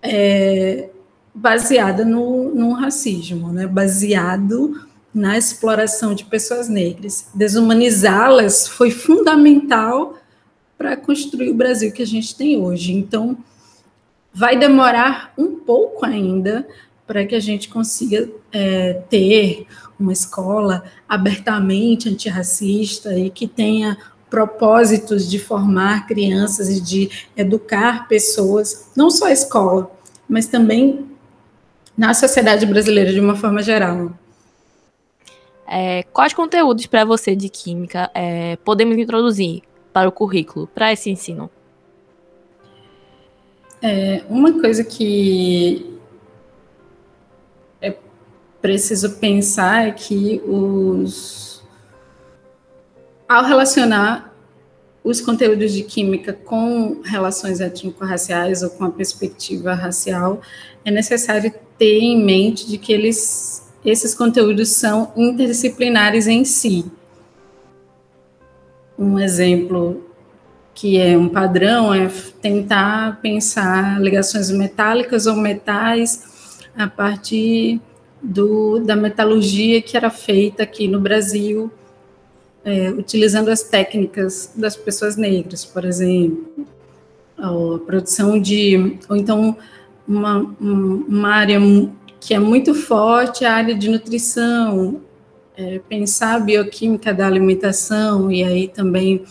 é, 0.00 0.88
baseada 1.34 2.04
no, 2.04 2.54
no 2.54 2.72
racismo, 2.72 3.52
né? 3.52 3.66
baseado 3.66 4.88
na 5.12 5.36
exploração 5.36 6.14
de 6.14 6.24
pessoas 6.24 6.68
negras. 6.68 7.28
Desumanizá-las 7.34 8.68
foi 8.68 8.92
fundamental 8.92 10.16
para 10.78 10.96
construir 10.96 11.50
o 11.50 11.54
Brasil 11.54 11.92
que 11.92 12.02
a 12.02 12.06
gente 12.06 12.34
tem 12.36 12.56
hoje. 12.56 12.92
Então, 12.92 13.36
vai 14.32 14.56
demorar 14.56 15.34
um 15.36 15.56
pouco 15.56 16.06
ainda 16.06 16.66
para 17.04 17.26
que 17.26 17.34
a 17.34 17.40
gente 17.40 17.68
consiga 17.68 18.30
é, 18.52 18.94
ter 19.10 19.66
uma 20.00 20.12
escola 20.12 20.82
abertamente 21.08 22.08
antirracista 22.08 23.16
e 23.16 23.30
que 23.30 23.46
tenha 23.46 23.98
propósitos 24.30 25.28
de 25.28 25.38
formar 25.38 26.06
crianças 26.06 26.68
e 26.68 26.80
de 26.80 27.10
educar 27.36 28.06
pessoas, 28.08 28.90
não 28.96 29.10
só 29.10 29.26
a 29.26 29.32
escola, 29.32 29.90
mas 30.28 30.46
também 30.46 31.06
na 31.96 32.14
sociedade 32.14 32.64
brasileira 32.64 33.12
de 33.12 33.20
uma 33.20 33.34
forma 33.34 33.62
geral. 33.62 34.12
É, 35.66 36.04
quais 36.04 36.32
conteúdos 36.32 36.86
para 36.86 37.04
você 37.04 37.36
de 37.36 37.48
química 37.48 38.10
é, 38.14 38.56
podemos 38.64 38.96
introduzir 38.96 39.62
para 39.92 40.08
o 40.08 40.12
currículo, 40.12 40.66
para 40.68 40.92
esse 40.92 41.10
ensino? 41.10 41.50
É, 43.82 44.22
uma 44.28 44.60
coisa 44.60 44.84
que 44.84 45.99
preciso 48.60 49.16
pensar 49.16 49.88
é 49.88 49.92
que 49.92 50.42
os 50.46 51.62
ao 53.28 53.44
relacionar 53.44 54.30
os 55.02 55.20
conteúdos 55.20 55.72
de 55.72 55.82
química 55.82 56.32
com 56.32 57.00
relações 57.02 57.60
étnico-raciais 57.60 58.62
ou 58.62 58.70
com 58.70 58.84
a 58.84 58.90
perspectiva 58.90 59.72
racial, 59.72 60.40
é 60.84 60.90
necessário 60.90 61.52
ter 61.78 62.00
em 62.00 62.22
mente 62.22 62.68
de 62.68 62.76
que 62.76 62.92
eles, 62.92 63.72
esses 63.84 64.14
conteúdos 64.14 64.70
são 64.70 65.12
interdisciplinares 65.16 66.26
em 66.26 66.44
si. 66.44 66.84
Um 68.98 69.18
exemplo 69.18 70.04
que 70.74 70.98
é 70.98 71.16
um 71.16 71.28
padrão 71.28 71.94
é 71.94 72.10
tentar 72.42 73.20
pensar 73.22 74.00
ligações 74.00 74.50
metálicas 74.50 75.26
ou 75.26 75.36
metais 75.36 76.58
a 76.76 76.86
partir 76.86 77.80
do, 78.22 78.80
da 78.80 78.94
metalurgia 78.94 79.80
que 79.80 79.96
era 79.96 80.10
feita 80.10 80.62
aqui 80.62 80.86
no 80.86 81.00
Brasil, 81.00 81.70
é, 82.64 82.90
utilizando 82.90 83.48
as 83.48 83.62
técnicas 83.62 84.52
das 84.54 84.76
pessoas 84.76 85.16
negras, 85.16 85.64
por 85.64 85.84
exemplo, 85.84 86.66
a 87.38 87.78
produção 87.86 88.38
de, 88.38 88.98
ou 89.08 89.16
então 89.16 89.56
uma, 90.06 90.38
uma 90.60 91.28
área 91.30 91.58
que 92.20 92.34
é 92.34 92.38
muito 92.38 92.74
forte, 92.74 93.44
a 93.44 93.54
área 93.54 93.74
de 93.74 93.88
nutrição, 93.88 95.00
é, 95.56 95.78
pensar 95.88 96.36
a 96.36 96.40
bioquímica 96.40 97.14
da 97.14 97.26
alimentação 97.26 98.30
e 98.30 98.44
aí 98.44 98.68
também 98.68 99.24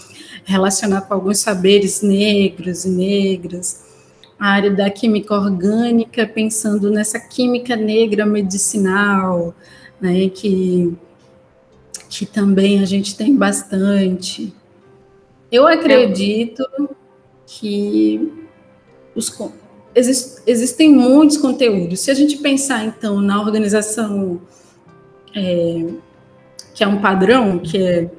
relacionar 0.43 1.01
com 1.01 1.13
alguns 1.13 1.39
saberes 1.39 2.01
negros 2.01 2.85
e 2.85 2.89
negras, 2.89 3.88
a 4.39 4.47
área 4.47 4.71
da 4.71 4.89
química 4.89 5.35
orgânica, 5.35 6.25
pensando 6.25 6.89
nessa 6.89 7.19
química 7.19 7.75
negra 7.75 8.25
medicinal, 8.25 9.53
né, 9.99 10.29
que, 10.29 10.95
que 12.09 12.25
também 12.25 12.79
a 12.79 12.85
gente 12.85 13.17
tem 13.17 13.35
bastante. 13.35 14.53
Eu 15.51 15.67
acredito 15.67 16.63
que 17.45 18.31
os, 19.13 19.29
exist, 19.93 20.41
existem 20.47 20.93
muitos 20.93 21.37
conteúdos. 21.37 21.99
Se 21.99 22.11
a 22.11 22.13
gente 22.13 22.37
pensar, 22.37 22.85
então, 22.85 23.19
na 23.19 23.41
organização 23.41 24.39
é, 25.35 25.85
que 26.73 26.83
é 26.83 26.87
um 26.87 27.01
padrão, 27.01 27.59
que 27.59 27.77
é 27.77 28.09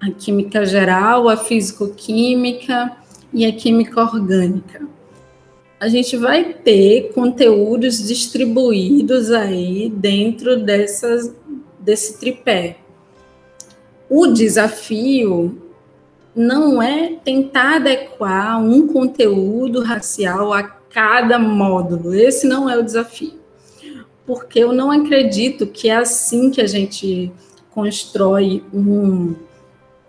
a 0.00 0.10
química 0.12 0.64
geral, 0.64 1.28
a 1.28 1.36
físico-química 1.36 2.96
e 3.32 3.44
a 3.44 3.52
química 3.52 4.00
orgânica. 4.00 4.97
A 5.80 5.88
gente 5.88 6.16
vai 6.16 6.52
ter 6.52 7.12
conteúdos 7.12 8.06
distribuídos 8.06 9.30
aí 9.30 9.88
dentro 9.88 10.56
dessas, 10.56 11.32
desse 11.78 12.18
tripé. 12.18 12.78
O 14.10 14.26
desafio 14.26 15.62
não 16.34 16.82
é 16.82 17.16
tentar 17.24 17.76
adequar 17.76 18.60
um 18.60 18.88
conteúdo 18.88 19.82
racial 19.82 20.52
a 20.52 20.62
cada 20.62 21.38
módulo. 21.38 22.14
Esse 22.14 22.46
não 22.46 22.68
é 22.68 22.76
o 22.76 22.82
desafio. 22.82 23.38
Porque 24.26 24.58
eu 24.58 24.72
não 24.72 24.90
acredito 24.90 25.66
que 25.66 25.88
é 25.88 25.96
assim 25.96 26.50
que 26.50 26.60
a 26.60 26.66
gente 26.66 27.32
constrói 27.70 28.64
um, 28.74 29.34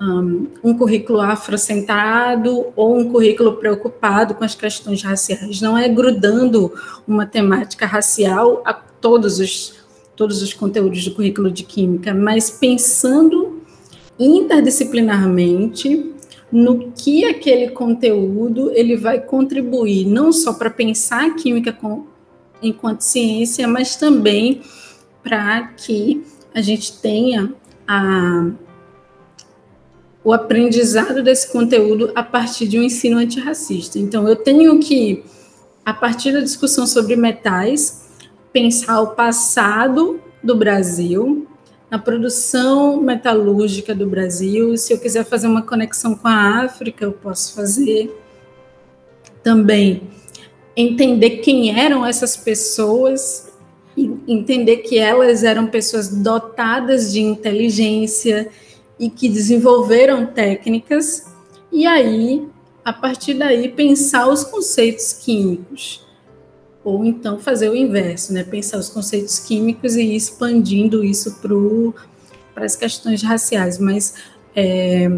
um, 0.02 0.74
currículo 0.78 1.20
afrocentrado 1.20 2.68
ou 2.76 2.98
um 2.98 3.12
currículo 3.12 3.58
preocupado 3.58 4.34
com 4.34 4.44
as 4.44 4.56
questões 4.56 5.04
raciais. 5.04 5.60
Não 5.62 5.78
é 5.78 5.90
grudando 5.90 6.74
uma 7.08 7.26
temática 7.26 7.86
racial 7.86 8.62
a 8.66 8.74
todos 8.74 9.40
os, 9.40 9.76
todos 10.16 10.42
os 10.42 10.54
conteúdos 10.54 11.04
do 11.04 11.12
currículo 11.14 11.52
de 11.52 11.64
química, 11.64 12.14
mas 12.14 12.50
pensando 12.50 13.62
interdisciplinarmente 14.18 16.14
no 16.52 16.92
que 16.92 17.26
aquele 17.26 17.70
conteúdo 17.70 18.72
ele 18.72 18.96
vai 18.96 19.20
contribuir 19.20 20.06
não 20.06 20.32
só 20.32 20.54
para 20.54 20.70
pensar 20.70 21.26
a 21.26 21.34
química 21.36 21.72
com, 21.72 22.06
enquanto 22.62 23.02
ciência, 23.02 23.68
mas 23.68 23.96
também 23.96 24.62
para 25.24 25.68
que 25.78 26.24
a 26.54 26.62
gente 26.62 27.00
tenha 27.00 27.54
a, 27.88 28.50
o 30.24 30.34
aprendizado 30.34 31.24
desse 31.24 31.52
conteúdo 31.52 32.12
a 32.14 32.22
partir 32.22 32.68
de 32.68 32.78
um 32.78 32.84
ensino 32.84 33.18
antirracista. 33.18 33.98
Então, 33.98 34.28
eu 34.28 34.36
tenho 34.36 34.80
que, 34.80 35.24
a 35.86 35.94
partir 35.94 36.32
da 36.32 36.42
discussão 36.42 36.86
sobre 36.86 37.16
metais, 37.16 38.08
pensar 38.52 39.02
o 39.02 39.16
passado 39.16 40.20
do 40.44 40.56
Brasil, 40.56 41.48
na 41.90 41.98
produção 41.98 43.02
metalúrgica 43.02 43.96
do 43.96 44.06
Brasil. 44.06 44.78
Se 44.78 44.94
eu 44.94 45.00
quiser 45.00 45.26
fazer 45.26 45.48
uma 45.48 45.62
conexão 45.62 46.16
com 46.16 46.28
a 46.28 46.64
África, 46.64 47.06
eu 47.06 47.14
posso 47.14 47.54
fazer. 47.56 48.16
Também 49.42 50.04
entender 50.76 51.38
quem 51.38 51.80
eram 51.80 52.06
essas 52.06 52.38
pessoas 52.38 53.50
entender 54.28 54.78
que 54.78 54.98
elas 54.98 55.44
eram 55.44 55.68
pessoas 55.68 56.08
dotadas 56.08 57.12
de 57.12 57.22
inteligência 57.22 58.50
e 59.00 59.10
que 59.10 59.30
desenvolveram 59.30 60.26
técnicas, 60.26 61.26
e 61.72 61.86
aí, 61.86 62.48
a 62.84 62.92
partir 62.92 63.36
daí, 63.36 63.70
pensar 63.70 64.28
os 64.28 64.44
conceitos 64.44 65.14
químicos. 65.14 66.06
Ou 66.84 67.06
então 67.06 67.38
fazer 67.38 67.70
o 67.70 67.76
inverso, 67.76 68.34
né? 68.34 68.44
pensar 68.44 68.78
os 68.78 68.90
conceitos 68.90 69.40
químicos 69.40 69.96
e 69.96 70.02
ir 70.02 70.16
expandindo 70.16 71.04
isso 71.04 71.40
para 72.54 72.66
as 72.66 72.76
questões 72.76 73.22
raciais. 73.22 73.78
Mas 73.78 74.16
é, 74.56 75.10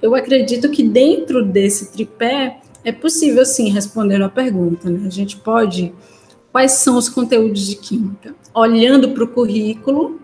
eu 0.00 0.14
acredito 0.14 0.70
que 0.70 0.82
dentro 0.82 1.44
desse 1.44 1.92
tripé 1.92 2.60
é 2.82 2.92
possível, 2.92 3.44
sim, 3.44 3.68
responder 3.70 4.22
a 4.22 4.28
pergunta. 4.28 4.88
Né? 4.88 5.06
A 5.06 5.10
gente 5.10 5.36
pode. 5.36 5.92
Quais 6.50 6.72
são 6.72 6.96
os 6.96 7.08
conteúdos 7.08 7.66
de 7.66 7.76
química? 7.76 8.34
Olhando 8.54 9.10
para 9.10 9.22
o 9.22 9.28
currículo, 9.28 10.20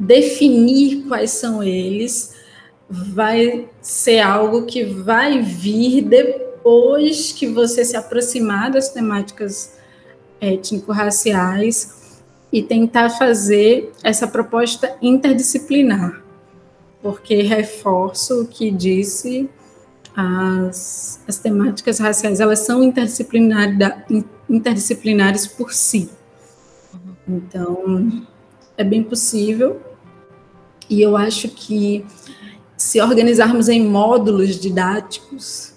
definir 0.00 1.04
quais 1.06 1.30
são 1.32 1.62
eles 1.62 2.34
vai 2.88 3.68
ser 3.82 4.20
algo 4.20 4.64
que 4.64 4.82
vai 4.82 5.42
vir 5.42 6.00
depois 6.00 7.32
que 7.32 7.46
você 7.46 7.84
se 7.84 7.94
aproximar 7.94 8.70
das 8.70 8.88
temáticas 8.88 9.74
étnico-raciais 10.40 12.22
e 12.50 12.62
tentar 12.62 13.10
fazer 13.10 13.92
essa 14.02 14.26
proposta 14.26 14.96
interdisciplinar, 15.02 16.22
porque 17.02 17.42
reforço 17.42 18.42
o 18.42 18.46
que 18.46 18.70
disse, 18.70 19.48
as, 20.16 21.20
as 21.28 21.38
temáticas 21.38 21.98
raciais 21.98 22.40
elas 22.40 22.60
são 22.60 22.82
interdisciplinares, 22.82 23.76
interdisciplinares 24.48 25.46
por 25.46 25.74
si. 25.74 26.10
Então, 27.28 28.24
é 28.76 28.82
bem 28.82 29.04
possível 29.04 29.89
e 30.90 31.00
eu 31.00 31.16
acho 31.16 31.48
que 31.48 32.04
se 32.76 33.00
organizarmos 33.00 33.68
em 33.68 33.86
módulos 33.86 34.58
didáticos, 34.58 35.72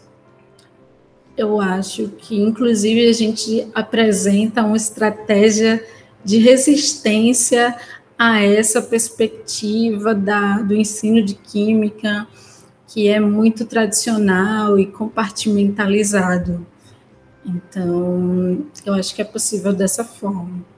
eu 1.37 1.61
acho 1.61 2.09
que, 2.17 2.35
inclusive, 2.41 3.07
a 3.07 3.13
gente 3.13 3.67
apresenta 3.75 4.63
uma 4.63 4.75
estratégia 4.75 5.85
de 6.25 6.39
resistência 6.39 7.75
a 8.17 8.41
essa 8.41 8.81
perspectiva 8.81 10.15
da, 10.15 10.59
do 10.59 10.73
ensino 10.73 11.21
de 11.21 11.35
química, 11.35 12.27
que 12.87 13.07
é 13.07 13.19
muito 13.19 13.65
tradicional 13.65 14.79
e 14.79 14.85
compartimentalizado. 14.85 16.65
Então, 17.45 18.65
eu 18.85 18.93
acho 18.93 19.13
que 19.13 19.21
é 19.21 19.25
possível 19.25 19.73
dessa 19.73 20.03
forma. 20.03 20.72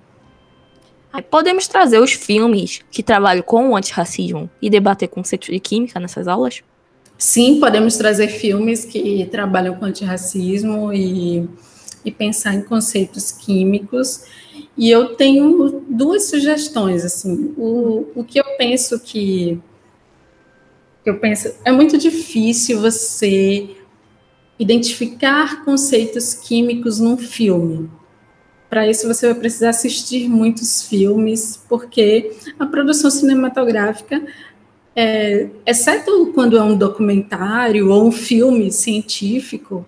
Podemos 1.24 1.68
trazer 1.68 1.99
os 1.99 2.11
filmes 2.11 2.82
que 2.91 3.03
trabalham 3.03 3.43
com 3.43 3.70
o 3.70 3.76
antirracismo 3.76 4.49
e 4.61 4.70
debater 4.70 5.07
conceitos 5.07 5.49
de 5.49 5.59
química 5.59 5.99
nessas 5.99 6.28
aulas? 6.28 6.61
Sim, 7.18 7.59
podemos 7.59 7.95
trazer 7.95 8.28
filmes 8.28 8.84
que 8.84 9.26
trabalham 9.32 9.76
com 9.76 9.86
antirracismo 9.86 10.91
e, 10.93 11.47
e 12.03 12.11
pensar 12.11 12.53
em 12.55 12.61
conceitos 12.61 13.32
químicos. 13.32 14.26
E 14.78 14.89
eu 14.89 15.16
tenho 15.16 15.84
duas 15.88 16.26
sugestões. 16.30 17.05
Assim, 17.05 17.53
o, 17.57 18.07
o 18.16 18.24
que 18.24 18.39
eu 18.39 18.45
penso 18.57 18.99
que 18.99 19.59
eu 21.05 21.20
penso 21.20 21.53
é 21.63 21.72
muito 21.72 21.97
difícil 21.97 22.82
você 22.82 23.76
identificar 24.57 25.63
conceitos 25.63 26.34
químicos 26.34 26.99
num 26.99 27.18
filme. 27.18 27.89
Para 28.70 28.88
isso, 28.89 29.07
você 29.07 29.28
vai 29.28 29.36
precisar 29.36 29.70
assistir 29.70 30.28
muitos 30.28 30.84
filmes, 30.84 31.63
porque 31.70 32.36
a 32.59 32.66
produção 32.66 33.09
cinematográfica, 33.09 34.22
é, 34.95 35.49
exceto 35.66 36.32
quando 36.34 36.57
é 36.57 36.63
um 36.63 36.78
documentário 36.78 37.89
ou 37.89 38.07
um 38.07 38.11
filme 38.11 38.72
científico 38.72 39.86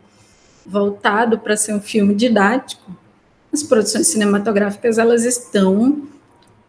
voltado 0.66 1.40
para 1.40 1.58
ser 1.58 1.74
um 1.74 1.82
filme 1.82 2.14
didático, 2.14 2.96
as 3.52 3.64
produções 3.64 4.08
cinematográficas 4.08 4.98
elas 4.98 5.24
estão 5.24 6.08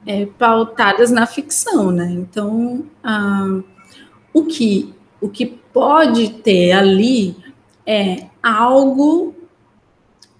é, 0.06 0.26
pautadas 0.38 1.10
na 1.10 1.26
ficção, 1.26 1.90
né? 1.90 2.08
Então, 2.10 2.84
ah, 3.02 3.60
o 4.32 4.44
que 4.44 4.94
o 5.20 5.28
que 5.28 5.46
pode 5.46 6.30
ter 6.30 6.72
ali 6.72 7.36
é 7.84 8.26
algo 8.42 9.34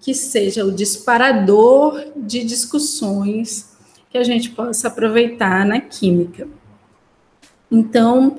que 0.09 0.15
seja 0.15 0.65
o 0.65 0.73
disparador 0.73 2.03
de 2.17 2.43
discussões 2.43 3.77
que 4.09 4.17
a 4.17 4.25
gente 4.25 4.49
possa 4.49 4.89
aproveitar 4.89 5.67
na 5.67 5.83
química. 5.83 6.49
Então, 7.71 8.39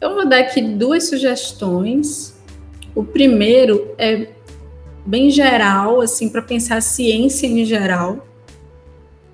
eu 0.00 0.12
vou 0.12 0.28
dar 0.28 0.40
aqui 0.40 0.60
duas 0.60 1.08
sugestões. 1.08 2.34
O 2.96 3.04
primeiro 3.04 3.94
é 3.96 4.32
bem 5.06 5.30
geral, 5.30 6.00
assim, 6.00 6.28
para 6.28 6.42
pensar 6.42 6.78
a 6.78 6.80
ciência 6.80 7.46
em 7.46 7.64
geral. 7.64 8.26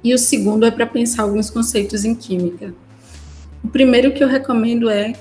E 0.04 0.12
o 0.12 0.18
segundo 0.18 0.66
é 0.66 0.70
para 0.70 0.86
pensar 0.86 1.22
alguns 1.22 1.48
conceitos 1.48 2.04
em 2.04 2.14
química. 2.14 2.74
O 3.64 3.68
primeiro 3.68 4.12
que 4.12 4.22
eu 4.22 4.28
recomendo 4.28 4.90
é 4.90 5.14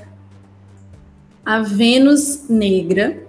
A 1.45 1.62
Vênus 1.62 2.49
Negra, 2.49 3.24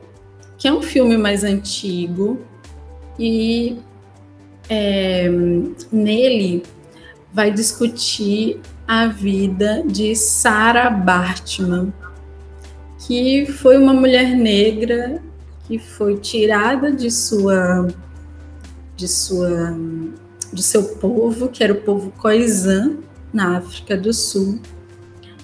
que 0.59 0.67
é 0.67 0.73
um 0.73 0.83
filme 0.83 1.17
mais 1.17 1.45
antigo, 1.45 2.50
e 3.21 3.77
é, 4.67 5.29
nele 5.93 6.63
vai 7.31 7.51
discutir 7.51 8.59
a 8.89 9.09
vida 9.09 9.85
de 9.87 10.17
Sarah 10.17 10.89
Bartman, 10.89 11.93
que 13.07 13.45
foi 13.45 13.77
uma 13.77 13.93
mulher 13.93 14.35
negra 14.35 15.23
que 15.65 15.79
foi 15.79 16.17
tirada 16.17 16.91
de 16.91 17.11
sua 17.11 17.89
de 18.97 19.07
sua 19.07 19.77
do 20.51 20.63
seu 20.63 20.83
povo, 20.97 21.49
que 21.49 21.63
era 21.63 21.75
o 21.75 21.81
povo 21.83 22.11
Khoisan, 22.13 22.97
na 23.33 23.59
África 23.59 23.97
do 23.97 24.13
Sul. 24.13 24.61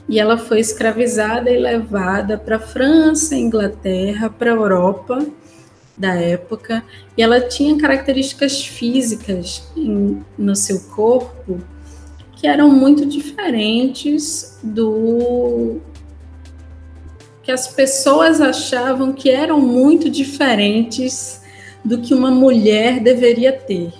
E 0.08 0.18
ela 0.18 0.38
foi 0.38 0.60
escravizada 0.60 1.50
e 1.50 1.58
levada 1.58 2.38
para 2.38 2.56
a 2.56 2.60
França, 2.60 3.36
Inglaterra, 3.36 4.30
para 4.30 4.50
a 4.50 4.54
Europa 4.54 5.18
da 5.96 6.14
época, 6.14 6.84
e 7.16 7.22
ela 7.22 7.40
tinha 7.40 7.76
características 7.78 8.64
físicas 8.64 9.62
em, 9.76 10.22
no 10.36 10.54
seu 10.54 10.80
corpo 10.94 11.58
que 12.36 12.46
eram 12.46 12.70
muito 12.70 13.06
diferentes 13.06 14.58
do 14.62 15.80
que 17.42 17.50
as 17.50 17.68
pessoas 17.68 18.40
achavam 18.40 19.12
que 19.12 19.30
eram 19.30 19.60
muito 19.60 20.10
diferentes 20.10 21.40
do 21.84 21.98
que 21.98 22.12
uma 22.12 22.30
mulher 22.30 23.00
deveria 23.00 23.52
ter. 23.52 23.92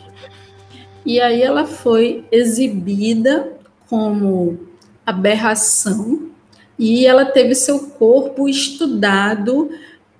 E 1.05 1.21
aí 1.21 1.41
ela 1.41 1.65
foi 1.65 2.25
exibida 2.33 3.53
como 3.89 4.59
aberração 5.07 6.31
e 6.77 7.07
ela 7.07 7.25
teve 7.25 7.55
seu 7.55 7.79
corpo 7.91 8.49
estudado 8.49 9.71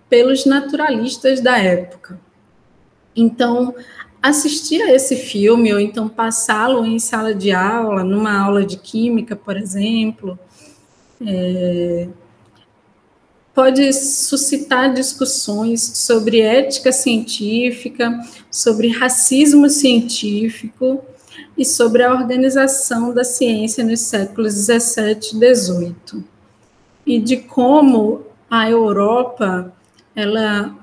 pelos 0.09 0.47
naturalistas 0.47 1.41
da 1.41 1.59
época. 1.59 2.19
Então, 3.15 3.75
assistir 4.23 4.83
a 4.83 4.93
esse 4.93 5.17
filme, 5.17 5.73
ou 5.73 5.81
então 5.81 6.09
passá-lo 6.09 6.85
em 6.85 6.99
sala 6.99 7.35
de 7.35 7.53
aula, 7.53 8.05
numa 8.05 8.39
aula 8.39 8.65
de 8.65 8.77
química, 8.77 9.35
por 9.35 9.57
exemplo, 9.57 10.39
é, 11.25 12.09
pode 13.55 13.91
suscitar 13.93 14.93
discussões 14.93 15.81
sobre 15.81 16.41
ética 16.41 16.93
científica, 16.93 18.21
sobre 18.51 18.89
racismo 18.89 19.71
científico 19.71 21.03
e 21.57 21.65
sobre 21.65 22.03
a 22.03 22.13
organização 22.13 23.15
da 23.15 23.25
ciência 23.25 23.83
nos 23.83 24.01
séculos 24.01 24.55
17 24.55 25.37
e 25.37 25.41
18. 25.41 26.25
E 27.07 27.19
de 27.19 27.39
como 27.39 28.27
a 28.51 28.69
Europa 28.69 29.73
ela 30.17 30.75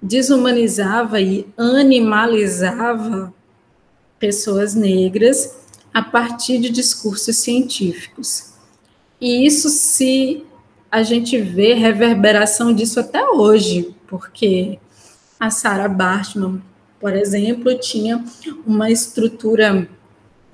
desumanizava 0.00 1.20
e 1.20 1.46
animalizava 1.58 3.34
pessoas 4.18 4.74
negras 4.74 5.58
a 5.92 6.00
partir 6.00 6.58
de 6.58 6.70
discursos 6.70 7.36
científicos. 7.36 8.52
E 9.20 9.44
isso 9.44 9.68
se 9.68 10.44
a 10.90 11.02
gente 11.02 11.38
vê 11.38 11.74
reverberação 11.74 12.72
disso 12.72 13.00
até 13.00 13.24
hoje, 13.24 13.94
porque 14.06 14.78
a 15.40 15.50
Sarah 15.50 15.88
Bartman, 15.88 16.62
por 17.00 17.14
exemplo, 17.14 17.76
tinha 17.78 18.24
uma 18.66 18.90
estrutura 18.90 19.88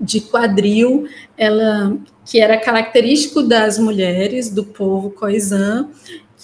de 0.01 0.21
quadril, 0.21 1.09
ela 1.37 1.97
que 2.25 2.39
era 2.39 2.59
característico 2.59 3.43
das 3.43 3.79
mulheres 3.79 4.51
do 4.51 4.63
povo 4.63 5.11
coisã, 5.11 5.89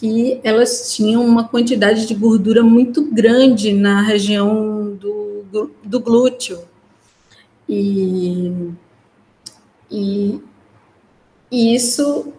que 0.04 0.38
elas 0.44 0.94
tinham 0.94 1.24
uma 1.24 1.48
quantidade 1.48 2.06
de 2.06 2.14
gordura 2.14 2.62
muito 2.62 3.10
grande 3.10 3.72
na 3.72 4.02
região 4.02 4.94
do, 4.96 5.70
do 5.82 5.98
glúteo. 5.98 6.60
E, 7.66 8.52
e, 9.90 10.42
isso 11.50 12.34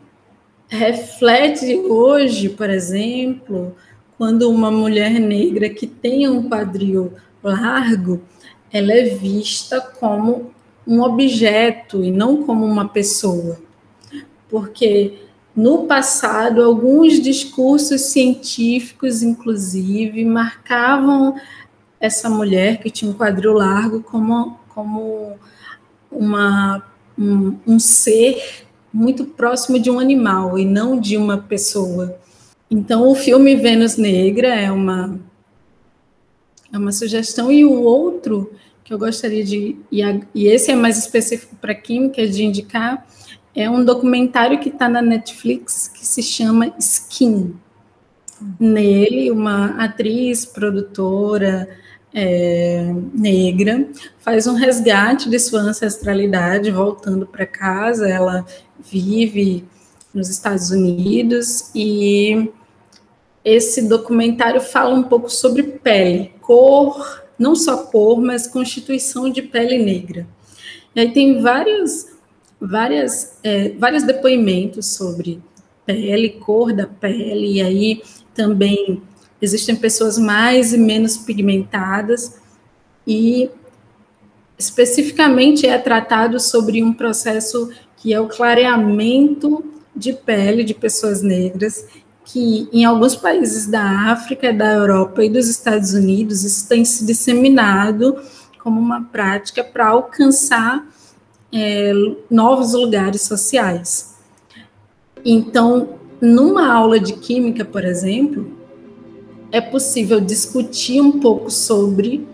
reflete 0.67 1.75
hoje, 1.75 2.49
por 2.49 2.69
exemplo, 2.69 3.75
quando 4.15 4.47
uma 4.47 4.69
mulher 4.69 5.19
negra 5.19 5.67
que 5.67 5.87
tem 5.87 6.29
um 6.29 6.47
quadril 6.47 7.13
largo, 7.43 8.21
ela 8.71 8.93
é 8.93 9.05
vista 9.05 9.81
como 9.81 10.51
um 10.85 11.01
objeto 11.01 12.03
e 12.03 12.11
não 12.11 12.43
como 12.43 12.63
uma 12.63 12.87
pessoa. 12.87 13.59
Porque 14.47 15.24
no 15.55 15.85
passado, 15.85 16.61
alguns 16.61 17.21
discursos 17.21 18.01
científicos, 18.01 19.23
inclusive, 19.23 20.25
marcavam 20.25 21.35
essa 21.99 22.29
mulher 22.29 22.79
que 22.79 22.89
tinha 22.89 23.09
um 23.09 23.13
quadril 23.13 23.53
largo 23.53 24.01
como, 24.03 24.59
como 24.69 25.37
uma, 26.11 26.83
um, 27.17 27.57
um 27.65 27.79
ser 27.79 28.65
muito 28.93 29.25
próximo 29.25 29.79
de 29.79 29.89
um 29.89 29.99
animal 29.99 30.59
e 30.59 30.65
não 30.65 30.99
de 30.99 31.15
uma 31.15 31.37
pessoa. 31.37 32.17
Então, 32.69 33.09
o 33.09 33.15
filme 33.15 33.55
Vênus 33.55 33.95
Negra 33.95 34.47
é 34.47 34.71
uma, 34.71 35.19
é 36.73 36.77
uma 36.77 36.91
sugestão, 36.91 37.51
e 37.51 37.63
o 37.63 37.81
outro 37.81 38.51
que 38.83 38.93
eu 38.93 38.99
gostaria 38.99 39.43
de, 39.43 39.77
e, 39.91 40.03
a, 40.03 40.19
e 40.33 40.47
esse 40.47 40.71
é 40.71 40.75
mais 40.75 40.97
específico 40.97 41.55
para 41.55 41.73
química, 41.73 42.27
de 42.27 42.43
indicar, 42.43 43.05
é 43.55 43.69
um 43.69 43.85
documentário 43.85 44.59
que 44.59 44.69
está 44.69 44.89
na 44.89 45.01
Netflix 45.01 45.87
que 45.87 46.05
se 46.05 46.21
chama 46.21 46.73
Skin. 46.77 47.55
Nele, 48.59 49.31
uma 49.31 49.81
atriz, 49.81 50.45
produtora 50.45 51.69
é, 52.13 52.93
negra 53.13 53.87
faz 54.19 54.45
um 54.45 54.55
resgate 54.55 55.29
de 55.29 55.39
sua 55.39 55.61
ancestralidade, 55.61 56.69
voltando 56.69 57.25
para 57.25 57.45
casa. 57.45 58.09
Ela 58.09 58.45
vive 58.77 59.63
nos 60.13 60.29
Estados 60.29 60.69
Unidos 60.69 61.71
e 61.73 62.51
esse 63.43 63.83
documentário 63.83 64.59
fala 64.59 64.95
um 64.95 65.03
pouco 65.03 65.29
sobre 65.29 65.63
pele, 65.63 66.33
cor, 66.41 67.23
não 67.39 67.55
só 67.55 67.83
cor, 67.83 68.19
mas 68.19 68.47
constituição 68.47 69.29
de 69.29 69.41
pele 69.41 69.77
negra. 69.77 70.27
E 70.93 70.99
aí 70.99 71.13
tem 71.13 71.41
vários 71.41 72.14
várias, 72.65 73.37
é, 73.43 73.69
vários 73.69 74.03
depoimentos 74.03 74.87
sobre 74.87 75.41
pele, 75.85 76.29
cor 76.31 76.73
da 76.73 76.87
pele, 76.87 77.53
e 77.53 77.61
aí 77.61 78.01
também 78.33 79.01
existem 79.41 79.75
pessoas 79.75 80.17
mais 80.17 80.73
e 80.73 80.77
menos 80.77 81.17
pigmentadas, 81.17 82.39
e 83.05 83.49
especificamente 84.57 85.67
é 85.67 85.77
tratado 85.77 86.39
sobre 86.39 86.81
um 86.81 86.93
processo 86.93 87.69
que 87.97 88.13
é 88.13 88.19
o 88.19 88.27
clareamento 88.27 89.63
de 89.95 90.13
pele 90.13 90.63
de 90.63 90.73
pessoas 90.73 91.21
negras, 91.21 91.85
que 92.23 92.67
em 92.73 92.83
alguns 92.83 93.15
países 93.15 93.67
da 93.67 94.11
África, 94.11 94.51
da 94.51 94.73
Europa 94.73 95.23
e 95.23 95.29
dos 95.29 95.47
Estados 95.47 95.93
Unidos 95.93 96.43
isso 96.43 96.67
tem 96.67 96.83
se 96.83 97.05
disseminado 97.05 98.17
como 98.59 98.79
uma 98.79 99.03
prática 99.03 99.63
para 99.63 99.89
alcançar 99.89 100.83
é, 101.51 101.91
novos 102.29 102.73
lugares 102.73 103.21
sociais. 103.21 104.15
Então, 105.23 105.89
numa 106.21 106.71
aula 106.71 106.99
de 106.99 107.13
química, 107.13 107.65
por 107.65 107.83
exemplo, 107.83 108.51
é 109.51 109.61
possível 109.61 110.19
discutir 110.19 111.01
um 111.01 111.19
pouco 111.19 111.49
sobre 111.49 112.27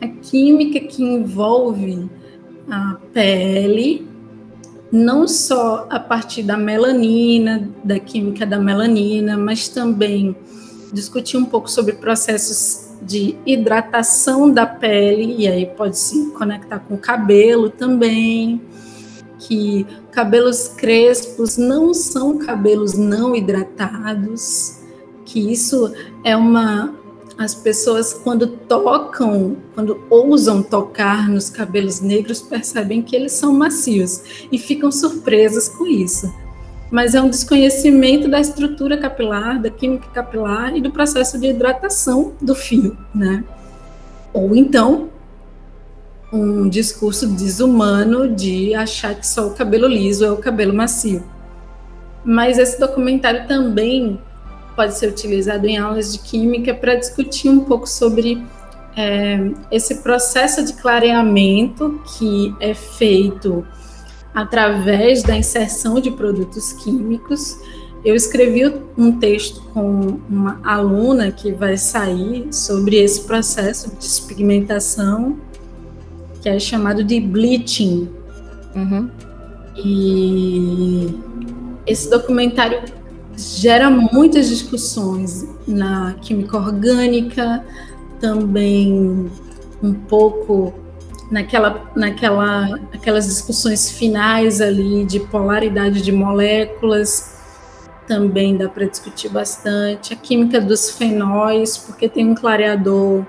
a 0.00 0.08
química 0.08 0.80
que 0.80 1.02
envolve 1.02 2.08
a 2.70 2.96
pele, 3.12 4.06
não 4.90 5.26
só 5.26 5.86
a 5.90 5.98
partir 5.98 6.42
da 6.42 6.56
melanina, 6.56 7.68
da 7.82 7.98
química 7.98 8.46
da 8.46 8.58
melanina, 8.58 9.36
mas 9.36 9.68
também 9.68 10.36
discutir 10.92 11.36
um 11.36 11.44
pouco 11.44 11.70
sobre 11.70 11.94
processos 11.94 12.93
de 13.06 13.36
hidratação 13.44 14.50
da 14.50 14.66
pele, 14.66 15.36
e 15.38 15.48
aí 15.48 15.66
pode 15.66 15.98
se 15.98 16.30
conectar 16.30 16.78
com 16.80 16.94
o 16.94 16.98
cabelo 16.98 17.70
também, 17.70 18.60
que 19.38 19.86
cabelos 20.10 20.68
crespos 20.68 21.56
não 21.56 21.92
são 21.92 22.38
cabelos 22.38 22.94
não 22.94 23.34
hidratados, 23.34 24.80
que 25.24 25.52
isso 25.52 25.92
é 26.22 26.36
uma 26.36 26.94
as 27.36 27.52
pessoas 27.52 28.14
quando 28.14 28.46
tocam, 28.46 29.56
quando 29.74 30.00
ousam 30.08 30.62
tocar 30.62 31.28
nos 31.28 31.50
cabelos 31.50 32.00
negros, 32.00 32.40
percebem 32.40 33.02
que 33.02 33.16
eles 33.16 33.32
são 33.32 33.52
macios 33.52 34.46
e 34.52 34.56
ficam 34.56 34.92
surpresas 34.92 35.68
com 35.68 35.84
isso 35.84 36.32
mas 36.94 37.12
é 37.12 37.20
um 37.20 37.28
desconhecimento 37.28 38.28
da 38.28 38.38
estrutura 38.38 38.96
capilar, 38.96 39.60
da 39.60 39.68
química 39.68 40.06
capilar 40.14 40.76
e 40.76 40.80
do 40.80 40.92
processo 40.92 41.40
de 41.40 41.48
hidratação 41.48 42.34
do 42.40 42.54
fio, 42.54 42.96
né? 43.12 43.42
Ou 44.32 44.54
então 44.54 45.08
um 46.32 46.68
discurso 46.68 47.26
desumano 47.26 48.28
de 48.32 48.76
achar 48.76 49.12
que 49.16 49.26
só 49.26 49.48
o 49.48 49.50
cabelo 49.50 49.88
liso 49.88 50.24
é 50.24 50.30
o 50.30 50.36
cabelo 50.36 50.72
macio. 50.72 51.24
Mas 52.24 52.58
esse 52.58 52.78
documentário 52.78 53.48
também 53.48 54.20
pode 54.76 54.94
ser 54.96 55.08
utilizado 55.08 55.66
em 55.66 55.76
aulas 55.76 56.12
de 56.12 56.20
química 56.20 56.72
para 56.72 56.94
discutir 56.94 57.48
um 57.48 57.64
pouco 57.64 57.88
sobre 57.88 58.40
é, 58.96 59.50
esse 59.68 59.96
processo 59.96 60.64
de 60.64 60.74
clareamento 60.74 62.00
que 62.16 62.54
é 62.60 62.72
feito 62.72 63.66
através 64.34 65.22
da 65.22 65.36
inserção 65.36 66.00
de 66.00 66.10
produtos 66.10 66.72
químicos. 66.72 67.58
Eu 68.04 68.14
escrevi 68.14 68.70
um 68.98 69.18
texto 69.18 69.62
com 69.72 70.18
uma 70.28 70.60
aluna 70.64 71.30
que 71.30 71.52
vai 71.52 71.76
sair 71.76 72.52
sobre 72.52 72.96
esse 72.96 73.22
processo 73.22 73.90
de 73.90 73.96
despigmentação, 73.96 75.38
que 76.42 76.48
é 76.48 76.58
chamado 76.58 77.02
de 77.02 77.20
bleaching. 77.20 78.10
Uhum. 78.74 79.08
E 79.76 81.18
esse 81.86 82.10
documentário 82.10 82.82
gera 83.36 83.88
muitas 83.88 84.48
discussões 84.48 85.48
na 85.66 86.14
química 86.20 86.56
orgânica, 86.58 87.64
também 88.20 89.30
um 89.82 89.94
pouco 89.94 90.74
naquela, 91.34 91.90
naquela, 91.96 92.78
aquelas 92.92 93.26
discussões 93.26 93.90
finais 93.90 94.60
ali 94.60 95.04
de 95.04 95.18
polaridade 95.18 96.00
de 96.00 96.12
moléculas, 96.12 97.34
também 98.06 98.56
dá 98.56 98.68
para 98.68 98.86
discutir 98.86 99.28
bastante. 99.30 100.12
A 100.12 100.16
química 100.16 100.60
dos 100.60 100.90
fenóis, 100.90 101.76
porque 101.76 102.08
tem 102.08 102.30
um 102.30 102.36
clareador 102.36 103.26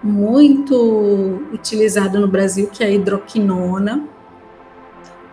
muito 0.00 1.42
utilizado 1.52 2.20
no 2.20 2.28
Brasil, 2.28 2.68
que 2.68 2.84
é 2.84 2.86
a 2.86 2.90
hidroquinona, 2.90 4.04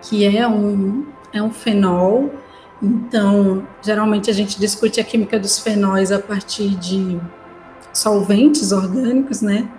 que 0.02 0.26
é 0.26 0.48
um, 0.48 1.06
é 1.32 1.44
um 1.44 1.52
fenol. 1.52 2.34
Então, 2.82 3.68
geralmente 3.84 4.32
a 4.32 4.34
gente 4.34 4.60
discute 4.60 5.00
a 5.00 5.04
química 5.04 5.38
dos 5.38 5.60
fenóis 5.60 6.12
a 6.12 6.18
partir 6.18 6.70
de 6.70 7.22
solventes 7.94 8.72
orgânicos, 8.72 9.44
né? 9.44 9.70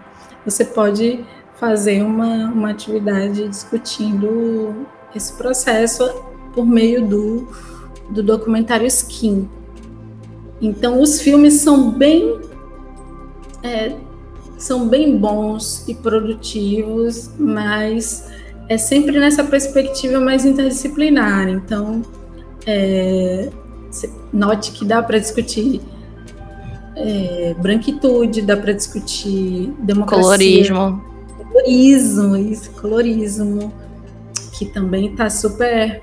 Você 0.45 0.65
pode 0.65 1.25
fazer 1.57 2.03
uma, 2.03 2.51
uma 2.53 2.71
atividade 2.71 3.49
discutindo 3.49 4.87
esse 5.15 5.33
processo 5.33 6.09
por 6.53 6.67
meio 6.67 7.07
do, 7.07 7.49
do 8.11 8.23
documentário 8.23 8.87
Skin. 8.87 9.49
Então, 10.61 11.01
os 11.01 11.21
filmes 11.21 11.55
são 11.55 11.91
bem 11.91 12.41
é, 13.63 13.95
são 14.59 14.89
bem 14.89 15.17
bons 15.17 15.87
e 15.87 15.95
produtivos, 15.95 17.31
mas 17.39 18.31
é 18.69 18.79
sempre 18.79 19.19
nessa 19.19 19.45
perspectiva 19.45 20.19
mais 20.19 20.45
interdisciplinar. 20.45 21.49
Então, 21.49 22.03
é, 22.67 23.51
note 24.33 24.73
que 24.73 24.85
dá 24.85 25.03
para 25.03 25.19
discutir 25.19 25.81
é, 26.97 27.55
branquitude, 27.59 28.43
dá 28.43 28.57
para 28.57 28.73
discutir 28.73 29.73
democracia. 29.79 30.25
Colorismo. 30.25 31.16
Colorismo, 31.67 32.37
isso, 32.37 32.71
colorismo, 32.81 33.75
que 34.57 34.67
também 34.67 35.11
está 35.11 35.29
super 35.29 36.01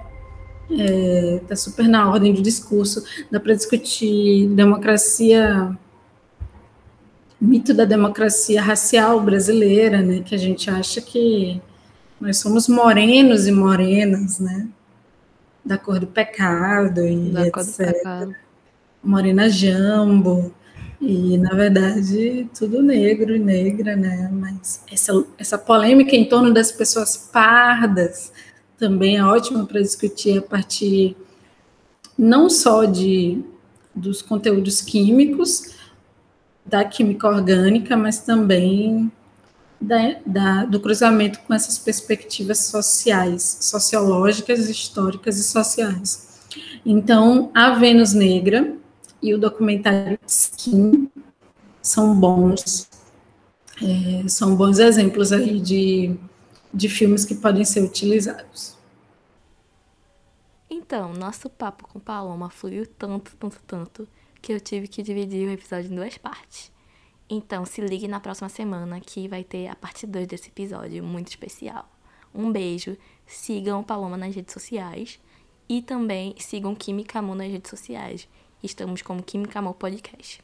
é, 0.70 1.40
tá 1.48 1.56
super 1.56 1.88
na 1.88 2.10
ordem 2.10 2.34
do 2.34 2.42
discurso. 2.42 3.02
Dá 3.32 3.40
para 3.40 3.54
discutir 3.54 4.50
democracia 4.50 5.78
mito 7.40 7.74
da 7.74 7.86
democracia 7.86 8.62
racial 8.62 9.22
brasileira, 9.22 10.02
né, 10.02 10.22
que 10.22 10.36
a 10.36 10.38
gente 10.38 10.70
acha 10.70 11.02
que 11.02 11.62
nós 12.20 12.38
somos 12.38 12.68
morenos 12.68 13.48
e 13.48 13.52
morenas, 13.52 14.40
né, 14.40 14.68
da 15.64 15.78
cor 15.78 16.00
do 16.00 16.08
pecado 16.08 17.06
e 17.06 17.32
da 17.32 17.48
etc. 17.48 18.36
Morena 19.04 19.50
jambo 19.50 20.54
e 21.06 21.38
na 21.38 21.54
verdade 21.54 22.50
tudo 22.58 22.82
negro 22.82 23.36
e 23.36 23.40
negra, 23.40 23.96
né? 23.96 24.30
Mas 24.32 24.84
essa 24.92 25.12
essa 25.38 25.58
polêmica 25.58 26.16
em 26.16 26.26
torno 26.26 26.54
das 26.54 26.72
pessoas 26.72 27.18
pardas 27.18 28.32
também 28.78 29.18
é 29.18 29.24
ótima 29.24 29.66
para 29.66 29.82
discutir 29.82 30.38
a 30.38 30.42
partir 30.42 31.16
não 32.18 32.50
só 32.50 32.86
de 32.86 33.44
dos 33.96 34.22
conteúdos 34.22 34.82
químicos, 34.82 35.76
da 36.66 36.84
química 36.84 37.28
orgânica, 37.28 37.96
mas 37.96 38.20
também 38.20 39.12
da, 39.80 40.16
da, 40.26 40.66
do 40.66 40.80
cruzamento 40.80 41.40
com 41.42 41.54
essas 41.54 41.78
perspectivas 41.78 42.66
sociais, 42.66 43.60
sociológicas, 43.62 44.70
históricas 44.70 45.38
e 45.38 45.44
sociais. 45.44 46.40
Então, 46.86 47.52
a 47.54 47.72
Vênus 47.72 48.14
Negra 48.14 48.76
e 49.24 49.34
o 49.34 49.40
documentário 49.40 50.20
Skin 50.28 51.10
são 51.82 52.14
bons, 52.20 52.90
é, 53.82 54.28
são 54.28 54.56
bons 54.56 54.78
exemplos 54.80 55.32
aí 55.32 55.60
de, 55.60 56.16
de 56.74 56.90
filmes 56.90 57.24
que 57.24 57.34
podem 57.34 57.64
ser 57.64 57.82
utilizados. 57.82 58.76
Então, 60.70 61.14
nosso 61.14 61.50
papo 61.50 61.88
com 61.88 62.00
Paloma 62.00 62.50
fluiu 62.50 62.86
tanto, 62.86 63.36
tanto, 63.38 63.62
tanto 63.66 64.08
que 64.42 64.52
eu 64.52 64.60
tive 64.60 64.88
que 64.88 65.02
dividir 65.02 65.48
o 65.48 65.52
episódio 65.52 65.90
em 65.90 65.96
duas 65.96 66.18
partes. 66.18 66.72
Então, 67.30 67.66
se 67.66 67.80
ligue 67.80 68.08
na 68.08 68.20
próxima 68.20 68.50
semana 68.50 69.00
que 69.00 69.28
vai 69.28 69.44
ter 69.44 69.68
a 69.68 69.76
parte 69.76 70.06
2 70.06 70.28
desse 70.28 70.50
episódio 70.50 71.04
muito 71.04 71.30
especial. 71.30 71.90
Um 72.36 72.52
beijo, 72.52 72.98
sigam 73.26 73.84
Paloma 73.84 74.18
nas 74.18 74.36
redes 74.36 74.54
sociais 74.54 75.20
e 75.70 75.82
também 75.82 76.36
sigam 76.38 76.76
Química 76.76 77.20
Amor 77.20 77.36
nas 77.36 77.52
redes 77.52 77.70
sociais. 77.70 78.28
Estamos 78.64 79.04
como 79.04 79.22
Química 79.24 79.60
Amor 79.60 79.76
Podcast. 79.76 80.40